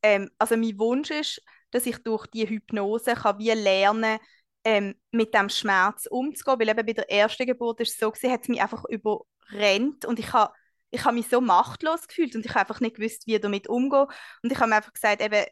ähm, 0.03 0.30
also 0.38 0.57
mein 0.57 0.78
Wunsch 0.80 1.11
ist, 1.11 1.41
dass 1.72 1.86
ich 1.86 1.97
durch 2.03 2.28
die 2.28 2.47
Hypnose 2.47 3.15
kann 3.15 3.39
wie 3.39 3.51
lernen 3.51 4.20
ähm, 4.63 4.95
mit 5.11 5.34
dem 5.34 5.49
Schmerz 5.49 6.05
umzugehen, 6.05 6.59
weil 6.59 6.70
eben 6.70 6.86
bei 6.86 6.93
der 6.93 7.11
ersten 7.11 7.45
Geburt 7.45 7.80
ist 7.82 7.93
es 7.93 7.97
so 7.97 8.11
gewesen, 8.11 8.32
hat 8.32 8.41
es 8.43 8.49
mich 8.49 8.61
einfach 8.61 8.84
überrennt 8.86 10.05
und 10.05 10.20
ich 10.20 10.34
habe 10.34 10.53
ich 10.91 11.05
habe 11.05 11.15
mich 11.15 11.28
so 11.28 11.41
machtlos 11.41 12.07
gefühlt 12.07 12.36
und 12.36 12.45
ich 12.45 12.51
habe 12.51 12.61
einfach 12.61 12.80
nicht 12.80 12.95
gewusst, 12.95 13.28
wie 13.28 13.39
damit 13.39 13.67
umgehen. 13.67 14.07
Und 14.43 14.51
ich 14.51 14.59
habe 14.59 14.70
mir 14.70 14.78
einfach 14.78 14.93
gesagt, 14.93 15.22
eben 15.22 15.45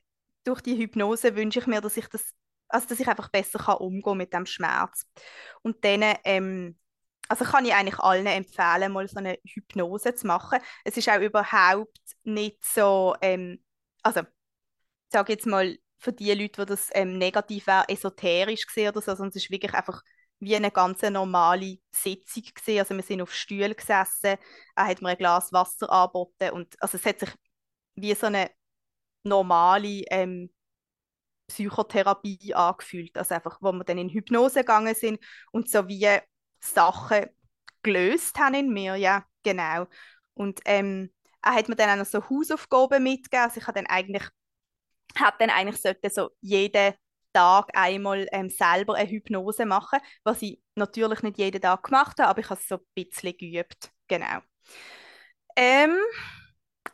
durch 0.44 0.62
die 0.62 0.78
Hypnose 0.78 1.36
wünsche 1.36 1.60
ich 1.60 1.68
mir, 1.68 1.82
dass 1.82 1.98
ich 1.98 2.08
das, 2.08 2.34
also 2.68 2.88
dass 2.88 3.00
ich 3.00 3.08
einfach 3.08 3.30
besser 3.30 3.60
kann 3.60 3.78
umgehen 3.78 4.18
mit 4.18 4.34
dem 4.34 4.46
Schmerz. 4.46 5.06
Und 5.62 5.84
dann, 5.86 6.16
ähm, 6.24 6.78
also 7.28 7.46
kann 7.46 7.66
ich 7.66 7.74
eigentlich 7.74 8.00
allen 8.00 8.26
empfehlen, 8.26 8.92
mal 8.92 9.08
so 9.08 9.18
eine 9.18 9.38
Hypnose 9.46 10.16
zu 10.16 10.28
machen. 10.28 10.60
Es 10.84 10.98
ist 10.98 11.10
auch 11.10 11.20
überhaupt 11.20 12.00
nicht 12.24 12.64
so, 12.64 13.16
ähm, 13.22 13.64
also 14.02 14.22
ich 14.22 14.28
sage 15.12 15.34
jetzt 15.34 15.46
mal 15.46 15.78
für 16.00 16.14
die 16.14 16.34
Leute, 16.34 16.62
die 16.62 16.70
das 16.70 16.90
ähm, 16.94 17.18
negativ 17.18 17.68
wäre, 17.68 17.90
esoterisch 17.90 18.66
gesehen 18.68 18.90
oder 18.90 19.02
so, 19.02 19.12
sondern 19.16 19.30
es 19.30 19.38
ist 19.38 19.52
wirklich 19.52 19.74
einfach 19.74 20.02
wie 20.40 20.56
eine 20.56 20.72
ganz 20.72 21.02
normale 21.02 21.80
Sitzung 21.92 22.44
gesehen. 22.54 22.80
Also 22.80 22.96
wir 22.96 23.04
sind 23.04 23.22
auf 23.22 23.34
Stühlen 23.34 23.76
gesessen, 23.76 24.38
er 24.76 24.88
hat 24.88 25.02
mir 25.02 25.10
ein 25.10 25.18
Glas 25.18 25.52
Wasser 25.52 25.90
angeboten 25.92 26.52
und 26.52 26.82
also 26.82 26.98
es 26.98 27.06
hat 27.06 27.20
sich 27.20 27.30
wie 27.96 28.14
so 28.14 28.28
eine 28.28 28.52
normale 29.24 30.04
ähm, 30.12 30.52
Psychotherapie 31.48 32.54
angefühlt. 32.54 33.18
Also 33.18 33.36
einfach, 33.36 33.58
wo 33.62 33.72
wir 33.72 33.84
dann 33.84 33.98
in 33.98 34.10
Hypnose 34.10 34.60
gegangen 34.60 34.96
sind 34.96 35.20
und 35.52 35.70
so 35.70 35.88
wie 35.88 36.08
Sachen 36.60 37.26
gelöst 37.84 38.38
haben 38.38 38.56
in 38.56 38.74
mir, 38.74 38.96
ja, 38.96 39.26
genau. 39.44 39.88
Und 40.34 40.60
ähm, 40.66 41.12
er 41.42 41.54
hat 41.54 41.70
mir 41.70 41.76
dann 41.76 41.90
auch 41.92 42.04
noch 42.04 42.06
so 42.06 42.30
Hausaufgaben 42.30 43.04
mitgegeben. 43.04 43.46
Also 43.46 43.60
ich 43.60 43.68
habe 43.68 43.80
dann 43.80 43.88
eigentlich, 43.88 44.28
hat 45.16 45.36
dann 45.40 45.50
eigentlich 45.50 45.82
sollte 45.82 46.10
so 46.10 46.30
jede 46.42 46.96
Tag 47.34 47.70
einmal 47.74 48.28
ähm, 48.32 48.50
selber 48.50 48.96
eine 48.96 49.10
Hypnose 49.10 49.66
machen, 49.66 50.00
was 50.24 50.42
ich 50.42 50.62
natürlich 50.76 51.22
nicht 51.22 51.38
jeden 51.38 51.62
Tag 51.62 51.84
gemacht 51.84 52.20
habe, 52.20 52.30
aber 52.30 52.40
ich 52.40 52.50
habe 52.50 52.60
es 52.60 52.68
so 52.68 52.76
ein 52.76 52.86
bisschen 52.96 53.38
geübt. 53.38 53.92
Genau. 54.08 54.40
Ähm, 55.56 55.98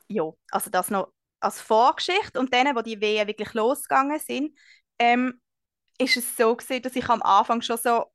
ja, 0.07 0.24
also 0.51 0.70
das 0.70 0.89
noch 0.89 1.11
als 1.39 1.61
Vorgeschichte. 1.61 2.39
Und 2.39 2.53
dann, 2.53 2.76
wo 2.76 2.82
die 2.82 3.01
Wehen 3.01 3.28
wirklich 3.28 3.53
losgegangen 3.53 4.20
sind, 4.20 4.57
ähm, 4.99 5.41
ist 5.99 6.18
es 6.18 6.36
so 6.38 6.55
gewesen, 6.55 6.82
dass 6.84 6.95
ich 6.95 7.09
am 7.09 7.22
Anfang 7.22 7.61
schon 7.61 7.78
so, 7.78 8.05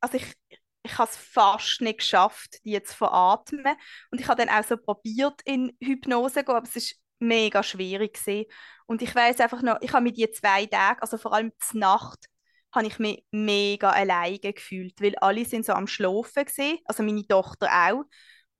also 0.00 0.16
ich, 0.18 0.34
ich 0.82 0.98
habe 0.98 1.10
es 1.10 1.16
fast 1.16 1.80
nicht 1.80 1.98
geschafft, 2.00 2.64
die 2.64 2.82
zu 2.82 2.94
veratmen. 2.96 3.76
Und 4.10 4.20
ich 4.20 4.28
habe 4.28 4.44
dann 4.44 4.54
auch 4.54 4.66
so 4.66 4.76
probiert, 4.76 5.40
in 5.44 5.76
Hypnose 5.82 6.34
zu 6.40 6.44
gehen, 6.44 6.56
aber 6.56 6.66
es 6.68 6.76
ist 6.76 6.96
mega 7.18 7.62
schwierig 7.62 8.14
gewesen. 8.14 8.46
Und 8.86 9.02
ich 9.02 9.14
weiß 9.14 9.40
einfach 9.40 9.62
noch, 9.62 9.78
ich 9.80 9.92
habe 9.92 10.04
mir 10.04 10.12
die 10.12 10.30
zwei 10.30 10.66
Tage, 10.66 11.02
also 11.02 11.18
vor 11.18 11.32
allem 11.32 11.52
die 11.72 11.78
Nacht, 11.78 12.26
habe 12.72 12.86
ich 12.86 12.98
mich 12.98 13.24
mega 13.30 13.90
alleine 13.90 14.38
gefühlt, 14.38 15.00
weil 15.00 15.16
alle 15.16 15.44
sind 15.44 15.64
so 15.64 15.72
am 15.72 15.86
Schlafen 15.86 16.44
gesehen, 16.44 16.78
also 16.84 17.02
meine 17.02 17.26
Tochter 17.26 17.68
auch. 17.70 18.04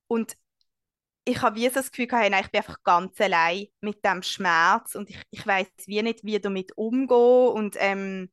Und 0.09 0.37
ich 1.25 1.43
habe 1.43 1.57
wie 1.57 1.69
so 1.69 1.75
das 1.75 1.91
Gefühl 1.91 2.07
gehabt, 2.07 2.25
ich 2.27 2.51
bin 2.51 2.61
einfach 2.61 2.83
ganz 2.85 3.21
allein 3.21 3.67
mit 3.81 4.05
dem 4.05 4.23
Schmerz 4.23 4.95
und 4.95 5.11
ich, 5.11 5.21
ich 5.31 5.47
weiß 5.47 5.67
wie 5.87 6.03
nicht, 6.03 6.25
wie 6.25 6.39
damit 6.41 6.77
umgehen 6.77 7.49
und 7.53 7.77
ähm, 7.79 8.31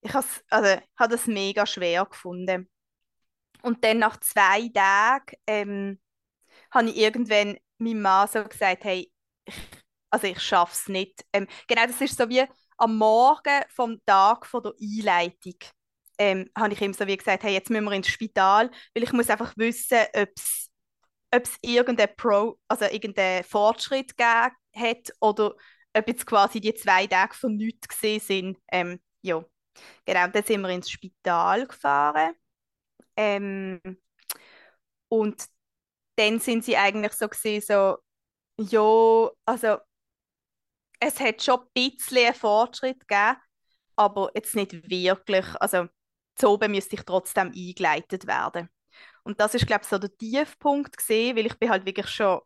ich 0.00 0.14
habe 0.14 0.26
also, 0.48 0.80
hab 0.98 1.10
das 1.10 1.26
mega 1.26 1.66
schwer 1.66 2.06
gefunden. 2.06 2.68
Und 3.62 3.84
dann 3.84 3.98
nach 3.98 4.18
zwei 4.20 4.68
Tagen 4.68 5.36
ähm, 5.46 6.00
habe 6.70 6.90
ich 6.90 6.96
irgendwann 6.96 7.58
meinem 7.78 8.02
Mann 8.02 8.28
so 8.28 8.44
gesagt, 8.44 8.84
hey, 8.84 9.12
also 10.10 10.26
ich 10.26 10.40
schaffe 10.40 10.72
es 10.74 10.88
nicht. 10.88 11.24
Ähm, 11.32 11.46
genau, 11.68 11.86
das 11.86 12.00
ist 12.00 12.16
so 12.16 12.28
wie 12.28 12.44
am 12.78 12.96
Morgen 12.98 13.62
vom 13.70 14.00
Tag 14.06 14.46
von 14.46 14.62
der 14.62 14.72
Einleitung 14.80 15.54
ähm, 16.18 16.50
habe 16.56 16.74
ich 16.74 16.80
ihm 16.82 16.92
so 16.92 17.06
wie 17.06 17.16
gesagt, 17.16 17.42
hey, 17.44 17.54
jetzt 17.54 17.70
müssen 17.70 17.84
wir 17.84 17.92
ins 17.92 18.08
Spital, 18.08 18.70
weil 18.94 19.02
ich 19.02 19.12
muss 19.12 19.30
einfach 19.30 19.56
wissen, 19.56 19.98
ob 21.32 21.42
es 21.44 21.56
irgendeinen 21.62 22.14
Pro, 22.16 22.58
also 22.68 22.84
irgendeinen 22.86 23.44
Fortschritt 23.44 24.16
gegeben 24.16 24.54
hat 24.76 25.12
oder 25.20 25.54
ob 25.96 26.08
jetzt 26.08 26.26
quasi 26.26 26.60
die 26.60 26.74
zwei 26.74 27.06
Tage 27.06 27.34
von 27.34 27.56
nichts 27.56 27.88
gesehen 27.88 28.20
sind. 28.20 28.58
Ähm, 28.70 29.00
ja, 29.22 29.44
genau, 30.04 30.26
dann 30.28 30.44
sind 30.44 30.60
wir 30.60 30.68
ins 30.70 30.90
Spital 30.90 31.66
gefahren. 31.66 32.34
Ähm, 33.16 33.80
und 35.08 35.44
dann 36.16 36.40
sind 36.40 36.64
sie 36.64 36.76
eigentlich 36.76 37.12
so 37.14 37.28
gesehen, 37.28 37.62
so, 37.62 37.98
ja, 38.60 39.30
also 39.46 39.78
es 40.98 41.20
hat 41.20 41.42
schon 41.42 41.60
ein 41.60 41.66
bisschen 41.74 42.18
einen 42.26 42.34
Fortschritt 42.34 43.00
gegeben, 43.08 43.36
aber 43.96 44.30
jetzt 44.34 44.54
nicht 44.54 44.88
wirklich. 44.90 45.46
Also 45.60 45.86
oben 46.42 46.72
müsste 46.72 46.96
ich 46.96 47.02
trotzdem 47.02 47.52
eingeleitet 47.54 48.26
werden. 48.26 48.68
Und 49.24 49.40
das 49.40 49.54
ist, 49.54 49.66
glaube 49.66 49.82
ich, 49.84 49.88
so 49.88 49.98
der 49.98 50.16
Tiefpunkt 50.16 50.96
gesehen, 50.96 51.36
weil 51.36 51.46
ich 51.46 51.58
bin 51.58 51.70
halt 51.70 51.86
wirklich 51.86 52.08
schon 52.08 52.40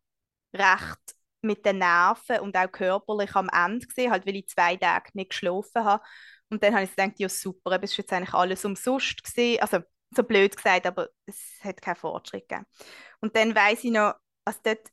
recht 0.55 0.99
mit 1.43 1.65
den 1.67 1.79
Nerven 1.79 2.41
und 2.41 2.57
auch 2.57 2.71
körperlich 2.73 3.35
am 3.37 3.49
Ende 3.51 3.87
gesehen, 3.87 4.11
halt 4.11 4.27
weil 4.27 4.37
ich 4.37 4.49
zwei 4.49 4.77
Tage 4.77 5.11
nicht 5.15 5.31
geschlafen 5.31 5.85
habe. 5.85 6.05
Und 6.51 6.63
dann 6.63 6.75
habe 6.75 6.85
ich 6.85 6.91
gedacht, 6.91 7.19
ja 7.19 7.29
super, 7.29 7.79
es 7.83 7.93
ist 7.93 7.99
jetzt 7.99 8.13
eigentlich 8.13 8.35
alles 8.35 8.65
umsonst 8.65 9.23
gesehen. 9.23 9.61
Also 9.61 9.81
so 10.15 10.23
blöd 10.25 10.57
gesagt, 10.57 10.87
aber 10.87 11.09
es 11.27 11.59
hat 11.63 11.83
keinen 11.83 11.97
Fortschritt 11.97 12.49
gegeben. 12.49 12.67
Und 13.21 13.37
dann 13.37 13.55
weiß 13.55 13.85
ich 13.85 13.91
noch, 13.93 14.15
also 14.45 14.59
dort, 14.65 14.89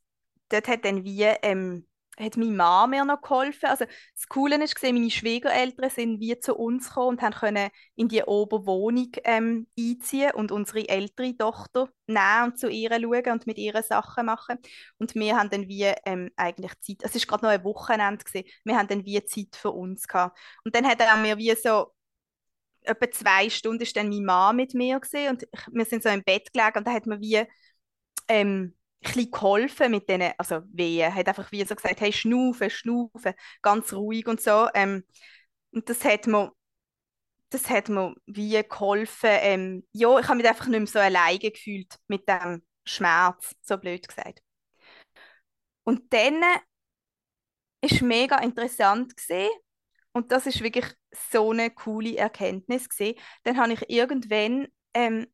dort 0.52 0.68
hat 0.68 0.86
dann 0.86 1.04
wie 1.04 1.24
ähm, 1.24 1.86
hat 2.20 2.38
meine 2.38 2.52
Mama 2.52 2.88
mir 2.88 3.06
noch 3.06 3.22
geholfen. 3.22 3.70
Also 3.70 3.86
das 3.86 4.28
Coole 4.28 4.62
ist, 4.64 4.82
meine 4.84 5.10
Schwiegereltern 5.10 5.90
sind 5.90 6.20
wie 6.20 6.38
zu 6.40 6.56
uns 6.56 6.90
gekommen 6.90 7.08
und 7.10 7.22
haben 7.22 7.34
können 7.34 7.70
in 7.96 8.08
die 8.10 8.24
Oberwohnung 8.24 9.12
ähm, 9.24 9.68
einziehen 9.78 10.32
und 10.34 10.52
unsere 10.52 10.88
ältere 10.88 11.36
Tochter 11.36 11.90
nehmen 12.08 12.52
und 12.52 12.60
zu 12.60 12.70
ihr 12.70 12.92
schauen 12.92 13.32
und 13.32 13.48
mit 13.48 13.58
ihr 13.58 13.82
Sachen 13.84 14.26
machen. 14.26 14.58
Und 14.98 15.16
wir 15.16 15.38
haben 15.38 15.50
dann 15.50 15.68
wie 15.68 15.92
ähm, 16.06 16.32
eigentlich 16.36 16.74
Zeit, 16.82 16.98
es 17.02 17.16
ist 17.16 17.28
gerade 17.28 17.46
noch 17.46 17.52
ein 17.52 17.64
Wochenende 17.64 18.24
gewesen, 18.24 18.48
wir 18.64 18.78
haben 18.78 18.88
dann 18.88 19.06
wie 19.06 19.24
Zeit 19.24 19.56
für 19.56 19.72
uns 19.72 20.08
gehabt. 20.08 20.38
Und 20.64 20.76
dann 20.76 20.86
hat 20.88 21.00
er 21.02 21.18
mir 21.18 21.38
wie 21.38 21.56
so 21.56 21.94
etwa 22.84 23.12
zwei 23.12 23.50
Stunden 23.50 23.84
ist 23.84 23.96
dann 23.96 24.10
meine 24.10 24.22
Mama 24.22 24.54
mit 24.54 24.74
mir 24.74 25.00
gesehen 25.00 25.30
und 25.32 25.48
wir 25.72 25.86
sind 25.86 26.02
so 26.04 26.10
im 26.10 26.24
Bett 26.24 26.52
gelegen 26.52 26.80
und 26.80 26.88
da 26.88 26.92
hat 26.94 27.06
man 27.06 27.22
wie 27.22 27.44
ähm, 28.28 28.76
bisschen 29.02 29.32
geholfen 29.32 29.92
mit 29.92 30.10
denen, 30.10 30.34
also 30.38 30.62
Wehen, 30.72 31.14
hat 31.14 31.28
einfach 31.28 31.52
wie 31.52 31.64
so 31.66 31.76
gesagt, 31.76 32.02
hey, 32.02 32.14
schnaufen, 32.14 32.70
schnaufen, 32.70 33.34
ganz 33.62 33.94
ruhig 33.94 34.28
und 34.28 34.42
so. 34.42 34.68
Ähm, 34.74 35.04
und 35.72 35.90
das 35.90 36.04
hat 36.06 36.28
mir, 36.28 36.52
das 37.50 37.70
hat 37.70 37.90
mir 37.90 38.16
wie 38.26 38.62
geholfen. 38.64 39.30
Ähm, 39.42 39.88
ja, 39.94 40.20
ich 40.20 40.28
habe 40.28 40.38
mich 40.38 40.48
einfach 40.48 40.68
nicht 40.68 40.80
mehr 40.80 40.88
so 40.88 41.00
alleine 41.00 41.40
gefühlt 41.40 41.98
mit 42.08 42.28
dem 42.30 42.64
Schmerz, 42.86 43.56
so 43.62 43.78
blöd 43.78 44.08
gesagt. 44.08 44.42
Und 45.84 46.12
dann 46.14 46.42
ist 47.82 48.02
mega 48.02 48.38
interessant 48.40 49.16
gesehen 49.18 49.50
und 50.14 50.32
das 50.32 50.46
ist 50.46 50.62
wirklich 50.64 50.86
so 51.32 51.52
eine 51.52 51.72
coole 51.72 52.18
Erkenntnis 52.18 52.90
gesehen. 52.90 53.18
Dann 53.44 53.58
habe 53.58 53.74
ich 53.74 53.90
irgendwann 53.90 54.68
ähm, 54.94 55.28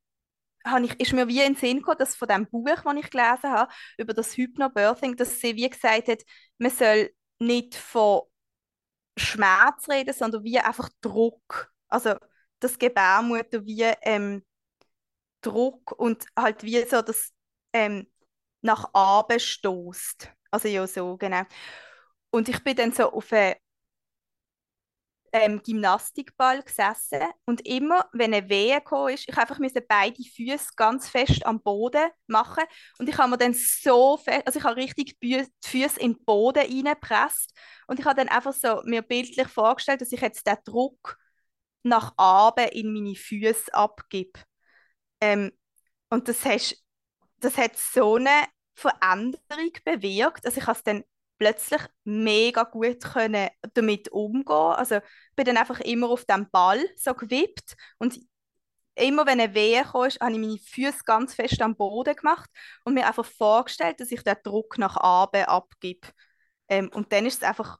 habe 0.72 0.86
ich, 0.86 1.00
ist 1.00 1.14
mir 1.14 1.28
wie 1.28 1.42
in 1.42 1.54
den 1.54 1.56
Sinn 1.56 1.78
gekommen, 1.78 1.98
dass 2.00 2.16
von 2.16 2.28
dem 2.28 2.48
Buch, 2.48 2.66
das 2.66 2.96
ich 2.96 3.10
gelesen 3.10 3.52
habe, 3.52 3.72
über 3.98 4.14
das 4.14 4.36
Hypnobirthing, 4.38 5.16
dass 5.16 5.40
sie 5.40 5.56
wie 5.56 5.70
gesagt 5.70 6.08
hat, 6.08 6.24
man 6.58 6.72
soll 6.72 7.12
nicht 7.40 7.76
von 7.76 8.22
Schmerz 9.18 9.90
reden, 9.90 10.14
sondern 10.14 10.44
wie 10.44 10.60
einfach 10.60 10.90
Druck. 11.02 11.72
Also, 11.88 12.16
das 12.60 12.78
Gebärmutter 12.80 13.66
wie 13.66 13.84
ähm, 14.04 14.44
Druck 15.42 15.92
und 15.94 16.26
halt 16.38 16.64
wie 16.64 16.84
so 16.86 17.02
das 17.02 17.32
ähm, 17.74 18.08
nach 18.62 18.90
oben 18.94 19.40
stößt. 19.40 20.32
Also 20.52 20.68
ja, 20.68 20.88
so, 20.88 21.18
genau. 21.18 21.44
Und 22.32 22.50
ich 22.50 22.64
bin 22.64 22.76
dann 22.76 22.92
so 22.92 23.12
auf 23.12 23.32
eine 23.34 23.58
ähm, 25.34 25.62
Gymnastikball 25.64 26.64
gesessen 26.64 27.22
und 27.46 27.66
immer, 27.68 28.10
wenn 28.14 28.34
eine 28.34 28.50
Wehe 28.50 28.82
kam, 28.82 29.10
ist, 29.10 29.28
ich 29.28 29.38
einfach 29.38 29.60
musste 29.60 29.82
beide 29.82 30.24
Füße 30.24 30.70
ganz 30.76 31.10
fest 31.10 31.46
am 31.46 31.62
Boden 31.62 32.10
machen 32.28 32.64
und 33.00 33.10
ich 33.10 33.18
habe 33.18 33.30
mir 33.30 33.38
dann 33.38 33.54
so 33.54 34.18
fest, 34.18 34.44
also 34.46 34.60
ich 34.60 34.66
habe 34.66 34.78
richtig 34.78 35.20
die 35.22 35.46
Füße 35.64 36.00
in 36.00 36.14
den 36.14 36.26
Boden 36.26 36.60
reingepresst 36.60 37.54
und 37.88 38.00
ich 38.00 38.06
habe 38.06 38.16
dann 38.16 38.30
einfach 38.30 38.54
so 38.54 38.82
mir 38.86 39.02
bildlich 39.02 39.48
vorgestellt, 39.48 40.02
dass 40.02 40.12
ich 40.12 40.22
jetzt 40.22 40.48
den 40.48 40.58
Druck 40.66 41.18
nach 41.84 42.14
oben 42.18 42.68
in 42.70 42.94
meine 42.94 43.16
Füße 43.16 43.74
abgebe. 43.74 44.40
Ähm, 45.22 45.52
und 46.10 46.28
das, 46.28 46.46
hast, 46.46 46.84
das 47.40 47.58
hat 47.58 47.78
so 47.78 48.16
eine 48.16 48.46
Veränderung 48.76 49.72
bewirkt, 49.86 50.46
also 50.46 50.60
ich 50.60 50.68
habe 50.68 50.78
es 50.78 50.84
dann 50.84 51.04
plötzlich 51.38 51.82
mega 52.04 52.64
gut 52.64 53.04
können 53.04 53.50
damit 53.74 54.10
umgehen. 54.10 54.56
Also 54.56 55.00
bin 55.36 55.46
dann 55.46 55.58
einfach 55.58 55.80
immer 55.82 56.10
auf 56.10 56.26
dem 56.26 56.50
Ball 56.50 56.80
so 56.96 57.14
gewippt 57.14 57.76
und 58.00 58.20
immer 58.96 59.26
wenn 59.26 59.40
eine 59.40 59.54
Wehe 59.54 59.84
kam, 59.84 59.94
habe 59.94 60.08
ich 60.10 60.20
meine 60.20 60.58
Füße 60.60 61.04
ganz 61.06 61.36
fest 61.36 61.62
am 61.62 61.76
Boden 61.76 62.16
gemacht 62.16 62.50
und 62.84 62.96
mir 62.96 63.08
einfach 63.08 63.26
vorgestellt, 63.26 64.00
dass 64.00 64.12
ich 64.12 64.24
den 64.24 64.36
Druck 64.44 64.78
nach 64.78 64.98
oben 64.98 65.44
abgebe. 65.46 66.08
Ähm, 66.70 66.90
und 66.94 67.12
dann 67.14 67.26
ist 67.26 67.38
es 67.44 67.44
einfach 67.48 67.78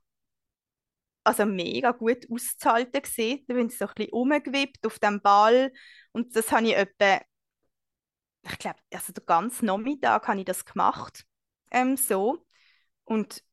also 1.24 1.46
mega 1.46 1.92
gut 1.92 2.26
auszuhalten 2.32 3.02
gesehen. 3.02 3.44
Da 3.48 3.54
bin 3.56 3.68
ich 3.68 3.78
so 3.78 3.86
ein 3.88 3.94
bisschen 3.96 4.14
umgewippt 4.14 4.86
auf 4.86 5.00
dem 5.00 5.22
Ball 5.22 5.72
und 6.14 6.36
das 6.36 6.52
habe 6.52 6.68
ich 6.68 6.76
etwa, 6.76 7.20
ich 8.44 8.58
glaube, 8.60 8.80
also 8.94 9.14
den 9.14 9.26
ganzen 9.26 9.66
Nachmittag 9.66 10.28
habe 10.28 10.40
ich 10.40 10.46
das 10.46 10.66
gemacht, 10.66 11.26
ähm, 11.72 11.98
so. 11.98 12.46
Und 13.06 13.44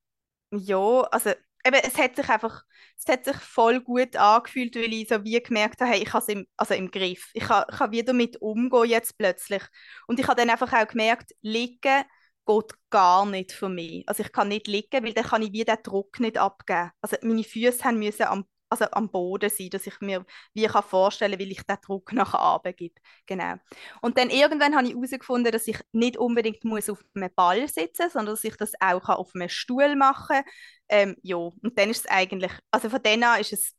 ja, 0.58 1.00
also 1.10 1.30
eben, 1.64 1.76
es 1.82 1.96
hat 1.98 2.16
sich 2.16 2.28
einfach, 2.28 2.62
es 2.98 3.06
hat 3.12 3.24
sich 3.24 3.36
voll 3.36 3.80
gut 3.80 4.16
angefühlt, 4.16 4.76
weil 4.76 4.92
ich 4.92 5.08
so 5.08 5.24
wie 5.24 5.42
gemerkt 5.42 5.80
habe, 5.80 5.90
hey, 5.92 6.02
ich 6.02 6.12
habe 6.12 6.22
es 6.22 6.28
im, 6.28 6.46
also 6.56 6.74
im 6.74 6.90
Griff. 6.90 7.30
Ich 7.34 7.44
kann, 7.44 7.64
ich 7.70 7.76
kann 7.76 7.92
wieder 7.92 8.06
damit 8.06 8.40
umgehen 8.40 8.84
jetzt 8.90 9.18
plötzlich. 9.18 9.62
Und 10.06 10.20
ich 10.20 10.26
habe 10.26 10.40
dann 10.40 10.50
einfach 10.50 10.72
auch 10.72 10.86
gemerkt, 10.88 11.32
liegen 11.42 12.04
geht 12.46 12.72
gar 12.90 13.24
nicht 13.26 13.52
für 13.52 13.68
mich. 13.68 14.06
Also 14.08 14.22
ich 14.22 14.32
kann 14.32 14.48
nicht 14.48 14.66
liegen, 14.68 15.04
weil 15.04 15.14
dann 15.14 15.24
kann 15.24 15.42
ich 15.42 15.52
wieder 15.52 15.76
den 15.76 15.82
Druck 15.82 16.20
nicht 16.20 16.36
abgeben. 16.38 16.90
Also 17.00 17.16
meine 17.22 17.44
Füße 17.44 17.82
haben 17.84 17.98
müssen 17.98 18.24
am 18.24 18.46
also 18.80 18.92
am 18.92 19.10
Boden 19.10 19.50
sein, 19.50 19.70
dass 19.70 19.86
ich 19.86 20.00
mir 20.00 20.24
wie 20.52 20.66
kann 20.66 20.82
vorstellen 20.82 21.38
wie 21.38 21.50
ich 21.50 21.62
den 21.62 21.76
Druck 21.82 22.12
nach 22.12 22.34
oben 22.56 22.74
gebe. 22.76 23.00
Genau. 23.26 23.54
Und 24.00 24.18
dann 24.18 24.30
irgendwann 24.30 24.76
habe 24.76 24.86
ich 24.86 24.94
herausgefunden, 24.94 25.52
dass 25.52 25.66
ich 25.68 25.78
nicht 25.92 26.16
unbedingt 26.16 26.64
muss 26.64 26.90
auf 26.90 27.04
einem 27.14 27.30
Ball 27.34 27.66
sitzen 27.68 28.04
muss, 28.04 28.12
sondern 28.12 28.34
dass 28.34 28.44
ich 28.44 28.56
das 28.56 28.72
auch 28.80 29.08
auf 29.08 29.34
einem 29.34 29.48
Stuhl 29.48 29.96
machen 29.96 30.36
kann. 30.36 30.44
Ähm, 30.88 31.16
ja, 31.22 31.36
und 31.36 31.78
dann 31.78 31.90
ist 31.90 32.04
es 32.04 32.10
eigentlich, 32.10 32.52
also 32.70 32.90
von 32.90 33.02
dann 33.02 33.22
an 33.22 33.40
ist 33.40 33.52
es 33.52 33.74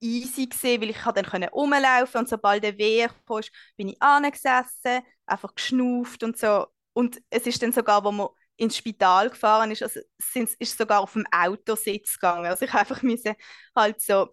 easy 0.00 0.46
gewesen, 0.46 0.82
weil 0.82 0.90
ich 0.90 0.98
dann 1.02 1.24
können 1.24 1.48
rumlaufen 1.48 2.20
und 2.20 2.28
sobald 2.28 2.62
der 2.62 2.78
Wehr 2.78 3.08
kam, 3.26 3.40
bin 3.76 3.88
ich 3.88 4.02
angesessen, 4.02 5.02
einfach 5.26 5.54
geschnauft 5.54 6.22
und 6.22 6.36
so. 6.38 6.66
Und 6.92 7.20
es 7.30 7.46
ist 7.46 7.62
dann 7.62 7.72
sogar, 7.72 8.04
wo 8.04 8.12
man 8.12 8.28
ins 8.56 8.76
Spital 8.76 9.30
gefahren 9.30 9.70
ist, 9.70 9.82
also 9.82 10.00
sind, 10.18 10.50
ist 10.58 10.78
sogar 10.78 11.00
auf 11.00 11.12
dem 11.14 11.26
Autositz 11.32 12.14
gegangen. 12.14 12.46
Also 12.46 12.64
ich 12.64 12.74
einfach 12.74 13.02
musste 13.02 13.36
halt 13.74 14.00
so 14.00 14.28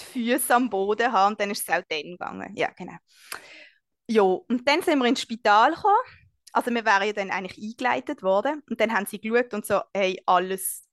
die 0.00 0.04
Füße 0.04 0.54
am 0.54 0.70
Boden 0.70 1.12
haben 1.12 1.32
und 1.32 1.40
dann 1.40 1.50
ist 1.50 1.68
es 1.68 1.74
auch 1.74 1.82
dann 1.88 2.02
gegangen. 2.02 2.56
Ja, 2.56 2.70
genau. 2.76 2.96
Ja, 4.08 4.22
und 4.22 4.66
dann 4.66 4.82
sind 4.82 4.98
wir 4.98 5.06
ins 5.06 5.20
Spital 5.22 5.74
gekommen. 5.74 5.94
Also 6.52 6.70
wir 6.70 6.84
wären 6.84 7.06
ja 7.06 7.12
dann 7.12 7.30
eigentlich 7.30 7.62
eingeleitet 7.62 8.22
worden 8.22 8.62
und 8.70 8.80
dann 8.80 8.92
haben 8.92 9.06
sie 9.06 9.20
geschaut 9.20 9.52
und 9.52 9.66
so, 9.66 9.80
hey, 9.94 10.20
alles 10.26 10.86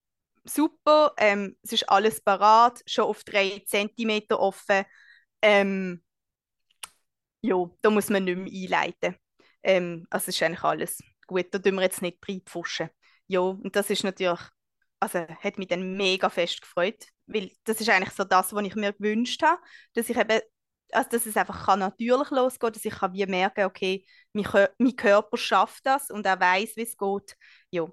super, 0.43 1.13
ähm, 1.17 1.57
es 1.63 1.73
ist 1.73 1.89
alles 1.89 2.21
parat, 2.21 2.82
schon 2.86 3.05
auf 3.05 3.23
drei 3.23 3.63
Zentimeter 3.65 4.39
offen. 4.39 4.84
Ähm, 5.41 6.03
ja, 7.41 7.55
da 7.82 7.89
muss 7.89 8.09
man 8.09 8.23
nicht 8.26 8.38
mehr 8.38 8.80
einleiten. 8.80 9.15
Ähm, 9.63 10.05
also 10.09 10.26
es 10.30 10.36
ist 10.36 10.43
eigentlich 10.43 10.63
alles 10.63 10.99
gut, 11.28 11.47
da 11.53 11.59
tun 11.59 11.76
wir 11.76 11.82
jetzt 11.84 12.01
nicht 12.01 12.17
reinpfuschen. 12.28 12.89
Ja, 13.28 13.39
und 13.41 13.76
das 13.76 13.89
ist 13.89 14.03
natürlich, 14.03 14.39
also 14.99 15.19
hat 15.19 15.57
mich 15.57 15.67
dann 15.67 15.95
mega 15.97 16.30
fest 16.30 16.61
gefreut, 16.61 17.05
weil 17.28 17.51
das 17.63 17.82
ist 17.82 17.89
eigentlich 17.89 18.13
so 18.13 18.23
das, 18.23 18.53
was 18.53 18.65
ich 18.65 18.76
mir 18.76 18.93
gewünscht 18.93 19.41
habe, 19.43 19.61
dass 19.93 20.09
ich 20.09 20.17
eben, 20.17 20.41
also 20.91 21.09
dass 21.09 21.26
es 21.26 21.38
einfach 21.38 21.65
kann 21.65 21.80
natürlich 21.80 22.30
losgehen, 22.32 22.73
dass 22.73 22.86
ich 22.86 22.93
kann 22.93 23.13
wie 23.13 23.26
merken, 23.26 23.65
okay, 23.65 24.05
mein, 24.34 24.45
mein 24.78 24.95
Körper 24.95 25.38
schafft 25.38 25.86
das 25.86 26.09
und 26.11 26.26
er 26.26 26.39
weiß, 26.39 26.76
wie 26.76 26.84
es 26.84 26.97
geht. 26.97 27.36
Ja, 27.71 27.88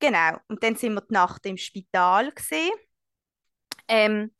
genau. 0.00 0.38
Und 0.48 0.62
dann 0.62 0.76
sind 0.76 0.94
wir 0.94 1.02
die 1.02 1.14
Nacht 1.14 1.46
im 1.46 1.56
Spital 1.56 2.32
gesehen. 2.32 2.72
Ähm, 3.88 4.34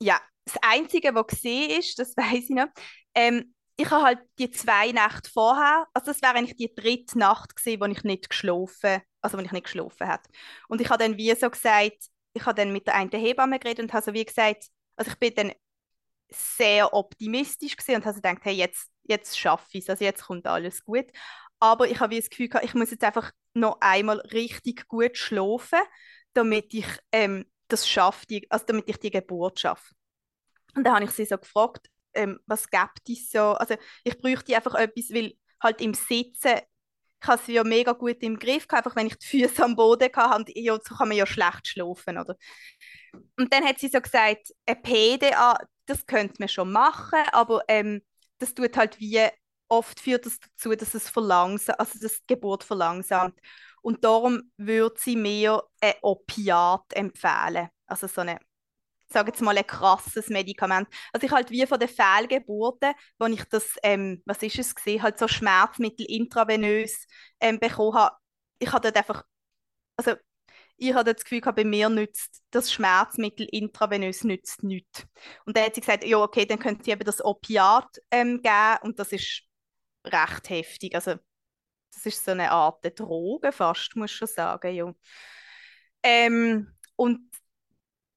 ja, 0.00 0.20
das 0.44 0.56
Einzige, 0.62 1.14
was 1.14 1.26
gesehen 1.26 1.70
ist, 1.80 1.98
das 1.98 2.16
weiß 2.16 2.44
ich 2.44 2.50
noch, 2.50 2.68
ähm, 3.14 3.54
ich 3.80 3.90
habe 3.90 4.02
halt 4.04 4.18
die 4.40 4.50
zwei 4.50 4.90
Nächte 4.90 5.30
vorher, 5.30 5.86
also 5.94 6.06
das 6.10 6.20
wäre 6.20 6.34
eigentlich 6.34 6.56
die 6.56 6.74
dritte 6.74 7.16
Nacht 7.16 7.54
gewesen, 7.54 7.80
wo 7.80 7.84
ich 7.86 8.02
nicht 8.02 8.28
geschlafen, 8.28 9.00
also 9.20 9.38
wo 9.38 9.42
ich 9.42 9.52
nicht 9.52 9.64
geschlafen 9.64 10.08
habe. 10.08 10.24
Und 10.68 10.80
ich 10.80 10.90
habe 10.90 11.02
dann 11.02 11.16
wie 11.16 11.32
so 11.34 11.48
gesagt, 11.48 11.96
ich 12.32 12.44
habe 12.44 12.56
dann 12.56 12.72
mit 12.72 12.88
der 12.88 12.96
einen 12.96 13.10
Hebamme 13.10 13.60
geredet 13.60 13.84
und 13.84 13.92
habe 13.92 14.04
so 14.04 14.12
wie 14.12 14.24
gesagt, 14.24 14.66
also 14.96 15.12
ich 15.12 15.18
bin 15.18 15.34
dann 15.36 15.52
sehr 16.30 16.92
optimistisch 16.92 17.76
gewesen 17.76 17.96
und 17.96 18.04
habe 18.04 18.14
so 18.14 18.20
gedacht, 18.20 18.44
hey, 18.44 18.54
jetzt, 18.54 18.90
jetzt 19.04 19.38
schaffe 19.38 19.66
ich 19.72 19.84
es, 19.84 19.90
also 19.90 20.04
jetzt 20.04 20.24
kommt 20.24 20.46
alles 20.48 20.84
gut. 20.84 21.06
Aber 21.60 21.88
ich 21.88 22.00
habe 22.00 22.14
wie 22.16 22.20
das 22.20 22.30
Gefühl 22.30 22.48
gehabt, 22.48 22.64
ich 22.66 22.74
muss 22.74 22.90
jetzt 22.90 23.04
einfach 23.04 23.30
noch 23.54 23.78
einmal 23.80 24.18
richtig 24.32 24.88
gut 24.88 25.16
schlafen, 25.16 25.78
damit 26.32 26.74
ich 26.74 26.86
ähm, 27.12 27.46
das 27.68 27.88
schaffe, 27.88 28.26
also 28.50 28.66
damit 28.66 28.88
ich 28.88 28.98
die 28.98 29.10
Geburt 29.10 29.60
schaffe. 29.60 29.94
Und 30.74 30.84
da 30.84 30.96
habe 30.96 31.04
ich 31.04 31.12
sie 31.12 31.24
so 31.24 31.38
gefragt, 31.38 31.88
ähm, 32.14 32.38
was 32.46 32.68
gibt 32.68 33.08
es 33.08 33.30
so? 33.30 33.52
Also 33.54 33.74
ich 34.04 34.18
bräuchte 34.18 34.54
einfach 34.56 34.74
etwas, 34.74 35.10
weil 35.12 35.34
halt 35.62 35.80
im 35.80 35.94
Sitzen, 35.94 36.58
ich 37.20 37.28
habe 37.28 37.40
es 37.40 37.48
ja 37.48 37.64
mega 37.64 37.92
gut 37.92 38.22
im 38.22 38.38
Griff 38.38 38.68
gehabt, 38.68 38.86
einfach 38.86 38.96
wenn 38.96 39.08
ich 39.08 39.16
die 39.16 39.26
Füße 39.26 39.64
am 39.64 39.76
Boden 39.76 40.08
hatte, 40.14 40.52
ja, 40.58 40.74
so 40.74 40.94
kann 40.94 41.08
man 41.08 41.16
ja 41.16 41.26
schlecht 41.26 41.66
schlafen, 41.66 42.18
oder? 42.18 42.36
Und 43.36 43.52
dann 43.52 43.64
hat 43.64 43.78
sie 43.78 43.88
so 43.88 44.00
gesagt, 44.00 44.52
eine 44.66 44.76
PDA, 44.76 45.58
das 45.86 46.06
könnte 46.06 46.36
man 46.38 46.48
schon 46.48 46.70
machen, 46.72 47.20
aber 47.32 47.62
ähm, 47.68 48.02
das 48.38 48.54
tut 48.54 48.76
halt 48.76 49.00
wie, 49.00 49.26
oft 49.68 50.00
führt 50.00 50.26
das 50.26 50.38
dazu, 50.40 50.74
dass 50.74 50.94
es 50.94 51.08
verlangsamt, 51.08 51.80
also 51.80 51.98
das 52.00 52.20
die 52.20 52.26
Geburt 52.34 52.64
verlangsamt. 52.64 53.38
Und 53.82 54.04
darum 54.04 54.50
würde 54.56 54.96
sie 54.98 55.16
mir 55.16 55.62
ein 55.80 55.94
Opiat 56.02 56.84
empfehlen, 56.94 57.68
also 57.86 58.06
so 58.06 58.20
eine 58.22 58.38
sage 59.12 59.30
jetzt 59.30 59.40
mal, 59.42 59.56
ein 59.56 59.66
krasses 59.66 60.28
Medikament. 60.28 60.88
Also 61.12 61.26
ich 61.26 61.32
halt 61.32 61.50
wie 61.50 61.66
von 61.66 61.78
den 61.80 61.88
Fehlgeburten, 61.88 62.92
wo 63.18 63.26
ich 63.26 63.44
das, 63.44 63.74
ähm, 63.82 64.22
was 64.26 64.42
ist 64.42 64.58
es 64.58 64.74
gesehen, 64.74 65.02
halt 65.02 65.18
so 65.18 65.28
Schmerzmittel 65.28 66.06
intravenös 66.08 67.06
ähm, 67.40 67.58
bekommen 67.58 67.94
habe, 67.94 68.16
ich 68.58 68.70
dort 68.70 68.96
einfach, 68.96 69.24
also 69.96 70.14
ich 70.76 70.94
hatte 70.94 71.14
das 71.14 71.24
Gefühl, 71.24 71.40
bei 71.40 71.64
mir 71.64 71.88
nützt 71.88 72.42
das 72.50 72.72
Schmerzmittel 72.72 73.48
intravenös 73.50 74.24
nützt 74.24 74.62
nichts. 74.62 75.06
Und 75.44 75.56
dann 75.56 75.64
hat 75.66 75.74
sie 75.74 75.80
gesagt, 75.80 76.04
ja 76.04 76.18
okay, 76.18 76.46
dann 76.46 76.58
könnte 76.58 76.84
sie 76.84 76.92
eben 76.92 77.04
das 77.04 77.24
Opiat 77.24 77.98
ähm, 78.10 78.40
geben 78.42 78.78
und 78.82 78.98
das 78.98 79.12
ist 79.12 79.42
recht 80.04 80.50
heftig. 80.50 80.94
Also 80.94 81.16
das 81.92 82.06
ist 82.06 82.24
so 82.24 82.32
eine 82.32 82.50
Art 82.52 82.84
Droge 82.98 83.52
fast, 83.52 83.96
muss 83.96 84.10
ich 84.10 84.16
schon 84.16 84.28
sagen, 84.28 84.74
ja. 84.74 84.92
Ähm, 86.02 86.74
und 86.96 87.27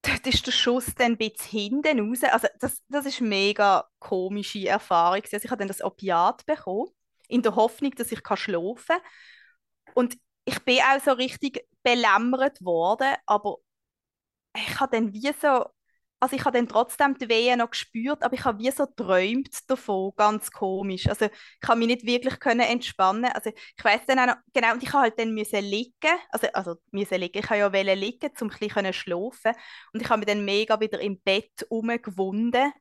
dort 0.02 0.28
ist 0.28 0.46
der 0.48 0.52
Schuss 0.52 0.94
dann 0.96 1.14
ein 1.14 1.18
bisschen 1.18 1.82
hinten 1.84 2.00
raus. 2.10 2.24
Also 2.24 2.48
das, 2.60 2.82
das 2.90 3.06
ist 3.06 3.20
eine 3.20 3.30
mega 3.30 3.86
komische 4.00 4.68
Erfahrung. 4.68 5.22
Also 5.24 5.38
ich 5.38 5.52
habe 5.52 5.60
dann 5.60 5.68
das 5.68 5.84
Opiat 5.84 6.46
bekommen, 6.46 6.90
in 7.28 7.42
der 7.42 7.56
Hoffnung, 7.56 7.92
dass 7.92 8.12
ich 8.12 8.22
schlafen 8.36 8.86
kann. 8.88 9.02
Und 9.94 10.18
ich 10.46 10.60
bin 10.66 10.80
auch 10.80 11.02
so 11.04 11.12
richtig 11.12 11.66
belämmert 11.84 12.64
worden, 12.64 13.16
aber 13.26 13.58
ich 14.56 14.80
habe 14.80 14.96
dann 14.98 15.14
wie 15.14 15.32
so, 15.42 15.66
also 16.22 16.36
ich 16.36 16.46
habe 16.46 16.58
dann 16.58 16.68
trotzdem 16.70 17.18
die 17.18 17.28
Wehen 17.30 17.58
noch 17.60 17.72
gespürt, 17.72 18.24
aber 18.24 18.36
ich 18.36 18.46
habe 18.46 18.60
wie 18.60 18.72
so 18.72 18.86
träumt 18.86 19.50
davon, 19.70 20.12
ganz 20.16 20.52
komisch. 20.52 21.08
Also 21.08 21.26
ich 21.26 21.68
habe 21.68 21.80
mich 21.80 21.88
nicht 21.88 22.06
wirklich 22.06 22.40
können 22.40 22.62
entspannen. 22.62 23.26
Also 23.34 23.50
ich 23.78 23.84
weiß 23.84 24.02
dann 24.08 24.20
auch 24.20 24.28
noch, 24.28 24.36
genau, 24.54 24.74
und 24.74 24.84
ich 24.84 24.90
habe 24.94 25.04
halt 25.04 25.20
dann 25.20 25.34
müssen 25.34 25.62
liegen, 25.64 25.94
also, 26.30 26.48
also 26.54 26.76
müssen 26.92 27.20
liegen, 27.20 27.40
ich 27.40 27.50
habe 27.50 27.60
ja 27.60 27.74
wollen 27.74 28.00
liegen, 28.00 28.30
um 28.40 28.50
ein 28.52 28.58
bisschen 28.60 28.94
schlafen 28.94 29.54
und 29.94 30.02
ich 30.02 30.10
habe 30.10 30.20
mich 30.20 30.28
dann 30.28 30.46
mega 30.46 30.80
wieder 30.80 31.00
im 31.02 31.20
Bett 31.22 31.66
umgewunden. 31.70 32.72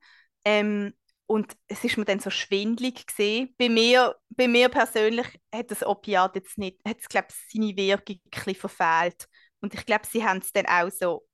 Ähm, 0.44 0.94
und 1.26 1.56
es 1.68 1.84
ist 1.84 1.96
mir 1.96 2.04
dann 2.04 2.20
so 2.20 2.30
schwindlig 2.30 3.06
gesehen. 3.06 3.54
Bei 3.56 3.68
mir, 3.68 4.16
bei 4.30 4.48
mir 4.48 4.68
persönlich 4.68 5.26
hat 5.54 5.70
das 5.70 5.86
Opiat 5.86 6.34
jetzt 6.34 6.58
nicht, 6.58 6.78
hat 6.86 6.98
es, 7.00 7.08
glaube 7.08 7.28
seine 7.52 7.76
Wirkung 7.76 8.16
ein 8.16 8.30
bisschen 8.30 8.54
verfehlt. 8.56 9.28
Und 9.60 9.74
ich 9.74 9.86
glaube, 9.86 10.06
sie 10.06 10.24
haben 10.24 10.38
es 10.38 10.52
dann 10.52 10.66
auch 10.66 10.90
so 10.90 11.26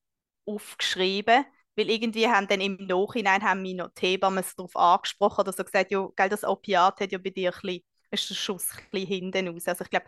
aufgeschrieben, 0.44 1.44
weil 1.76 1.90
irgendwie 1.90 2.28
haben 2.28 2.48
dann 2.48 2.60
im 2.60 2.76
Nachhinein 2.86 3.42
haben 3.42 3.62
mich 3.62 3.74
noch 3.74 3.90
die 3.94 4.18
darauf 4.56 4.76
angesprochen 4.76 5.40
oder 5.42 5.52
so 5.52 5.64
gesagt, 5.64 5.90
ja, 5.90 6.08
gell, 6.16 6.28
das 6.28 6.44
Opiat 6.44 7.00
hat 7.00 7.12
ja 7.12 7.18
bei 7.18 7.30
dir 7.30 7.52
ein 7.54 7.60
bisschen, 7.62 7.82
ist 8.10 8.36
Schuss 8.36 8.68
ein 8.92 9.06
hinten 9.06 9.48
raus. 9.48 9.68
Also 9.68 9.84
ich 9.84 9.90
glaube, 9.90 10.06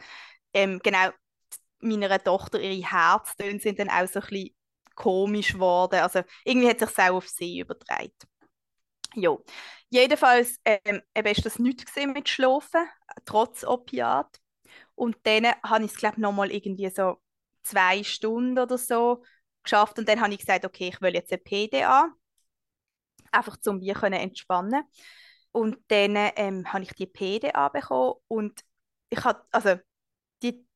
ähm, 0.55 0.81
genau, 0.83 1.11
meiner 1.81 2.23
Tochter, 2.23 2.61
ihre 2.61 2.89
Herztöne 2.91 3.61
sind 3.61 3.79
dann 3.79 3.91
auch 3.91 4.09
so 4.09 4.21
ein 4.21 4.27
bisschen 4.29 4.57
komisch 4.95 5.53
geworden. 5.55 6.01
Also 6.01 6.23
irgendwie 6.45 6.69
hat 6.69 6.81
sich 6.81 6.99
auch 6.99 7.16
auf 7.16 7.29
sie 7.29 7.61
übertragen. 7.61 8.12
Ja, 9.14 9.37
jedenfalls 9.91 10.59
ähm, 10.64 11.03
eben 11.14 11.29
ist 11.29 11.45
das 11.47 11.59
nichts 11.59 11.95
mit 11.97 12.29
Schlafen, 12.29 12.87
trotz 13.25 13.64
Opiat. 13.64 14.41
Und 14.95 15.16
dann 15.25 15.47
habe 15.64 15.85
ich 15.85 15.93
es, 15.93 15.99
glaube 15.99 16.16
ich, 16.16 16.23
nochmal 16.23 16.53
irgendwie 16.53 16.91
so 16.91 17.19
zwei 17.62 18.05
Stunden 18.05 18.59
oder 18.59 18.79
so 18.79 19.25
geschafft. 19.69 19.99
Und 19.99 20.09
dann 20.09 20.21
habe 20.21 20.33
ich 20.33 20.41
gesagt, 20.41 20.64
okay, 20.64 20.89
ich 20.89 21.01
will 21.01 21.14
jetzt 21.14 21.33
eine 21.33 21.39
PDA, 21.41 22.09
einfach 23.33 23.57
zum 23.59 23.81
wir 23.81 23.95
können 23.95 24.21
entspannen. 24.21 24.83
Und 25.53 25.79
dann 25.89 26.14
ähm, 26.37 26.73
habe 26.73 26.85
ich 26.85 26.93
die 26.95 27.07
PDA 27.07 27.69
bekommen 27.69 28.14
und 28.29 28.61
ich 29.11 29.25
habe, 29.25 29.43
also 29.51 29.77
die, 30.43 30.66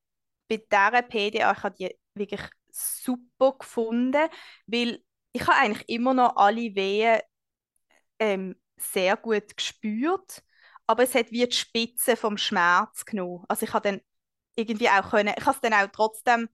bei 0.49 0.59
dieser 0.59 1.03
PDA, 1.03 1.53
ich 1.53 1.63
habe 1.63 1.77
die 1.77 1.97
wirklich 2.15 2.41
super 2.71 3.55
gefunden, 3.59 4.29
weil 4.67 5.03
ich 5.33 5.43
habe 5.43 5.55
eigentlich 5.59 5.89
immer 5.89 6.15
noch 6.15 6.37
alle 6.37 6.75
Wehen 6.75 7.21
ähm, 8.19 8.57
sehr 8.79 9.17
gut 9.17 9.57
gespürt, 9.57 10.43
aber 10.87 11.05
es 11.05 11.15
hat 11.15 11.31
wie 11.31 11.47
die 11.47 11.53
Spitze 11.53 12.17
vom 12.17 12.37
Schmerz 12.39 13.05
genommen. 13.05 13.45
Also 13.49 13.67
ich 13.67 13.73
habe 13.73 13.89
dann 13.91 14.01
irgendwie 14.57 14.89
auch 14.89 15.11
können, 15.11 15.35
ich 15.37 15.45
habe 15.47 15.57
es 15.57 15.61
dann 15.61 15.75
auch 15.75 15.89
trotzdem 15.93 16.49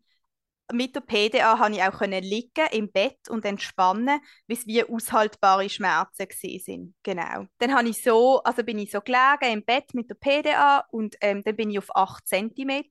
mit 0.73 0.95
der 0.95 1.01
PDA 1.01 1.59
habe 1.59 1.75
ich 1.75 1.83
auch 1.83 2.01
liegen 2.01 2.67
im 2.73 2.93
Bett 2.93 3.29
und 3.29 3.45
entspannen, 3.45 4.21
bis 4.47 4.67
wie 4.67 4.85
aushaltbare 4.85 5.69
Schmerzen 5.69 6.27
sind. 6.31 6.95
Genau. 7.03 7.47
Dann 7.59 7.75
habe 7.75 7.89
ich 7.89 8.03
so, 8.03 8.43
also 8.43 8.63
bin 8.63 8.79
ich 8.79 8.91
so 8.91 9.01
gelegen 9.01 9.53
im 9.53 9.65
Bett 9.65 9.95
mit 9.95 10.11
der 10.11 10.17
PDA 10.17 10.85
und 10.91 11.17
ähm, 11.21 11.43
dann 11.43 11.57
bin 11.57 11.71
ich 11.71 11.79
auf 11.79 11.95
8 11.95 12.27
cm 12.27 12.85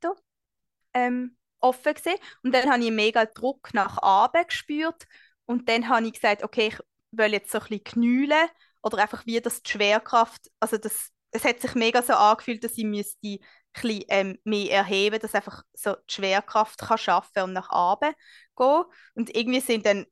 ähm, 0.94 1.38
offen 1.60 1.94
gewesen. 1.94 2.18
und 2.44 2.54
dann 2.54 2.70
habe 2.72 2.84
ich 2.84 2.92
mega 2.92 3.26
Druck 3.26 3.74
nach 3.74 3.98
oben 4.02 4.46
gespürt 4.48 5.06
und 5.46 5.70
dann 5.70 5.90
habe 5.90 6.08
ich 6.08 6.14
gesagt, 6.14 6.44
okay, 6.44 6.68
ich 6.68 6.80
will 7.12 7.32
jetzt 7.34 7.52
so 7.52 7.60
ein 7.60 7.68
bisschen 7.68 7.84
knüllen 7.84 8.48
oder 8.82 9.00
einfach 9.00 9.26
wie 9.26 9.40
das 9.42 9.62
die 9.62 9.72
Schwerkraft, 9.72 10.50
also 10.60 10.78
das, 10.78 11.12
es 11.32 11.44
hat 11.44 11.62
sich 11.62 11.76
mega 11.76 12.02
so 12.02 12.14
angefühlt, 12.14 12.64
dass 12.64 12.78
ich 12.78 12.86
müsste 12.86 13.40
bisschen, 13.82 14.04
ähm, 14.10 14.38
mehr 14.44 14.72
erheben, 14.72 15.20
dass 15.20 15.36
einfach 15.36 15.64
so 15.74 15.96
die 16.10 16.14
Schwerkraft 16.16 16.80
kann 16.80 16.98
schaffen 16.98 17.44
und 17.44 17.54
nach 17.54 17.70
oben 17.72 18.14
gehen. 18.58 18.84
Und 19.16 19.36
irgendwie 19.36 19.60
sind 19.62 19.86
dann, 19.86 20.06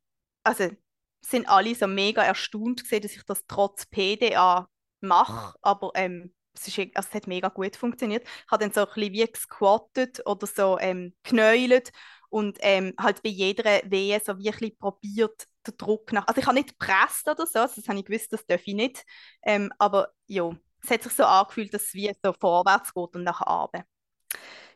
also 0.43 0.70
sind 1.22 1.49
alle 1.49 1.76
so 1.76 1.88
mega 1.88 2.24
erstaunt 2.24 2.84
gesehen, 2.84 3.01
dass 3.01 3.13
ich 3.16 3.24
das 3.26 3.45
trotz 3.47 3.86
PDA 3.88 4.68
mache, 5.01 5.55
aber 5.61 5.91
ähm, 5.95 6.34
es, 6.53 6.68
ist, 6.68 6.78
also 6.95 7.09
es 7.09 7.13
hat 7.16 7.28
mega 7.28 7.49
gut 7.49 7.76
funktioniert. 7.76 8.24
Ich 8.24 8.51
habe 8.51 8.63
dann 8.63 8.74
so 8.74 8.82
ein 8.82 8.93
bisschen 8.93 9.13
wie 9.13 9.26
gesquattet 9.32 10.22
oder 10.26 10.47
so 10.47 10.78
ähm, 10.80 11.13
knäult 11.24 11.91
und 12.30 12.57
ähm, 12.61 12.93
halt 12.99 13.24
bei 13.24 13.30
jeder 13.30 13.63
Wehe 13.89 14.22
so 14.24 14.38
wie 14.38 14.49
ein 14.49 14.57
bisschen 14.57 14.78
probiert, 14.78 15.47
den 15.68 15.78
Druck 15.78 16.11
nach. 16.13 16.28
Also 16.28 16.39
ich 16.41 16.47
habe 16.47 16.55
nicht 16.55 16.78
gepresst 16.80 17.28
oder 17.28 17.45
so, 17.47 17.59
also 17.59 17.76
das 17.82 17.88
habe 17.88 17.99
ich 17.99 18.05
gewusst, 18.05 18.32
das 18.34 18.45
darf 18.45 18.61
ich 18.66 18.74
nicht. 18.76 19.03
Ähm, 19.43 19.72
aber 19.80 20.09
ja, 20.28 20.51
es 20.86 20.92
hat 20.92 21.04
sich 21.04 21.14
so 21.14 21.24
angefühlt, 21.26 21.74
dass 21.74 21.84
es 21.84 21.94
wie 21.94 22.12
so 22.24 22.34
vorwärts 22.34 22.94
geht 22.94 23.16
und 23.16 23.24
nach 23.24 23.42
oben. 23.46 23.84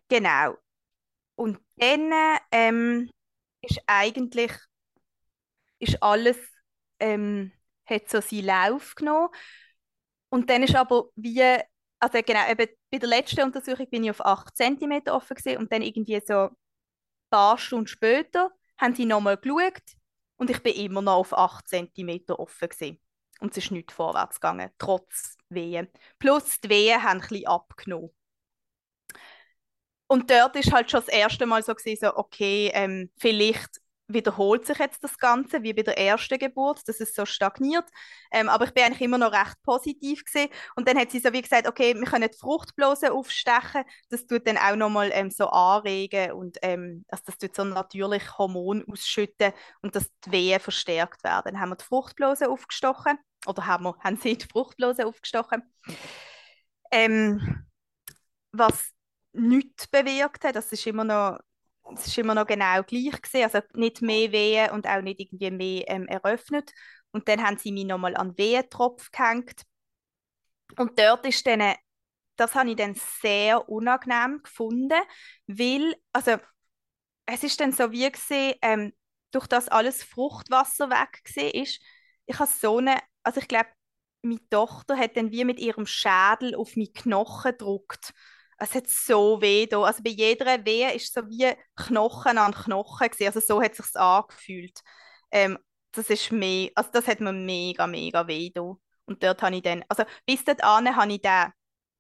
Genau. 0.10 0.56
Und 1.36 1.60
dann 1.78 2.12
ähm, 2.52 3.10
ist 3.62 3.82
eigentlich 3.88 4.52
ist 5.80 6.02
alles 6.04 6.38
ähm, 7.00 7.52
hat 7.86 8.10
so 8.10 8.22
seinen 8.22 8.46
Lauf 8.46 8.96
genommen. 8.96 9.30
Und 10.30 10.50
dann 10.50 10.64
ist 10.64 10.76
aber 10.76 11.10
wie, 11.16 11.42
also 12.00 12.20
genau, 12.26 12.50
eben 12.50 12.68
bei 12.92 12.98
der 12.98 13.10
letzten 13.10 13.42
Untersuchung 13.42 13.90
bin 13.90 14.04
ich 14.04 14.12
auf 14.12 14.24
8 14.24 14.56
cm 14.56 15.02
offen 15.08 15.36
gewesen, 15.36 15.58
und 15.58 15.72
dann 15.72 15.82
irgendwie 15.82 16.22
so 16.26 16.50
ein 16.50 16.56
paar 17.30 17.58
Stunden 17.58 17.88
später 17.88 18.52
haben 18.78 18.96
sie 18.96 19.06
nochmal 19.06 19.38
geschaut 19.38 19.82
und 20.38 20.50
ich 20.50 20.62
bin 20.62 20.76
immer 20.76 21.02
noch 21.02 21.16
auf 21.16 21.34
8 21.34 21.68
cm 21.68 22.22
offen 22.30 22.70
gewesen. 22.70 23.00
Und 23.40 23.52
es 23.52 23.66
ist 23.66 23.72
nicht 23.72 23.92
vorwärts 23.92 24.40
gegangen, 24.40 24.70
trotz 24.78 25.38
Wehen. 25.50 25.88
Plus 26.20 26.60
die 26.62 26.70
Wehen 26.70 27.04
haben 27.04 27.22
ein 27.22 27.46
abgenommen. 27.48 28.12
Und 30.08 30.32
dort 30.32 30.56
ist 30.56 30.72
halt 30.74 30.90
schon 30.90 31.02
das 31.02 31.10
erste 31.10 31.46
Mal 31.46 31.64
so 31.64 31.74
gewesen, 31.76 32.00
so, 32.06 32.16
okay, 32.18 32.72
ähm, 32.74 33.12
vielleicht 33.18 33.80
wiederholt 34.10 34.66
sich 34.66 34.78
jetzt 34.80 35.04
das 35.04 35.18
Ganze, 35.18 35.64
wie 35.64 35.74
bei 35.74 35.84
der 35.84 35.98
ersten 35.98 36.38
Geburt, 36.40 36.88
dass 36.88 37.00
es 37.00 37.14
so 37.14 37.26
stagniert. 37.26 37.86
Ähm, 38.32 38.50
aber 38.50 38.66
ich 38.66 38.74
bin 38.74 38.84
eigentlich 38.84 39.02
immer 39.02 39.18
noch 39.18 39.32
recht 39.32 39.62
positiv 39.64 40.26
gesehen. 40.26 40.50
Und 40.76 40.88
dann 40.88 40.98
hat 40.98 41.12
sie 41.12 41.20
so 41.20 41.32
wie 41.32 41.42
gesagt, 41.42 41.68
okay, 41.68 41.96
wir 41.96 42.06
können 42.06 42.30
die 42.30 42.38
Fruchtblase 42.38 43.14
aufstechen. 43.14 43.84
Das 44.10 44.26
tut 44.26 44.48
dann 44.48 44.58
auch 44.58 44.76
nochmal 44.76 45.12
ähm, 45.14 45.30
so 45.30 45.48
anregen 45.48 46.32
und 46.34 46.58
ähm, 46.62 47.06
also 47.08 47.24
das 47.28 47.38
tut 47.38 47.56
so 47.56 47.64
natürlich 47.64 48.38
Hormon 48.38 48.84
ausschütten 48.92 49.54
und 49.82 49.96
dass 49.96 50.10
die 50.26 50.32
Wehen 50.32 50.60
verstärkt 50.60 51.24
werden. 51.24 51.54
Dann 51.54 51.60
haben 51.60 51.70
wir 51.70 51.76
die 51.76 51.86
Fruchtblase 51.86 52.50
aufgestochen 52.50 53.18
oder 53.46 53.66
haben, 53.66 53.86
wir, 53.86 53.96
haben 54.00 54.18
sie 54.18 54.38
die 54.38 54.48
Fruchtblase 54.48 55.06
aufgestochen. 55.06 55.64
Ähm, 56.92 57.66
was 58.52 58.92
nichts 59.34 59.88
bewirkt 59.88 60.44
hat, 60.44 60.56
das 60.56 60.72
ist 60.72 60.88
immer 60.88 61.04
noch 61.04 61.40
es 61.94 62.08
ist 62.08 62.18
immer 62.18 62.36
noch 62.36 62.46
genau 62.48 62.84
gleich 62.84 63.22
gewesen, 63.22 63.44
also 63.44 63.60
nicht 63.74 64.02
mehr 64.02 64.32
Wehen 64.32 64.72
und 64.72 64.88
auch 64.88 65.02
nicht 65.02 65.20
irgendwie 65.20 65.52
mehr 65.52 65.84
ähm, 65.90 66.08
eröffnet. 66.08 66.72
Und 67.12 67.28
dann 67.28 67.44
haben 67.46 67.58
sie 67.58 67.72
mich 67.72 67.86
nochmal 67.86 68.16
an 68.16 68.38
Wehentropf 68.38 69.12
gehängt. 69.12 69.64
Und 70.78 71.00
dort 71.00 71.26
ist 71.26 71.46
dann, 71.48 71.76
das 72.38 72.56
habe 72.56 72.70
ich 72.72 72.76
dann 72.76 72.96
sehr 73.22 73.70
unangenehm 73.70 74.42
gefunden, 74.44 75.00
weil, 75.48 75.96
also 76.14 76.38
es 77.26 77.44
ist 77.44 77.60
dann 77.62 77.72
so 77.74 77.92
wie 77.92 78.12
gesehen, 78.12 78.56
ähm, 78.62 78.94
durch 79.32 79.48
das 79.48 79.70
alles 79.70 80.04
Fruchtwasser 80.04 80.90
weg 80.90 81.22
ist, 81.54 81.82
ich 82.26 82.40
habe 82.40 82.50
so 82.52 82.78
eine, 82.78 83.00
also 83.24 83.42
ich 83.42 83.48
glaube, 83.48 83.70
meine 84.24 84.40
Tochter 84.50 84.98
hat 84.98 85.18
dann 85.18 85.32
wie 85.32 85.46
mit 85.46 85.60
ihrem 85.60 85.86
Schädel 85.86 86.56
auf 86.56 86.76
meinen 86.76 86.94
Knochen 86.94 87.52
gedruckt 87.52 88.14
es 88.60 88.74
hat 88.76 88.88
so 88.88 89.42
weh 89.42 89.66
da. 89.68 89.82
Also 89.84 90.04
bei 90.04 90.12
jeder 90.12 90.66
Wehe 90.66 90.94
ist 90.94 91.14
so 91.14 91.22
wie 91.30 91.52
Knochen 91.76 92.38
an 92.38 92.54
Knochen 92.54 93.08
gewesen. 93.10 93.28
Also 93.28 93.40
so 93.40 93.62
hat 93.62 93.72
es 93.80 93.88
sich 93.88 93.96
angefühlt. 93.96 94.80
Ähm, 95.32 95.58
das 95.92 96.10
ist 96.10 96.32
mehr, 96.32 96.70
also 96.76 96.90
das 96.94 97.08
hat 97.08 97.20
mir 97.20 97.34
mega, 97.34 97.88
mega 97.88 98.28
weh 98.28 98.52
da. 98.54 98.62
Und 99.06 99.24
dort 99.24 99.42
habe 99.42 99.56
ich 99.56 99.62
dann, 99.64 99.84
also 99.90 100.04
bis 100.26 100.44
dahin 100.44 100.96
habe 100.96 101.12
ich 101.14 101.22
den, 101.22 101.48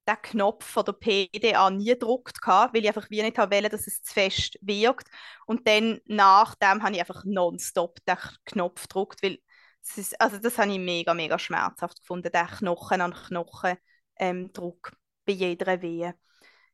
den 0.08 0.22
Knopf 0.22 0.66
von 0.66 0.86
der 0.86 0.94
PDA 0.94 1.70
nie 1.70 1.86
gedruckt, 1.86 2.38
weil 2.48 2.70
ich 2.82 2.88
einfach 2.88 3.10
wie 3.10 3.22
nicht 3.22 3.38
wollte, 3.38 3.70
dass 3.70 3.88
es 3.88 4.02
zu 4.04 4.14
fest 4.14 4.58
wirkt. 4.62 5.08
Und 5.46 5.68
dann 5.68 6.00
nach 6.06 6.56
dem 6.56 6.84
habe 6.84 6.94
ich 6.94 7.00
einfach 7.00 7.24
nonstop 7.26 8.00
den 8.06 8.18
Knopf 8.46 8.84
gedruckt, 8.84 9.22
weil 9.24 9.40
Das 9.88 9.98
ist, 9.98 10.20
also 10.22 10.38
das 10.40 10.58
habe 10.58 10.72
ich 10.72 10.80
mega, 10.80 11.14
mega 11.14 11.40
schmerzhaft 11.40 12.00
gefunden, 12.02 12.32
der 12.32 12.48
Knochen 12.48 13.02
an 13.02 13.14
Knochen 13.14 13.78
ähm, 14.18 14.52
Druck 14.54 14.94
bei 15.26 15.34
jeder 15.34 15.82
Wehe. 15.82 16.16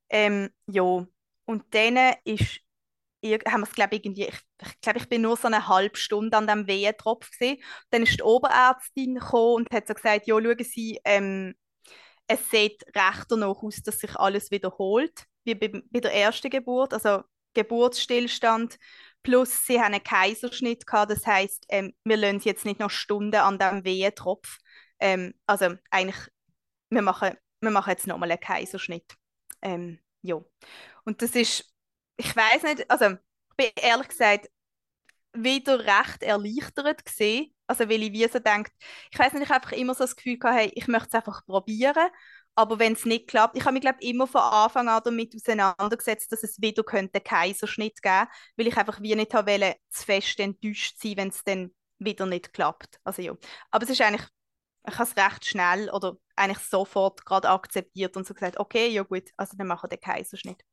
Ähm, 0.09 0.49
ja, 0.67 0.83
und 1.45 1.63
dann 1.71 2.15
ist 2.23 2.61
haben 3.47 3.61
wir 3.61 3.67
es, 3.67 3.73
glaube 3.73 3.95
ich, 3.95 4.05
irgendwie, 4.05 4.25
ich, 4.27 4.39
ich 4.61 4.81
glaube, 4.81 4.99
ich 4.99 5.09
bin 5.09 5.23
nur 5.23 5.35
so 5.35 5.47
eine 5.47 5.67
halbe 5.67 5.97
Stunde 5.97 6.37
an 6.37 6.47
dem 6.47 6.67
Wehentropf 6.67 7.31
gesehen. 7.31 7.57
Dann 7.89 8.03
ist 8.03 8.19
die 8.19 8.23
Oberärztin 8.23 9.15
gekommen 9.15 9.55
und 9.55 9.71
hat 9.71 9.87
so 9.87 9.95
gesagt, 9.95 10.27
ja, 10.27 10.35
schauen 10.39 10.63
Sie, 10.63 10.99
ähm, 11.05 11.55
es 12.27 12.49
sieht 12.49 12.83
recht 12.95 13.25
danach 13.29 13.61
aus, 13.63 13.81
dass 13.83 13.99
sich 13.99 14.15
alles 14.15 14.51
wiederholt, 14.51 15.25
wie 15.43 15.55
bei, 15.55 15.69
bei 15.89 15.99
der 15.99 16.13
ersten 16.13 16.49
Geburt, 16.49 16.93
also 16.93 17.23
Geburtsstillstand, 17.53 18.77
plus 19.23 19.65
sie 19.65 19.79
haben 19.79 19.93
einen 19.93 20.03
Kaiserschnitt 20.03 20.85
gehabt, 20.85 21.11
das 21.11 21.25
heißt, 21.25 21.65
ähm, 21.69 21.93
wir 22.03 22.17
lassen 22.17 22.39
sie 22.39 22.49
jetzt 22.49 22.65
nicht 22.65 22.79
noch 22.79 22.89
Stunden 22.91 23.35
an 23.35 23.59
dem 23.59 23.83
Wehentropf. 23.85 24.57
Ähm, 24.99 25.33
also 25.45 25.75
eigentlich, 25.89 26.17
wir 26.89 27.01
machen, 27.01 27.35
wir 27.61 27.71
machen 27.71 27.91
jetzt 27.91 28.07
nochmal 28.07 28.31
einen 28.31 28.39
Kaiserschnitt. 28.39 29.15
Ähm, 29.65 29.99
ja. 30.21 30.41
Und 31.05 31.21
das 31.21 31.31
ist 31.31 31.75
ich 32.17 32.35
weiß 32.35 32.63
nicht, 32.63 32.89
also 32.89 33.05
ich 33.07 33.55
bin 33.57 33.69
ehrlich 33.81 34.07
gesagt 34.07 34.49
wieder 35.33 35.79
recht 35.79 36.23
erleichtert 36.23 37.05
gesehen, 37.05 37.53
also 37.67 37.89
weil 37.89 38.03
ich 38.03 38.13
wie 38.13 38.27
so 38.27 38.39
denkt, 38.39 38.71
ich 39.11 39.19
weiß 39.19 39.33
nicht, 39.33 39.43
ich 39.43 39.49
habe 39.49 39.63
einfach 39.63 39.73
immer 39.77 39.93
so 39.95 40.03
das 40.05 40.15
Gefühl 40.15 40.37
gehabt, 40.39 40.57
hey, 40.59 40.71
ich 40.75 40.87
möchte 40.87 41.09
es 41.09 41.13
einfach 41.15 41.45
probieren, 41.45 42.09
aber 42.55 42.79
wenn 42.79 42.93
es 42.93 43.05
nicht 43.05 43.27
klappt, 43.27 43.57
ich 43.57 43.65
habe 43.65 43.73
mich 43.73 43.81
glaube 43.81 43.99
immer 44.01 44.27
von 44.27 44.41
Anfang 44.41 44.87
an 44.87 45.01
damit 45.03 45.35
auseinandergesetzt, 45.35 46.31
dass 46.31 46.43
es 46.43 46.61
wieder 46.61 46.83
könnte 46.83 47.19
Kaiserschnitt 47.19 48.01
geben, 48.01 48.27
weil 48.57 48.67
ich 48.67 48.77
einfach 48.77 49.01
wie 49.01 49.15
nicht 49.15 49.33
habe 49.33 49.75
zu 49.89 50.05
fest 50.05 50.39
enttäuscht 50.39 50.97
sein, 51.01 51.17
wenn 51.17 51.29
es 51.29 51.43
dann 51.43 51.73
wieder 51.99 52.25
nicht 52.25 52.53
klappt. 52.53 52.99
Also 53.03 53.21
ja, 53.21 53.33
aber 53.71 53.83
es 53.83 53.89
ist 53.89 54.01
eigentlich, 54.01 54.27
ich 54.87 54.97
habe 54.97 55.09
es 55.09 55.17
recht 55.17 55.45
schnell 55.45 55.89
oder 55.89 56.17
eigentlich 56.35 56.59
sofort 56.67 57.25
gerade 57.25 57.49
akzeptiert 57.49 58.17
und 58.17 58.27
so 58.27 58.33
gesagt, 58.33 58.59
okay, 58.59 58.87
ja 58.87 59.03
gut, 59.03 59.29
also 59.37 59.55
dann 59.57 59.67
machen 59.67 59.89
wir 59.89 59.97
den 59.97 60.01
Kaiserschnitt. 60.01 60.63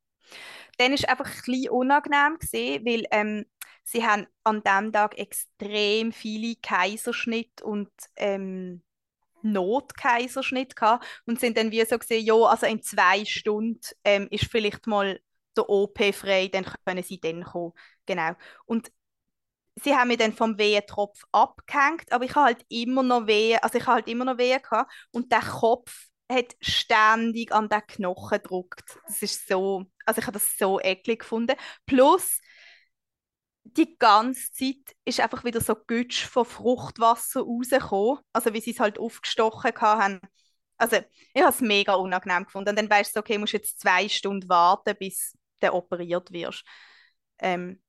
Dann 0.77 0.93
ist 0.93 1.07
einfach 1.07 1.25
ein 1.25 1.41
bisschen 1.45 1.69
unangenehm 1.69 2.37
gesehen, 2.39 2.85
weil 2.85 3.05
ähm, 3.11 3.45
sie 3.83 4.05
haben 4.05 4.27
an 4.43 4.63
diesem 4.63 4.91
Tag 4.91 5.17
extrem 5.17 6.11
viele 6.11 6.55
Kaiserschnitte 6.55 7.63
und 7.63 7.91
ähm, 8.15 8.81
Notkaiserschnitt 9.43 10.75
gehabt 10.75 11.05
und 11.25 11.39
sind 11.39 11.57
dann 11.57 11.71
wie 11.71 11.83
so 11.85 11.97
gesehen, 11.99 12.25
ja, 12.25 12.35
also 12.35 12.65
in 12.65 12.81
zwei 12.81 13.25
Stunden 13.25 13.81
ähm, 14.03 14.27
ist 14.31 14.45
vielleicht 14.45 14.87
mal 14.87 15.19
der 15.55 15.69
OP 15.69 15.99
frei, 16.13 16.47
dann 16.47 16.65
können 16.85 17.03
sie 17.03 17.19
dann 17.19 17.43
kommen. 17.43 17.73
Genau. 18.05 18.31
Und 18.65 18.91
sie 19.75 19.95
haben 19.95 20.09
mich 20.09 20.17
dann 20.17 20.33
vom 20.33 20.57
Wehentropf 20.57 21.23
abgehängt, 21.31 22.11
aber 22.11 22.25
ich 22.25 22.35
habe 22.35 22.45
halt 22.47 22.65
immer 22.69 23.03
noch 23.03 23.27
Wehen, 23.27 23.59
also 23.61 23.77
ich 23.77 23.85
habe 23.85 23.95
halt 23.95 24.07
immer 24.07 24.25
noch 24.25 24.37
Wehen 24.37 24.61
gehabt 24.61 24.91
und 25.11 25.31
der 25.31 25.41
Kopf 25.41 26.07
hat 26.31 26.55
ständig 26.61 27.51
an 27.51 27.69
den 27.69 27.85
Knochen 27.87 28.37
gedruckt. 28.37 28.97
Das 29.07 29.21
ist 29.21 29.47
so, 29.47 29.85
also 30.05 30.19
ich 30.19 30.27
habe 30.27 30.33
das 30.39 30.57
so 30.57 30.79
eklig 30.79 31.19
gefunden. 31.19 31.55
Plus, 31.85 32.39
die 33.63 33.97
ganze 33.97 34.51
Zeit 34.51 34.95
ist 35.05 35.19
einfach 35.19 35.43
wieder 35.43 35.61
so 35.61 35.75
Gütsch 35.75 36.25
von 36.25 36.45
Fruchtwasser 36.45 37.41
rausgekommen. 37.41 38.19
Also 38.33 38.53
wie 38.53 38.61
sie 38.61 38.71
es 38.71 38.79
halt 38.79 38.99
aufgestochen 38.99 39.71
haben. 39.79 40.19
Also 40.77 40.97
ich 41.33 41.41
habe 41.41 41.53
es 41.53 41.61
mega 41.61 41.93
unangenehm 41.95 42.45
gefunden. 42.45 42.69
Und 42.69 42.75
dann 42.77 42.89
weißt 42.89 43.15
du, 43.15 43.19
okay, 43.19 43.37
musst 43.37 43.53
jetzt 43.53 43.79
zwei 43.79 44.09
Stunden 44.09 44.49
warten, 44.49 44.95
bis 44.99 45.37
du 45.59 45.73
operiert 45.73 46.31
wirst. 46.31 46.63
Ähm, 47.39 47.81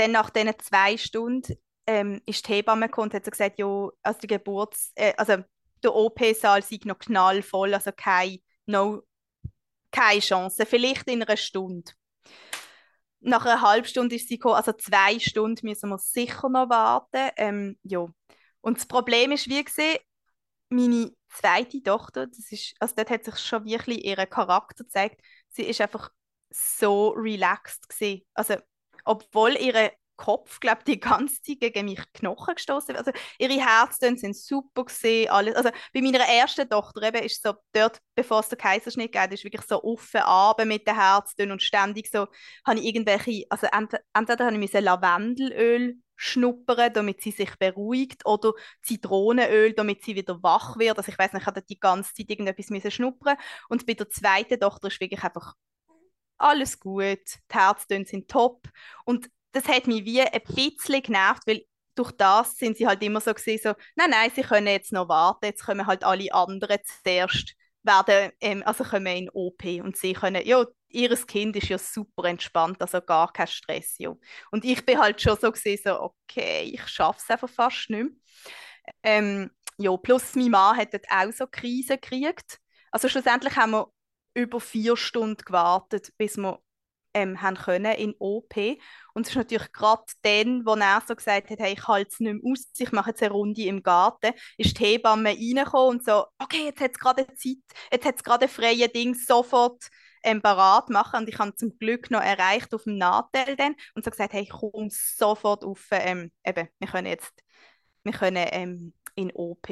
dann 0.00 0.12
nach 0.12 0.30
diesen 0.30 0.58
zwei 0.58 0.96
Stunden 0.96 1.54
ähm, 1.86 2.20
ist 2.26 2.46
die 2.48 2.54
Hebamme 2.54 2.86
gekommen 2.86 3.08
und 3.08 3.14
hat 3.14 3.30
gesagt, 3.30 3.58
ja, 3.58 3.88
also 4.02 4.20
die 4.20 4.26
Geburts, 4.26 4.92
äh, 4.94 5.12
also 5.16 5.44
der 5.82 5.94
OP-Saal 5.94 6.62
sei 6.62 6.78
noch 6.84 6.98
knallvoll, 6.98 7.74
also 7.74 7.90
keine, 7.94 8.38
no, 8.66 9.02
keine 9.90 10.20
Chance. 10.20 10.66
Vielleicht 10.66 11.08
in 11.08 11.22
einer 11.22 11.36
Stunde. 11.36 11.92
Nach 13.20 13.44
einer 13.44 13.60
halben 13.60 13.86
Stunde 13.86 14.16
ist 14.16 14.28
sie 14.28 14.38
gekommen, 14.38 14.54
also 14.54 14.72
zwei 14.72 15.18
Stunden 15.18 15.66
müssen 15.66 15.90
wir 15.90 15.98
sicher 15.98 16.48
noch 16.48 16.70
warten. 16.70 17.30
Ähm, 17.36 17.78
ja. 17.82 18.06
Und 18.62 18.78
das 18.78 18.86
Problem 18.86 19.32
ist, 19.32 19.48
wie 19.48 19.62
gesehen, 19.62 19.98
meine 20.70 21.12
zweite 21.28 21.82
Tochter, 21.82 22.26
das 22.26 22.50
ist, 22.50 22.74
also 22.78 22.94
dort 22.96 23.10
hat 23.10 23.24
sich 23.24 23.38
schon 23.38 23.64
wirklich 23.64 24.04
ihr 24.04 24.16
Charakter 24.26 24.84
gezeigt. 24.84 25.20
Sie 25.50 25.64
ist 25.64 25.80
einfach 25.80 26.10
so 26.50 27.10
relaxed 27.10 27.88
gewesen. 27.88 28.22
Also, 28.34 28.56
obwohl 29.10 29.56
ihre 29.56 29.92
Kopf, 30.16 30.60
glaube 30.60 30.82
die 30.86 31.00
ganze 31.00 31.40
Zeit 31.40 31.60
gegen 31.60 31.86
mich 31.86 32.00
Knochen 32.12 32.54
gestoßen. 32.54 32.94
Also 32.94 33.10
ihre 33.38 33.54
Herztöne 33.54 34.18
sind 34.18 34.36
super 34.36 34.84
gesehen, 34.84 35.30
alles. 35.30 35.54
Also 35.54 35.70
bei 35.94 36.02
meiner 36.02 36.20
ersten 36.20 36.68
Tochter 36.68 37.02
eben 37.02 37.24
ist 37.24 37.42
so 37.42 37.54
dort, 37.72 38.00
bevor 38.14 38.40
es 38.40 38.50
den 38.50 38.58
Kaiserschnitt 38.58 39.12
gab, 39.12 39.32
ist 39.32 39.44
wirklich 39.44 39.62
so 39.66 39.82
offen 39.82 40.20
Abend 40.20 40.68
mit 40.68 40.86
den 40.86 40.94
Herztönen 40.94 41.52
und 41.52 41.62
ständig 41.62 42.10
so 42.10 42.26
habe 42.66 42.80
ich 42.80 42.84
irgendwelche, 42.86 43.46
also 43.48 43.66
entweder, 43.72 44.02
entweder 44.12 44.46
habe 44.46 44.62
ich 44.62 44.72
Lavendelöl 44.72 45.96
schnuppern, 46.16 46.92
damit 46.92 47.22
sie 47.22 47.30
sich 47.30 47.56
beruhigt, 47.58 48.26
oder 48.26 48.52
Zitronenöl, 48.82 49.72
damit 49.72 50.04
sie 50.04 50.16
wieder 50.16 50.42
wach 50.42 50.78
wird. 50.78 50.98
Also 50.98 51.10
ich 51.10 51.18
weiß 51.18 51.32
nicht, 51.32 51.42
ich 51.42 51.46
hatte 51.46 51.62
die 51.62 51.80
ganze 51.80 52.12
Zeit 52.12 52.28
irgendetwas 52.28 52.92
schnuppern. 52.92 53.38
Und 53.70 53.86
bei 53.86 53.94
der 53.94 54.10
zweiten 54.10 54.60
Tochter 54.60 54.88
ist 54.88 55.00
wirklich 55.00 55.24
einfach 55.24 55.54
alles 56.40 56.78
gut, 56.80 57.18
die 57.50 57.54
Herztöne 57.54 58.06
sind 58.06 58.28
top. 58.28 58.68
Und 59.04 59.30
das 59.52 59.68
hat 59.68 59.86
mich 59.86 60.04
wie 60.04 60.22
ein 60.22 60.40
bisschen 60.42 61.02
genervt, 61.02 61.46
weil 61.46 61.64
durch 61.94 62.12
das 62.12 62.56
sind 62.56 62.76
sie 62.76 62.86
halt 62.86 63.02
immer 63.02 63.20
so 63.20 63.34
gesehen, 63.34 63.60
so, 63.62 63.74
nein, 63.96 64.10
nein, 64.10 64.30
sie 64.34 64.42
können 64.42 64.68
jetzt 64.68 64.92
noch 64.92 65.08
warten, 65.08 65.46
jetzt 65.46 65.64
kommen 65.64 65.86
halt 65.86 66.04
alle 66.04 66.32
anderen 66.32 66.78
zuerst, 66.84 67.54
werden, 67.82 68.30
ähm, 68.40 68.62
also 68.64 68.84
kommen 68.84 69.06
in 69.06 69.30
OP 69.30 69.64
und 69.82 69.96
sie 69.96 70.12
können, 70.12 70.46
ja, 70.46 70.64
ihr 70.88 71.16
Kind 71.26 71.56
ist 71.56 71.68
ja 71.68 71.78
super 71.78 72.24
entspannt, 72.24 72.80
also 72.80 73.00
gar 73.00 73.32
kein 73.32 73.46
Stress, 73.46 73.96
ja. 73.98 74.14
Und 74.50 74.64
ich 74.64 74.84
bin 74.84 74.98
halt 74.98 75.20
schon 75.20 75.38
so 75.38 75.50
gesehen, 75.50 75.80
so, 75.82 76.00
okay, 76.00 76.62
ich 76.72 76.86
schaffe 76.88 77.20
es 77.22 77.30
einfach 77.30 77.48
fast 77.48 77.90
nicht 77.90 78.02
mehr. 78.02 78.12
Ähm, 79.02 79.50
ja, 79.78 79.96
plus 79.96 80.34
mein 80.34 80.50
Mann 80.50 80.76
hat 80.76 80.94
auch 81.10 81.32
so 81.32 81.46
Krise 81.46 81.96
gekriegt. 81.98 82.58
Also 82.90 83.08
schlussendlich 83.08 83.56
haben 83.56 83.72
wir 83.72 83.90
über 84.34 84.60
vier 84.60 84.96
Stunden 84.96 85.42
gewartet, 85.44 86.12
bis 86.18 86.36
wir 86.36 86.60
ähm, 87.14 87.42
haben 87.42 87.56
können 87.56 87.92
in 87.94 88.14
OP. 88.18 88.56
Und 89.14 89.22
es 89.26 89.30
ist 89.30 89.36
natürlich 89.36 89.72
gerade 89.72 90.04
dann, 90.22 90.64
wo 90.64 90.74
er 90.74 91.02
so 91.06 91.14
gesagt 91.14 91.50
hat, 91.50 91.58
hey, 91.58 91.72
ich 91.74 91.88
halte 91.88 92.10
es 92.12 92.20
nicht 92.20 92.42
mehr 92.42 92.52
aus, 92.52 92.66
ich 92.78 92.92
mache 92.92 93.10
jetzt 93.10 93.22
eine 93.22 93.32
Runde 93.32 93.62
im 93.62 93.82
Garten, 93.82 94.32
ist 94.56 94.78
die 94.78 94.84
Hebamme 94.84 95.30
reingekommen 95.30 95.98
und 95.98 96.04
so, 96.04 96.26
okay, 96.38 96.66
jetzt 96.66 96.80
hat 96.80 96.92
es 96.92 96.98
gerade 96.98 97.26
Zeit, 97.34 97.56
jetzt 97.92 98.04
hat 98.06 98.16
es 98.16 98.24
gerade 98.24 98.48
freie 98.48 98.88
Ding, 98.88 99.14
sofort 99.14 99.88
ähm, 100.22 100.42
parat 100.42 100.90
machen. 100.90 101.20
Und 101.20 101.28
ich 101.28 101.38
habe 101.38 101.54
zum 101.56 101.78
Glück 101.78 102.10
noch 102.10 102.22
erreicht 102.22 102.74
auf 102.74 102.84
dem 102.84 102.96
Nachteil 102.98 103.56
dann 103.56 103.74
und 103.94 104.04
so 104.04 104.10
gesagt, 104.10 104.32
hey, 104.32 104.42
ich 104.42 104.50
komme 104.50 104.88
sofort 104.90 105.64
auf, 105.64 105.86
ähm, 105.90 106.30
eben, 106.44 106.68
wir 106.78 106.88
können 106.88 107.06
jetzt, 107.06 107.32
wir 108.04 108.12
können 108.12 108.46
ähm, 108.52 108.94
in 109.14 109.32
OP. 109.32 109.68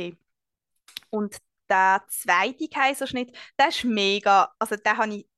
Und 1.10 1.36
der 1.70 2.02
zweite 2.08 2.68
Kaiserschnitt, 2.68 3.36
der 3.58 3.68
ist 3.68 3.84
mega, 3.84 4.52
also 4.58 4.76
den 4.76 4.96
habe 4.96 5.14
ich 5.14 5.28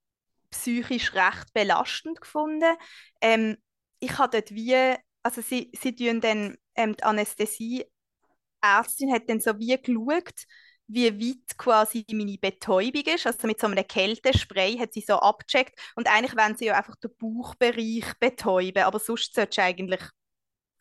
psychisch 0.50 1.14
recht 1.14 1.52
belastend 1.54 2.20
gefunden. 2.20 2.76
Ähm, 3.20 3.56
ich 4.00 4.18
habe 4.18 4.40
dort 4.40 4.50
wie, 4.52 4.74
also 5.22 5.40
sie, 5.42 5.70
sie 5.80 5.94
tun 5.94 6.20
dann, 6.20 6.56
ähm, 6.74 6.96
die 6.96 7.04
Anästhesie-Ärztin 7.04 9.12
hat 9.12 9.28
dann 9.28 9.40
so 9.40 9.58
wie 9.58 9.76
geschaut, 9.80 10.44
wie 10.88 11.20
weit 11.20 11.56
quasi 11.56 12.04
meine 12.12 12.36
Betäubung 12.38 13.02
ist. 13.02 13.26
Also 13.26 13.46
mit 13.46 13.60
so 13.60 13.68
einem 13.68 13.86
Kältespray 13.86 14.76
hat 14.78 14.92
sie 14.92 15.04
so 15.06 15.14
abgecheckt. 15.14 15.78
Und 15.94 16.08
eigentlich 16.08 16.36
wollen 16.36 16.56
sie 16.56 16.66
ja 16.66 16.76
einfach 16.76 16.96
den 16.96 17.10
Bauchbereich 17.16 18.12
betäuben, 18.18 18.82
aber 18.82 18.98
sonst 18.98 19.34
solltest 19.34 19.58
du 19.58 19.62
eigentlich, 19.62 20.00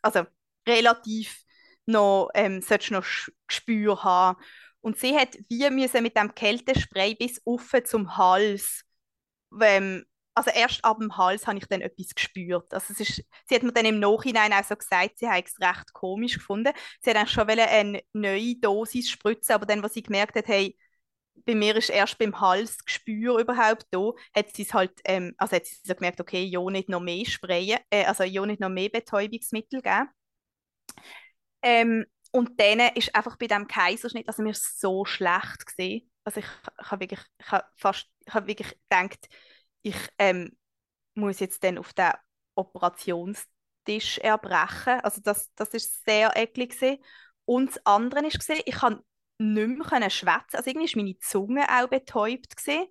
also 0.02 0.24
relativ 0.66 1.42
noch, 1.86 2.30
ähm, 2.34 2.62
noch 2.90 3.06
Gespür 3.46 4.02
haben. 4.02 4.40
Und 4.80 4.98
sie 4.98 5.16
hat 5.16 5.36
wie 5.48 5.68
müssen 5.70 6.02
mit 6.02 6.16
dem 6.16 6.34
Kältespray 6.34 7.14
bis 7.14 7.40
offen 7.44 7.84
zum 7.84 8.16
Hals 8.16 8.84
ähm, 9.60 10.04
also 10.34 10.50
erst 10.50 10.84
ab 10.84 10.98
dem 11.00 11.16
Hals 11.16 11.46
habe 11.46 11.58
ich 11.58 11.66
dann 11.66 11.80
etwas 11.80 12.14
gespürt. 12.14 12.72
Also 12.72 12.92
es 12.92 13.00
ist, 13.00 13.24
sie 13.48 13.54
hat 13.54 13.62
mir 13.62 13.72
dann 13.72 13.84
im 13.84 13.98
Nachhinein 14.00 14.52
auch 14.52 14.64
so 14.64 14.76
gesagt, 14.76 15.18
sie 15.18 15.28
hat 15.28 15.46
es 15.46 15.60
recht 15.60 15.92
komisch 15.92 16.34
gefunden. 16.34 16.72
Sie 17.00 17.10
hat 17.10 17.16
eigentlich 17.16 17.30
schon 17.32 17.48
eine 17.48 18.02
neue 18.12 18.56
Dosis 18.56 19.10
spritzen, 19.10 19.54
aber 19.54 19.66
dann, 19.66 19.82
was 19.82 19.94
sie 19.94 20.02
gemerkt 20.02 20.36
hat, 20.36 20.46
hey, 20.48 20.76
bei 21.46 21.54
mir 21.54 21.76
ist 21.76 21.90
erst 21.90 22.18
beim 22.18 22.38
Hals 22.40 22.84
Gespür 22.84 23.38
überhaupt 23.38 23.86
da, 23.90 24.12
hat 24.34 24.54
sie 24.54 24.62
es 24.62 24.74
halt, 24.74 24.92
ähm, 25.04 25.34
also 25.38 25.56
hat 25.56 25.66
sie 25.66 25.76
so 25.84 25.94
gemerkt, 25.94 26.20
okay, 26.20 26.44
ja 26.44 26.60
nicht 26.70 26.88
noch 26.88 27.00
mehr 27.00 27.24
sprayen, 27.26 27.78
äh, 27.90 28.04
also 28.04 28.24
ja 28.24 28.44
nicht 28.46 28.60
noch 28.60 28.68
mehr 28.68 28.88
Betäubungsmittel 28.90 29.82
geben. 29.82 30.08
Ähm, 31.62 32.06
und 32.32 32.58
dann 32.60 32.80
ist 32.94 33.14
einfach 33.14 33.36
bei 33.36 33.46
dem 33.46 33.66
Kaiserschnitt, 33.66 34.28
also 34.28 34.42
mir 34.42 34.54
so 34.54 35.04
schlecht 35.04 35.66
gesehen, 35.66 36.10
also 36.24 36.40
ich, 36.40 36.46
ich 36.80 36.90
habe 36.90 37.00
wirklich, 37.00 37.20
ich 37.38 37.50
habe 37.50 37.64
fast, 37.76 38.06
ich 38.26 38.34
habe 38.34 38.46
wirklich 38.46 38.68
gedacht, 38.88 39.28
ich 39.82 39.96
ähm, 40.18 40.56
muss 41.14 41.40
jetzt 41.40 41.64
dann 41.64 41.78
auf 41.78 41.92
den 41.92 42.12
Operationstisch 42.54 44.18
erbrechen. 44.18 45.00
Also 45.02 45.20
das, 45.22 45.50
das 45.54 45.70
ist 45.70 46.04
sehr 46.04 46.36
eklig 46.36 46.72
gewesen. 46.72 46.98
Und 47.44 47.70
das 47.70 47.86
andere 47.86 48.26
ist 48.26 48.38
gesehen, 48.38 48.62
ich 48.64 48.76
kann 48.76 49.00
nicht 49.38 49.90
mehr 49.90 50.10
schwätzen. 50.10 50.56
Also 50.56 50.70
irgendwie 50.70 50.86
ist 50.86 50.96
meine 50.96 51.18
Zunge 51.18 51.66
auch 51.68 51.88
betäubt 51.88 52.56
gesehen. 52.56 52.86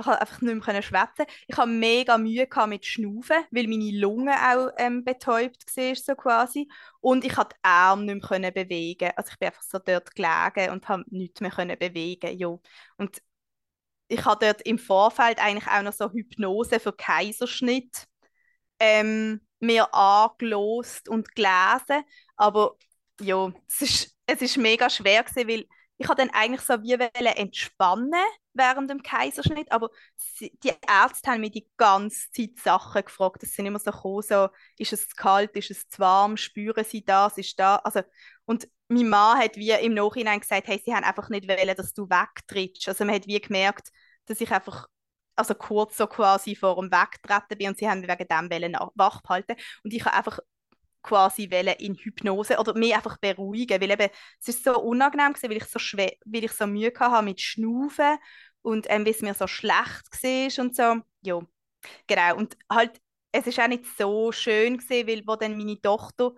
Ich 0.00 0.06
konnte 0.06 0.20
einfach 0.20 0.40
nicht 0.40 0.66
mehr 0.66 0.82
schwätzen. 0.82 1.26
Ich 1.46 1.56
hatte 1.56 1.68
mega 1.68 2.18
Mühe 2.18 2.48
mit 2.66 2.86
Schnaufen, 2.86 3.36
weil 3.50 3.66
meine 3.68 3.90
Lunge 3.98 4.32
auch 4.32 4.70
ähm, 4.78 5.04
betäubt 5.04 5.64
war, 5.76 5.94
so 5.94 6.14
quasi. 6.14 6.68
Und 7.00 7.24
ich 7.24 7.34
konnte 7.34 7.56
die 7.56 7.60
Arme 7.62 8.14
nicht 8.14 8.30
mehr 8.30 8.50
bewegen. 8.50 9.10
Also 9.16 9.30
ich 9.32 9.38
bin 9.38 9.48
einfach 9.48 9.62
so 9.62 9.78
dort 9.78 10.14
gelegen 10.14 10.70
und 10.72 10.88
habe 10.88 11.04
nichts 11.08 11.40
mehr 11.40 11.50
bewegen. 11.76 12.38
Ja. 12.38 12.58
Und 12.96 13.22
ich 14.08 14.24
habe 14.24 14.44
dort 14.44 14.62
im 14.62 14.78
Vorfeld 14.78 15.38
eigentlich 15.38 15.68
auch 15.68 15.82
noch 15.82 15.92
so 15.92 16.10
Hypnose 16.10 16.80
für 16.80 16.92
Kaiserschnitt 16.92 18.06
ähm, 18.78 19.40
mir 19.60 19.94
angelost 19.94 21.08
und 21.08 21.34
gelesen. 21.34 22.04
Aber 22.36 22.76
ja, 23.20 23.52
es 23.68 23.82
ist, 23.82 24.16
es 24.26 24.42
ist 24.42 24.56
mega 24.56 24.90
schwer 24.90 25.22
gewesen, 25.22 25.48
weil 25.48 25.66
ich 25.98 26.08
dann 26.08 26.30
eigentlich 26.30 26.62
so 26.62 26.82
wie 26.82 26.94
entspannen 26.94 28.24
während 28.54 28.90
dem 28.90 29.02
Kaiserschnitt, 29.02 29.70
aber 29.70 29.90
sie, 30.16 30.50
die 30.62 30.72
Ärzte 30.88 31.30
haben 31.30 31.40
mich 31.40 31.52
die 31.52 31.68
ganze 31.76 32.30
Zeit 32.32 32.58
Sachen 32.58 33.04
gefragt. 33.04 33.42
Das 33.42 33.52
sind 33.52 33.66
immer 33.66 33.78
so 33.78 33.90
gekommen, 33.90 34.22
so, 34.22 34.48
ist 34.76 34.92
es 34.92 35.08
zu 35.08 35.16
kalt, 35.16 35.56
ist 35.56 35.70
es 35.70 35.88
zu 35.88 35.98
warm, 36.00 36.36
spüren 36.36 36.84
sie 36.84 37.04
das, 37.04 37.38
ist 37.38 37.58
da, 37.58 37.76
also 37.76 38.02
und 38.44 38.68
mein 38.88 39.08
Mann 39.08 39.38
hat 39.38 39.56
wie 39.56 39.70
im 39.70 39.94
Nachhinein 39.94 40.40
gesagt, 40.40 40.66
hey, 40.66 40.82
sie 40.84 40.92
haben 40.92 41.04
einfach 41.04 41.28
nicht 41.28 41.48
wollen, 41.48 41.76
dass 41.76 41.92
du 41.94 42.08
wegtrittst. 42.10 42.88
Also 42.88 43.04
man 43.04 43.14
hat 43.14 43.28
wie 43.28 43.40
gemerkt, 43.40 43.90
dass 44.26 44.40
ich 44.40 44.50
einfach 44.50 44.88
also 45.36 45.54
kurz 45.54 45.96
so 45.96 46.06
quasi 46.06 46.54
vor 46.56 46.76
dem 46.76 46.90
Wegtreten 46.90 47.56
bin 47.58 47.68
und 47.68 47.78
sie 47.78 47.88
haben 47.88 48.02
wegen 48.02 48.28
dem 48.28 48.50
wollen 48.50 48.76
wach 48.94 49.22
behalten 49.22 49.54
und 49.84 49.94
ich 49.94 50.04
habe 50.04 50.16
einfach 50.16 50.40
quasi 51.02 51.44
in 51.44 51.94
Hypnose 51.94 52.58
oder 52.58 52.74
mich 52.76 52.94
einfach 52.94 53.18
beruhigen, 53.18 53.80
weil 53.80 53.90
eben 53.90 54.10
es 54.40 54.48
ist 54.48 54.64
so 54.64 54.78
unangenehm 54.80 55.32
gewesen, 55.32 55.50
weil 55.50 55.56
ich 55.58 55.64
so 55.64 55.78
schwer, 55.78 56.12
weil 56.24 56.44
ich 56.44 56.52
so 56.52 56.66
Mühe 56.66 56.92
hatte 56.98 57.24
mit 57.24 57.40
Schnaufen 57.40 58.18
und 58.62 58.86
ähm, 58.90 59.04
wie 59.06 59.10
es 59.10 59.22
mir 59.22 59.34
so 59.34 59.46
schlecht 59.46 59.76
war 60.22 60.64
und 60.64 60.76
so. 60.76 61.00
Ja, 61.22 61.40
genau. 62.06 62.36
Und 62.36 62.56
halt, 62.70 63.00
es 63.32 63.46
ist 63.46 63.60
auch 63.60 63.68
nicht 63.68 63.84
so 63.98 64.32
schön 64.32 64.78
gewesen, 64.78 65.06
weil 65.08 65.22
wo 65.26 65.36
dann 65.36 65.56
meine 65.56 65.80
Tochter 65.80 66.32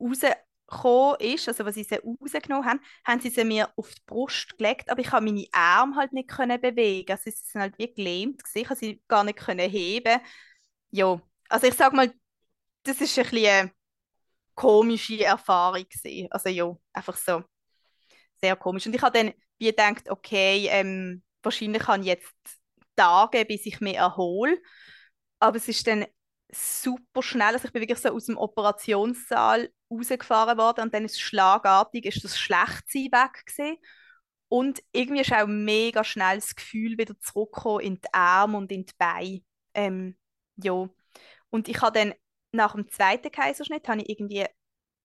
rausgekommen 0.00 1.16
ist, 1.20 1.48
also 1.48 1.64
was 1.64 1.74
sie 1.74 1.84
sie 1.84 1.96
rausgenommen 1.96 2.66
haben, 2.66 2.80
haben 3.06 3.20
sie 3.20 3.30
sie 3.30 3.44
mir 3.44 3.70
auf 3.76 3.90
die 3.94 4.00
Brust 4.06 4.56
gelegt, 4.58 4.90
aber 4.90 5.00
ich 5.00 5.10
habe 5.12 5.24
meine 5.26 5.46
Arme 5.52 5.96
halt 5.96 6.12
nicht 6.12 6.28
können 6.28 6.60
bewegen. 6.60 7.10
Also 7.12 7.24
sie 7.30 7.36
sind 7.36 7.60
halt 7.60 7.78
wie 7.78 7.92
gelähmt 7.92 8.42
gewesen, 8.44 8.58
ich 8.62 8.68
konnte 8.68 8.80
sie 8.86 9.02
gar 9.08 9.24
nicht 9.24 9.38
können 9.38 9.68
heben. 9.70 10.20
Ja, 10.90 11.20
also 11.48 11.66
ich 11.66 11.74
sag 11.74 11.92
mal, 11.92 12.12
das 12.84 13.00
ist 13.00 13.18
ein 13.18 13.24
bisschen 13.30 13.72
komische 14.60 15.24
Erfahrung 15.24 15.86
gewesen. 15.88 16.28
Also 16.30 16.50
ja, 16.50 16.70
einfach 16.92 17.16
so 17.16 17.42
sehr 18.40 18.56
komisch. 18.56 18.86
Und 18.86 18.94
ich 18.94 19.02
habe 19.02 19.18
dann 19.18 19.32
wie 19.58 19.66
gedacht, 19.66 20.10
okay, 20.10 20.68
ähm, 20.70 21.22
wahrscheinlich 21.42 21.82
kann 21.82 22.02
ich 22.02 22.08
jetzt 22.08 22.34
Tage, 22.94 23.44
bis 23.46 23.64
ich 23.64 23.80
mich 23.80 23.96
erhole. 23.96 24.58
Aber 25.38 25.56
es 25.56 25.68
ist 25.68 25.86
dann 25.86 26.06
super 26.52 27.22
schnell. 27.22 27.54
Also 27.54 27.66
ich 27.66 27.72
bin 27.72 27.80
wirklich 27.80 27.98
so 27.98 28.10
aus 28.10 28.26
dem 28.26 28.36
Operationssaal 28.36 29.70
rausgefahren 29.90 30.58
worden 30.58 30.82
und 30.84 30.94
dann 30.94 31.06
ist 31.06 31.20
schlagartig 31.20 32.04
ist 32.04 32.22
das 32.22 32.38
Schlechtsein 32.38 33.10
weg 33.12 33.46
gewesen. 33.46 33.76
Und 34.48 34.82
irgendwie 34.92 35.22
ist 35.22 35.32
auch 35.32 35.46
mega 35.46 36.04
schnell 36.04 36.36
das 36.36 36.54
Gefühl 36.54 36.98
wieder 36.98 37.18
zurückgekommen 37.20 37.80
in 37.80 38.00
die 38.00 38.12
Arme 38.12 38.58
und 38.58 38.72
in 38.72 38.84
die 38.84 38.92
Beine. 38.98 39.40
Ähm, 39.74 40.18
ja. 40.56 40.88
Und 41.50 41.68
ich 41.68 41.80
habe 41.80 41.98
dann 41.98 42.14
nach 42.52 42.74
dem 42.74 42.88
zweiten 42.90 43.30
Kaiserschnitt 43.30 43.88
habe 43.88 44.02
ich 44.02 44.08
irgendwie 44.10 44.46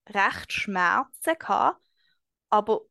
recht 0.10 0.54
Schmerzen 0.54 1.36
gehabt, 1.40 1.82
aber 2.50 2.82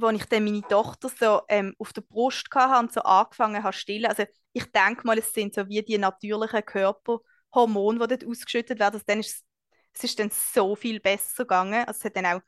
als 0.00 0.20
ich 0.20 0.26
dann 0.26 0.44
meine 0.44 0.62
Tochter 0.62 1.08
so 1.08 1.42
ähm, 1.48 1.74
auf 1.78 1.92
der 1.92 2.02
Brust 2.02 2.46
hatte 2.54 2.78
und 2.80 2.92
so 2.92 3.02
angefangen 3.02 3.62
habe 3.62 3.72
stillen, 3.72 4.06
also 4.06 4.24
ich 4.52 4.70
denke 4.72 5.06
mal, 5.06 5.18
es 5.18 5.32
sind 5.32 5.54
so 5.54 5.68
wie 5.68 5.82
die 5.82 5.98
natürlichen 5.98 6.64
Körperhormone, 6.64 7.98
die 8.08 8.16
dort 8.18 8.26
ausgeschüttet 8.26 8.78
werden, 8.78 8.94
also 8.94 9.04
dann 9.06 9.20
ist 9.20 9.44
es, 9.92 10.04
ist 10.04 10.18
dann 10.18 10.30
so 10.30 10.74
viel 10.76 11.00
besser 11.00 11.44
gegangen, 11.44 11.84
also 11.86 11.98
es 11.98 12.04
hat 12.04 12.16
dann 12.16 12.26
auch 12.26 12.40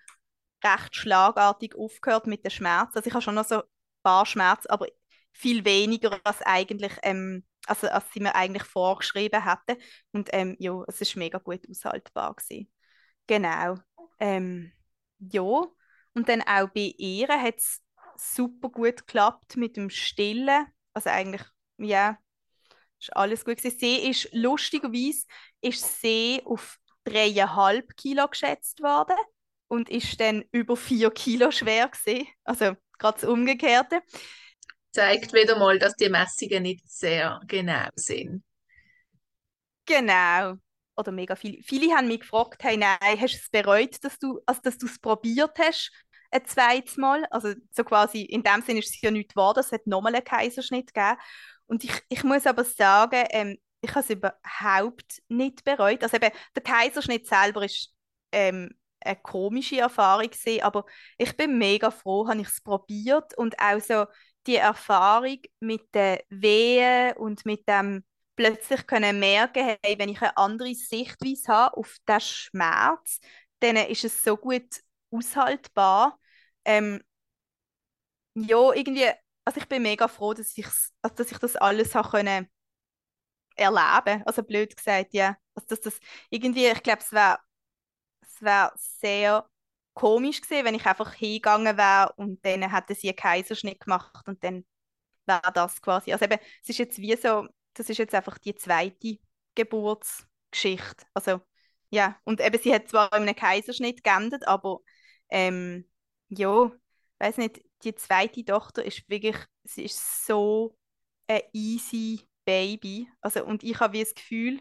recht 0.65 0.97
schlagartig 0.97 1.75
aufgehört 1.77 2.27
mit 2.27 2.45
den 2.45 2.51
Schmerzen, 2.51 2.97
also 2.97 3.07
ich 3.07 3.15
habe 3.15 3.23
schon 3.23 3.35
noch 3.35 3.47
so 3.47 3.57
ein 3.57 3.69
paar 4.03 4.27
Schmerzen, 4.27 4.69
aber 4.71 4.87
viel 5.33 5.65
weniger 5.65 6.21
als 6.25 6.43
eigentlich 6.43 6.93
ähm, 7.03 7.45
also 7.67 7.89
als 7.89 8.05
sie 8.13 8.21
mir 8.21 8.35
eigentlich 8.35 8.65
vorgeschrieben 8.65 9.45
hatten. 9.45 9.77
Und 10.13 10.29
ähm, 10.33 10.57
ja, 10.59 10.83
es 10.89 11.01
ist 11.01 11.17
mega 11.17 11.39
gut 11.39 11.69
aushaltbar 11.69 12.35
gewesen. 12.35 12.71
Genau. 13.27 13.77
Ähm, 14.19 14.73
ja. 15.19 15.67
Und 16.15 16.29
dann 16.29 16.43
auch 16.43 16.69
bei 16.69 16.95
ihr 16.99 17.29
hat 17.29 17.59
es 17.59 17.81
super 18.17 18.69
gut 18.69 18.99
geklappt 18.99 19.57
mit 19.57 19.77
dem 19.77 19.91
Stillen. 19.91 20.67
Also 20.93 21.11
eigentlich, 21.11 21.43
ja, 21.79 22.19
ist 23.01 23.17
alles 23.17 23.45
gut 23.45 23.59
gewesen. 23.59 23.79
Sie 23.79 24.09
ist 24.09 24.29
lustigerweise 24.33 25.27
ist 25.61 26.01
sie 26.01 26.43
auf 26.45 26.79
dreieinhalb 27.05 27.97
Kilo 27.97 28.29
geschätzt 28.29 28.81
worden 28.83 29.17
und 29.69 29.89
ist 29.89 30.21
dann 30.21 30.45
über 30.53 30.77
vier 30.77 31.11
Kilo 31.11 31.51
schwer 31.51 31.89
gewesen. 31.89 32.29
Also 32.45 32.77
gerade 32.99 33.21
das 33.21 33.29
Umgekehrte 33.29 34.03
zeigt 34.93 35.33
wieder 35.33 35.59
mal, 35.59 35.79
dass 35.79 35.97
die 35.97 36.09
Messungen 36.09 36.63
nicht 36.63 36.89
sehr 36.91 37.41
genau 37.47 37.89
sind. 37.97 38.45
Genau. 39.87 40.55
Oder 40.97 41.11
mega 41.11 41.35
viele. 41.35 41.63
Viele 41.63 41.95
haben 41.95 42.09
mich 42.09 42.21
gefragt, 42.21 42.63
hey, 42.63 42.77
nein, 42.77 42.99
hast 43.01 43.35
du 43.35 43.39
es 43.39 43.51
bereut, 43.51 44.05
dass 44.05 44.19
du 44.19 44.41
also, 44.47 44.61
dass 44.63 44.83
es 44.83 44.99
probiert 44.99 45.59
hast, 45.59 45.91
ein 46.31 46.45
zweites 46.47 46.97
Mal? 46.97 47.25
Also 47.31 47.55
so 47.71 47.83
quasi, 47.85 48.23
in 48.23 48.43
dem 48.43 48.63
Sinne 48.63 48.81
ist 48.81 48.95
es 48.95 49.01
ja 49.01 49.11
nicht 49.11 49.35
wahr, 49.35 49.57
es 49.57 49.73
hat 49.73 49.87
nochmal 49.87 50.15
einen 50.15 50.25
Kaiserschnitt 50.25 50.93
gegeben. 50.93 51.19
Und 51.67 51.85
ich, 51.85 51.93
ich 52.09 52.25
muss 52.25 52.47
aber 52.47 52.65
sagen, 52.65 53.25
ähm, 53.31 53.59
ich 53.81 53.91
habe 53.91 54.01
es 54.01 54.11
überhaupt 54.11 55.23
nicht 55.29 55.65
bereut. 55.65 56.03
Also 56.03 56.17
eben, 56.17 56.31
der 56.55 56.63
Kaiserschnitt 56.63 57.27
selber 57.27 57.65
ist 57.65 57.95
ähm, 58.31 58.71
eine 59.01 59.17
komische 59.17 59.79
Erfahrung 59.81 60.31
gewesen, 60.31 60.63
aber 60.63 60.85
ich 61.19 61.37
bin 61.37 61.59
mega 61.59 61.91
froh, 61.91 62.29
habe 62.29 62.41
ich 62.41 62.49
es 62.49 62.61
probiert 62.61 63.37
und 63.37 63.59
auch 63.59 63.81
so 63.81 64.07
die 64.47 64.57
Erfahrung 64.57 65.39
mit 65.61 65.95
den 65.95 66.19
Wehen 66.31 67.17
und 67.17 67.45
mit 67.47 67.69
dem 67.69 68.05
plötzlich 68.37 68.87
können 68.87 69.19
merken, 69.21 69.77
hey, 69.83 69.99
wenn 69.99 70.09
ich 70.09 70.21
eine 70.23 70.37
andere 70.37 70.75
Sichtweise 70.75 71.53
habe 71.53 71.77
auf 71.77 71.97
den 72.09 72.21
Schmerz, 72.21 73.21
dann 73.61 73.77
ist 73.77 74.05
es 74.05 74.23
so 74.23 74.37
gut 74.37 74.65
aushaltbar. 75.11 76.19
Ähm, 76.65 77.01
ja, 78.35 78.73
irgendwie, 78.75 79.07
also 79.45 79.61
ich 79.61 79.69
bin 79.69 79.83
mega 79.83 80.09
froh, 80.09 80.35
dass, 80.35 80.55
also 81.03 81.15
dass 81.17 81.33
ich 81.33 81.39
das 81.39 81.57
alles 81.57 81.95
habe 81.95 82.09
können 82.11 82.49
erleben. 83.57 84.23
Also 84.27 84.43
blöd 84.43 84.77
gesagt, 84.77 85.13
ja. 85.15 85.37
Also 85.55 85.69
dass 85.69 85.81
das 85.81 86.01
irgendwie, 86.31 86.67
ich 86.67 86.83
glaube, 86.83 87.01
es 87.03 87.13
wäre 87.13 87.39
es 88.23 88.43
wär 88.43 88.73
sehr 88.77 89.49
komisch 89.95 90.41
gewesen, 90.41 90.65
wenn 90.65 90.75
ich 90.75 90.87
einfach 90.87 91.13
hingegangen 91.15 91.77
wäre 91.77 92.13
und 92.17 92.45
dann 92.45 92.71
hätten 92.75 92.95
sie 92.95 93.09
einen 93.09 93.17
Kaiserschnitt 93.17 93.81
gemacht 93.81 94.27
und 94.29 94.43
dann 94.45 94.65
wäre 95.27 95.53
das 95.55 95.81
quasi. 95.83 96.13
Also 96.13 96.25
eben, 96.25 96.39
es 96.63 96.69
ist 96.71 96.79
jetzt 96.79 96.99
wie 96.99 97.17
so, 97.17 97.47
das 97.75 97.89
ist 97.91 97.99
jetzt 97.99 98.15
einfach 98.15 98.39
die 98.39 98.55
zweite 98.55 99.19
Geburtsgeschichte. 99.55 101.07
Also 101.15 101.41
ja, 101.91 102.19
und 102.25 102.41
eben 102.41 102.59
sie 102.61 102.75
hat 102.75 102.89
zwar 102.89 103.13
in 103.15 103.23
einem 103.23 103.37
Kaiserschnitt 103.37 104.03
geendet, 104.05 104.47
aber 104.47 104.81
ähm, 105.31 105.89
ja, 106.29 106.73
weiß 107.19 107.37
nicht, 107.39 107.63
die 107.85 107.95
zweite 107.95 108.45
Tochter 108.45 108.85
ist 108.85 109.09
wirklich, 109.09 109.37
sie 109.65 109.85
ist 109.85 110.27
so 110.27 110.77
ein 111.29 111.43
easy 111.53 112.27
Baby. 112.45 113.09
Also 113.21 113.45
und 113.45 113.63
ich 113.63 113.79
habe 113.81 113.95
wie 113.95 114.05
das 114.05 114.15
Gefühl, 114.15 114.61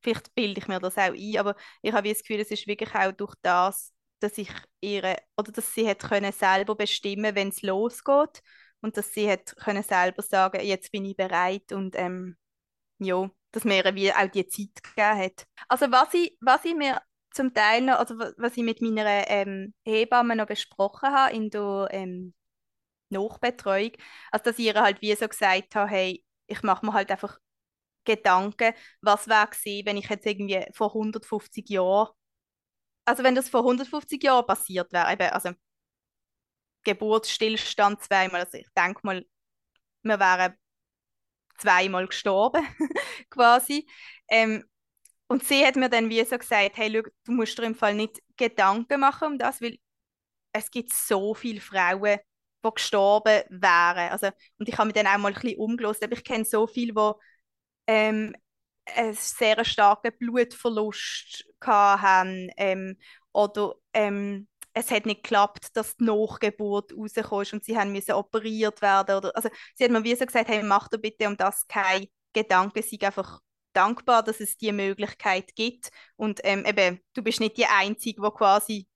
vielleicht 0.00 0.34
bilde 0.34 0.60
ich 0.60 0.68
mir 0.68 0.80
das 0.80 0.96
auch 0.98 1.12
ein, 1.14 1.38
aber 1.38 1.56
ich 1.82 1.92
habe 1.92 2.04
wie 2.08 2.12
das 2.12 2.20
Gefühl, 2.22 2.40
es 2.40 2.50
ist 2.50 2.66
wirklich 2.66 2.94
auch 2.94 3.12
durch 3.12 3.34
das 3.42 3.92
dass 4.20 4.38
ich 4.38 4.50
ihre 4.80 5.16
oder 5.36 5.52
dass 5.52 5.74
sie 5.74 5.88
hat 5.88 6.00
können 6.00 6.32
selber 6.32 6.74
bestimmen, 6.74 7.34
wenn 7.34 7.48
es 7.48 7.62
losgeht 7.62 8.42
und 8.80 8.96
dass 8.96 9.12
sie 9.12 9.30
hat 9.30 9.56
können 9.56 9.82
selber 9.82 10.22
sagen, 10.22 10.64
jetzt 10.64 10.92
bin 10.92 11.04
ich 11.04 11.16
bereit 11.16 11.72
und 11.72 11.96
ähm, 11.96 12.36
ja, 12.98 13.30
dass 13.52 13.64
mir 13.64 13.84
wie 13.94 14.12
auch 14.12 14.30
die 14.30 14.46
Zeit 14.46 14.82
gegeben 14.82 15.18
hat. 15.18 15.46
Also 15.68 15.90
was 15.90 16.14
ich, 16.14 16.36
was 16.40 16.64
ich 16.64 16.74
mir 16.74 17.00
zum 17.32 17.52
Teil 17.54 17.82
noch, 17.82 17.98
also 17.98 18.18
was 18.18 18.56
ich 18.56 18.62
mit 18.64 18.80
meiner 18.80 19.28
ähm, 19.28 19.74
Hebamme 19.84 20.36
noch 20.36 20.46
besprochen 20.46 21.10
habe 21.10 21.34
in 21.34 21.50
der 21.50 21.88
ähm, 21.90 22.34
Nachbetreuung, 23.10 23.92
also 24.32 24.44
dass 24.44 24.58
ich 24.58 24.66
ihr 24.66 24.74
halt 24.80 25.02
wie 25.02 25.14
so 25.14 25.28
gesagt 25.28 25.74
habe, 25.74 25.90
hey, 25.90 26.24
ich 26.46 26.62
mache 26.62 26.86
mir 26.86 26.92
halt 26.92 27.10
einfach 27.10 27.38
Gedanken, 28.04 28.72
was 29.02 29.28
wäre 29.28 29.48
gewesen, 29.48 29.86
wenn 29.86 29.96
ich 29.96 30.08
jetzt 30.08 30.26
irgendwie 30.26 30.64
vor 30.72 30.94
150 30.94 31.68
Jahren 31.68 32.08
also 33.06 33.22
wenn 33.24 33.34
das 33.34 33.48
vor 33.48 33.64
150 33.64 34.22
Jahren 34.24 34.46
passiert 34.46 34.92
wäre, 34.92 35.12
eben, 35.12 35.30
also 35.30 35.50
Geburtsstillstand 36.84 38.02
zweimal, 38.02 38.42
also 38.44 38.56
ich 38.58 38.68
denke 38.76 39.00
mal, 39.02 39.26
wir 40.02 40.20
wären 40.20 40.54
zweimal 41.58 42.06
gestorben, 42.06 42.66
quasi. 43.30 43.86
Ähm, 44.28 44.64
und 45.28 45.44
sie 45.44 45.66
hat 45.66 45.76
mir 45.76 45.90
dann 45.90 46.10
wie 46.10 46.24
so 46.24 46.38
gesagt, 46.38 46.76
hey, 46.76 46.90
schau, 46.94 47.10
du 47.24 47.32
musst 47.32 47.58
dir 47.58 47.64
im 47.64 47.74
Fall 47.74 47.94
nicht 47.94 48.22
Gedanken 48.36 49.00
machen 49.00 49.28
um 49.32 49.38
das, 49.38 49.60
weil 49.62 49.78
es 50.52 50.70
gibt 50.70 50.92
so 50.92 51.34
viele 51.34 51.60
Frauen, 51.60 52.18
die 52.64 52.70
gestorben 52.74 53.42
wären. 53.50 54.10
Also, 54.12 54.28
und 54.58 54.68
ich 54.68 54.76
habe 54.78 54.86
mich 54.86 54.94
dann 54.94 55.06
auch 55.08 55.18
mal 55.18 55.34
ein 55.34 55.40
bisschen 55.40 55.58
umgelost. 55.60 56.06
Ich 56.10 56.24
kenne 56.24 56.44
so 56.44 56.66
viele, 56.66 56.92
die 56.94 57.12
ähm, 57.88 58.34
einen 58.94 59.14
sehr 59.14 59.64
starken 59.64 60.12
Blutverlust 60.18 61.44
hatten 61.60 62.50
ähm, 62.56 62.96
oder 63.32 63.74
ähm, 63.92 64.48
es 64.72 64.90
hat 64.90 65.06
nicht 65.06 65.22
geklappt, 65.22 65.74
dass 65.74 65.96
die 65.96 66.04
Nachgeburt 66.04 66.92
rauskommt 66.92 67.52
und 67.54 67.64
sie 67.64 67.78
haben 67.78 67.92
müssen 67.92 68.12
operiert 68.12 68.82
werden. 68.82 69.16
Oder, 69.16 69.34
also 69.34 69.48
sie 69.74 69.84
hat 69.84 69.90
mir 69.90 70.04
wie 70.04 70.14
so 70.14 70.26
gesagt, 70.26 70.48
hey, 70.48 70.62
mach 70.62 70.88
doch 70.88 71.00
bitte 71.00 71.26
um 71.26 71.36
das 71.36 71.66
kein 71.66 72.06
Gedanke, 72.34 72.82
sei 72.82 72.98
einfach 73.00 73.40
dankbar, 73.72 74.22
dass 74.22 74.40
es 74.40 74.58
die 74.58 74.72
Möglichkeit 74.72 75.54
gibt. 75.54 75.90
Und 76.16 76.40
ähm, 76.44 76.64
eben, 76.66 77.00
du 77.14 77.22
bist 77.22 77.40
nicht 77.40 77.56
die 77.56 77.66
Einzige, 77.66 78.20
die 78.20 78.30
quasi 78.30 78.86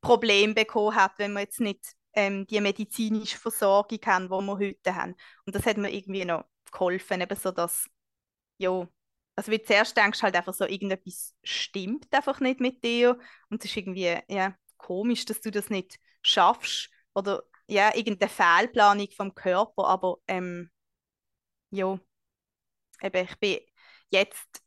Probleme 0.00 0.54
bekommen 0.54 0.94
hat, 0.94 1.12
wenn 1.18 1.32
wir 1.32 1.40
jetzt 1.40 1.60
nicht 1.60 1.84
ähm, 2.12 2.46
die 2.46 2.60
medizinische 2.60 3.38
Versorgung 3.38 3.98
haben, 4.06 4.26
die 4.26 4.46
wir 4.46 4.58
heute 4.58 4.94
haben. 4.94 5.16
Und 5.46 5.56
das 5.56 5.66
hat 5.66 5.78
mir 5.78 5.92
irgendwie 5.92 6.24
noch 6.24 6.44
geholfen, 6.70 7.20
eben 7.20 7.36
so, 7.36 7.50
dass, 7.50 7.88
ja, 8.58 8.86
also 9.36 9.50
wie 9.50 9.62
zuerst 9.62 9.96
denkst 9.96 10.22
halt 10.22 10.36
einfach 10.36 10.54
so, 10.54 10.66
irgendetwas 10.66 11.34
stimmt 11.42 12.12
einfach 12.14 12.40
nicht 12.40 12.60
mit 12.60 12.84
dir 12.84 13.18
und 13.50 13.64
es 13.64 13.70
ist 13.70 13.76
irgendwie, 13.76 14.18
ja, 14.28 14.54
komisch, 14.76 15.24
dass 15.24 15.40
du 15.40 15.50
das 15.50 15.70
nicht 15.70 15.98
schaffst 16.22 16.90
oder 17.14 17.42
ja, 17.66 17.94
irgendeine 17.94 18.30
Fehlplanung 18.30 19.08
vom 19.16 19.34
Körper, 19.34 19.86
aber 19.86 20.18
ähm, 20.28 20.70
ja, 21.70 21.98
eben, 23.02 23.24
ich 23.24 23.36
bin 23.38 23.58
jetzt, 24.10 24.62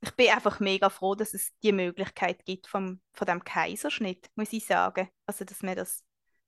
ich 0.00 0.12
bin 0.12 0.30
einfach 0.30 0.60
mega 0.60 0.90
froh, 0.90 1.14
dass 1.14 1.34
es 1.34 1.52
die 1.62 1.72
Möglichkeit 1.72 2.44
gibt 2.44 2.66
vom, 2.66 3.00
von 3.14 3.26
dem 3.26 3.44
Kaiserschnitt, 3.44 4.30
muss 4.34 4.52
ich 4.52 4.66
sagen. 4.66 5.08
Also, 5.26 5.44
dass 5.44 5.62
mir 5.62 5.74
das, 5.74 6.04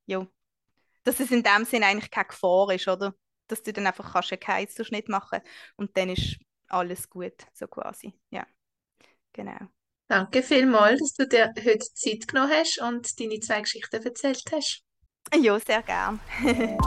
ja, 0.07 0.27
dass 1.05 1.21
es 1.21 1.31
in 1.31 1.43
dem 1.43 1.65
Sinn 1.65 1.85
eigentlich 1.85 2.11
keine 2.11 2.29
Gefahr 2.29 2.71
ist, 2.73 2.89
oder? 2.89 3.15
Dass 3.49 3.63
du 3.63 3.73
dann 3.73 3.87
einfach 3.87 4.13
kannst 4.13 4.33
einen 4.33 4.41
Kaiserschnitt 4.41 5.09
machen 5.09 5.41
und 5.77 5.97
dann 5.97 6.11
ist 6.11 6.39
alles 6.69 7.09
gut, 7.09 7.47
so 7.53 7.67
quasi. 7.67 8.13
Ja, 8.31 8.47
genau. 9.33 9.59
Danke 10.09 10.43
vielmals, 10.43 11.01
dass 11.01 11.15
du 11.15 11.27
dir 11.27 11.53
heute 11.57 11.93
Zeit 11.95 12.29
genommen 12.29 12.53
hast 12.53 12.81
und 12.81 13.19
deine 13.19 13.41
zwei 13.41 13.61
Geschichten 13.61 14.05
erzählt 14.05 14.45
hast. 14.53 14.85
Ja, 15.35 15.59
sehr 15.59 15.83
gern. 15.83 16.21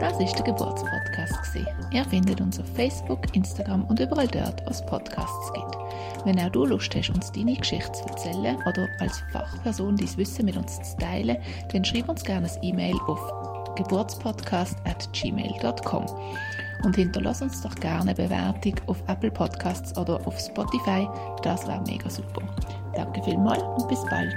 das 0.00 0.20
ist 0.20 0.36
der 0.36 0.44
Geburtspodcast. 0.44 1.56
Ihr 1.92 2.04
findet 2.04 2.40
uns 2.40 2.60
auf 2.60 2.72
Facebook, 2.76 3.34
Instagram 3.34 3.84
und 3.86 3.98
überall 3.98 4.28
dort, 4.28 4.64
wo 4.64 4.70
es 4.70 4.86
Podcasts 4.86 5.52
gibt. 5.52 5.76
Wenn 6.24 6.38
auch 6.38 6.50
du 6.50 6.64
Lust 6.64 6.94
hast, 6.94 7.10
uns 7.10 7.32
deine 7.32 7.56
Geschichte 7.56 7.90
zu 7.90 8.04
erzählen 8.04 8.56
oder 8.66 8.86
als 9.00 9.20
Fachperson 9.32 9.96
dein 9.96 10.16
Wissen 10.16 10.44
mit 10.44 10.56
uns 10.56 10.76
zu 10.80 10.96
teilen, 10.98 11.38
dann 11.72 11.84
schreib 11.84 12.08
uns 12.08 12.22
gerne 12.22 12.48
ein 12.48 12.62
E-Mail 12.62 12.96
auf 13.08 13.59
geburtspodcast.gmail.com 13.76 16.06
und 16.82 16.96
hinterlass 16.96 17.42
uns 17.42 17.60
doch 17.62 17.74
gerne 17.74 18.02
eine 18.02 18.14
Bewertung 18.14 18.74
auf 18.86 19.02
Apple 19.06 19.30
Podcasts 19.30 19.96
oder 19.98 20.26
auf 20.26 20.38
Spotify. 20.38 21.06
Das 21.42 21.66
wäre 21.66 21.82
mega 21.86 22.08
super. 22.08 22.42
Danke 22.94 23.22
vielmals 23.22 23.62
und 23.62 23.88
bis 23.88 24.02
bald. 24.08 24.34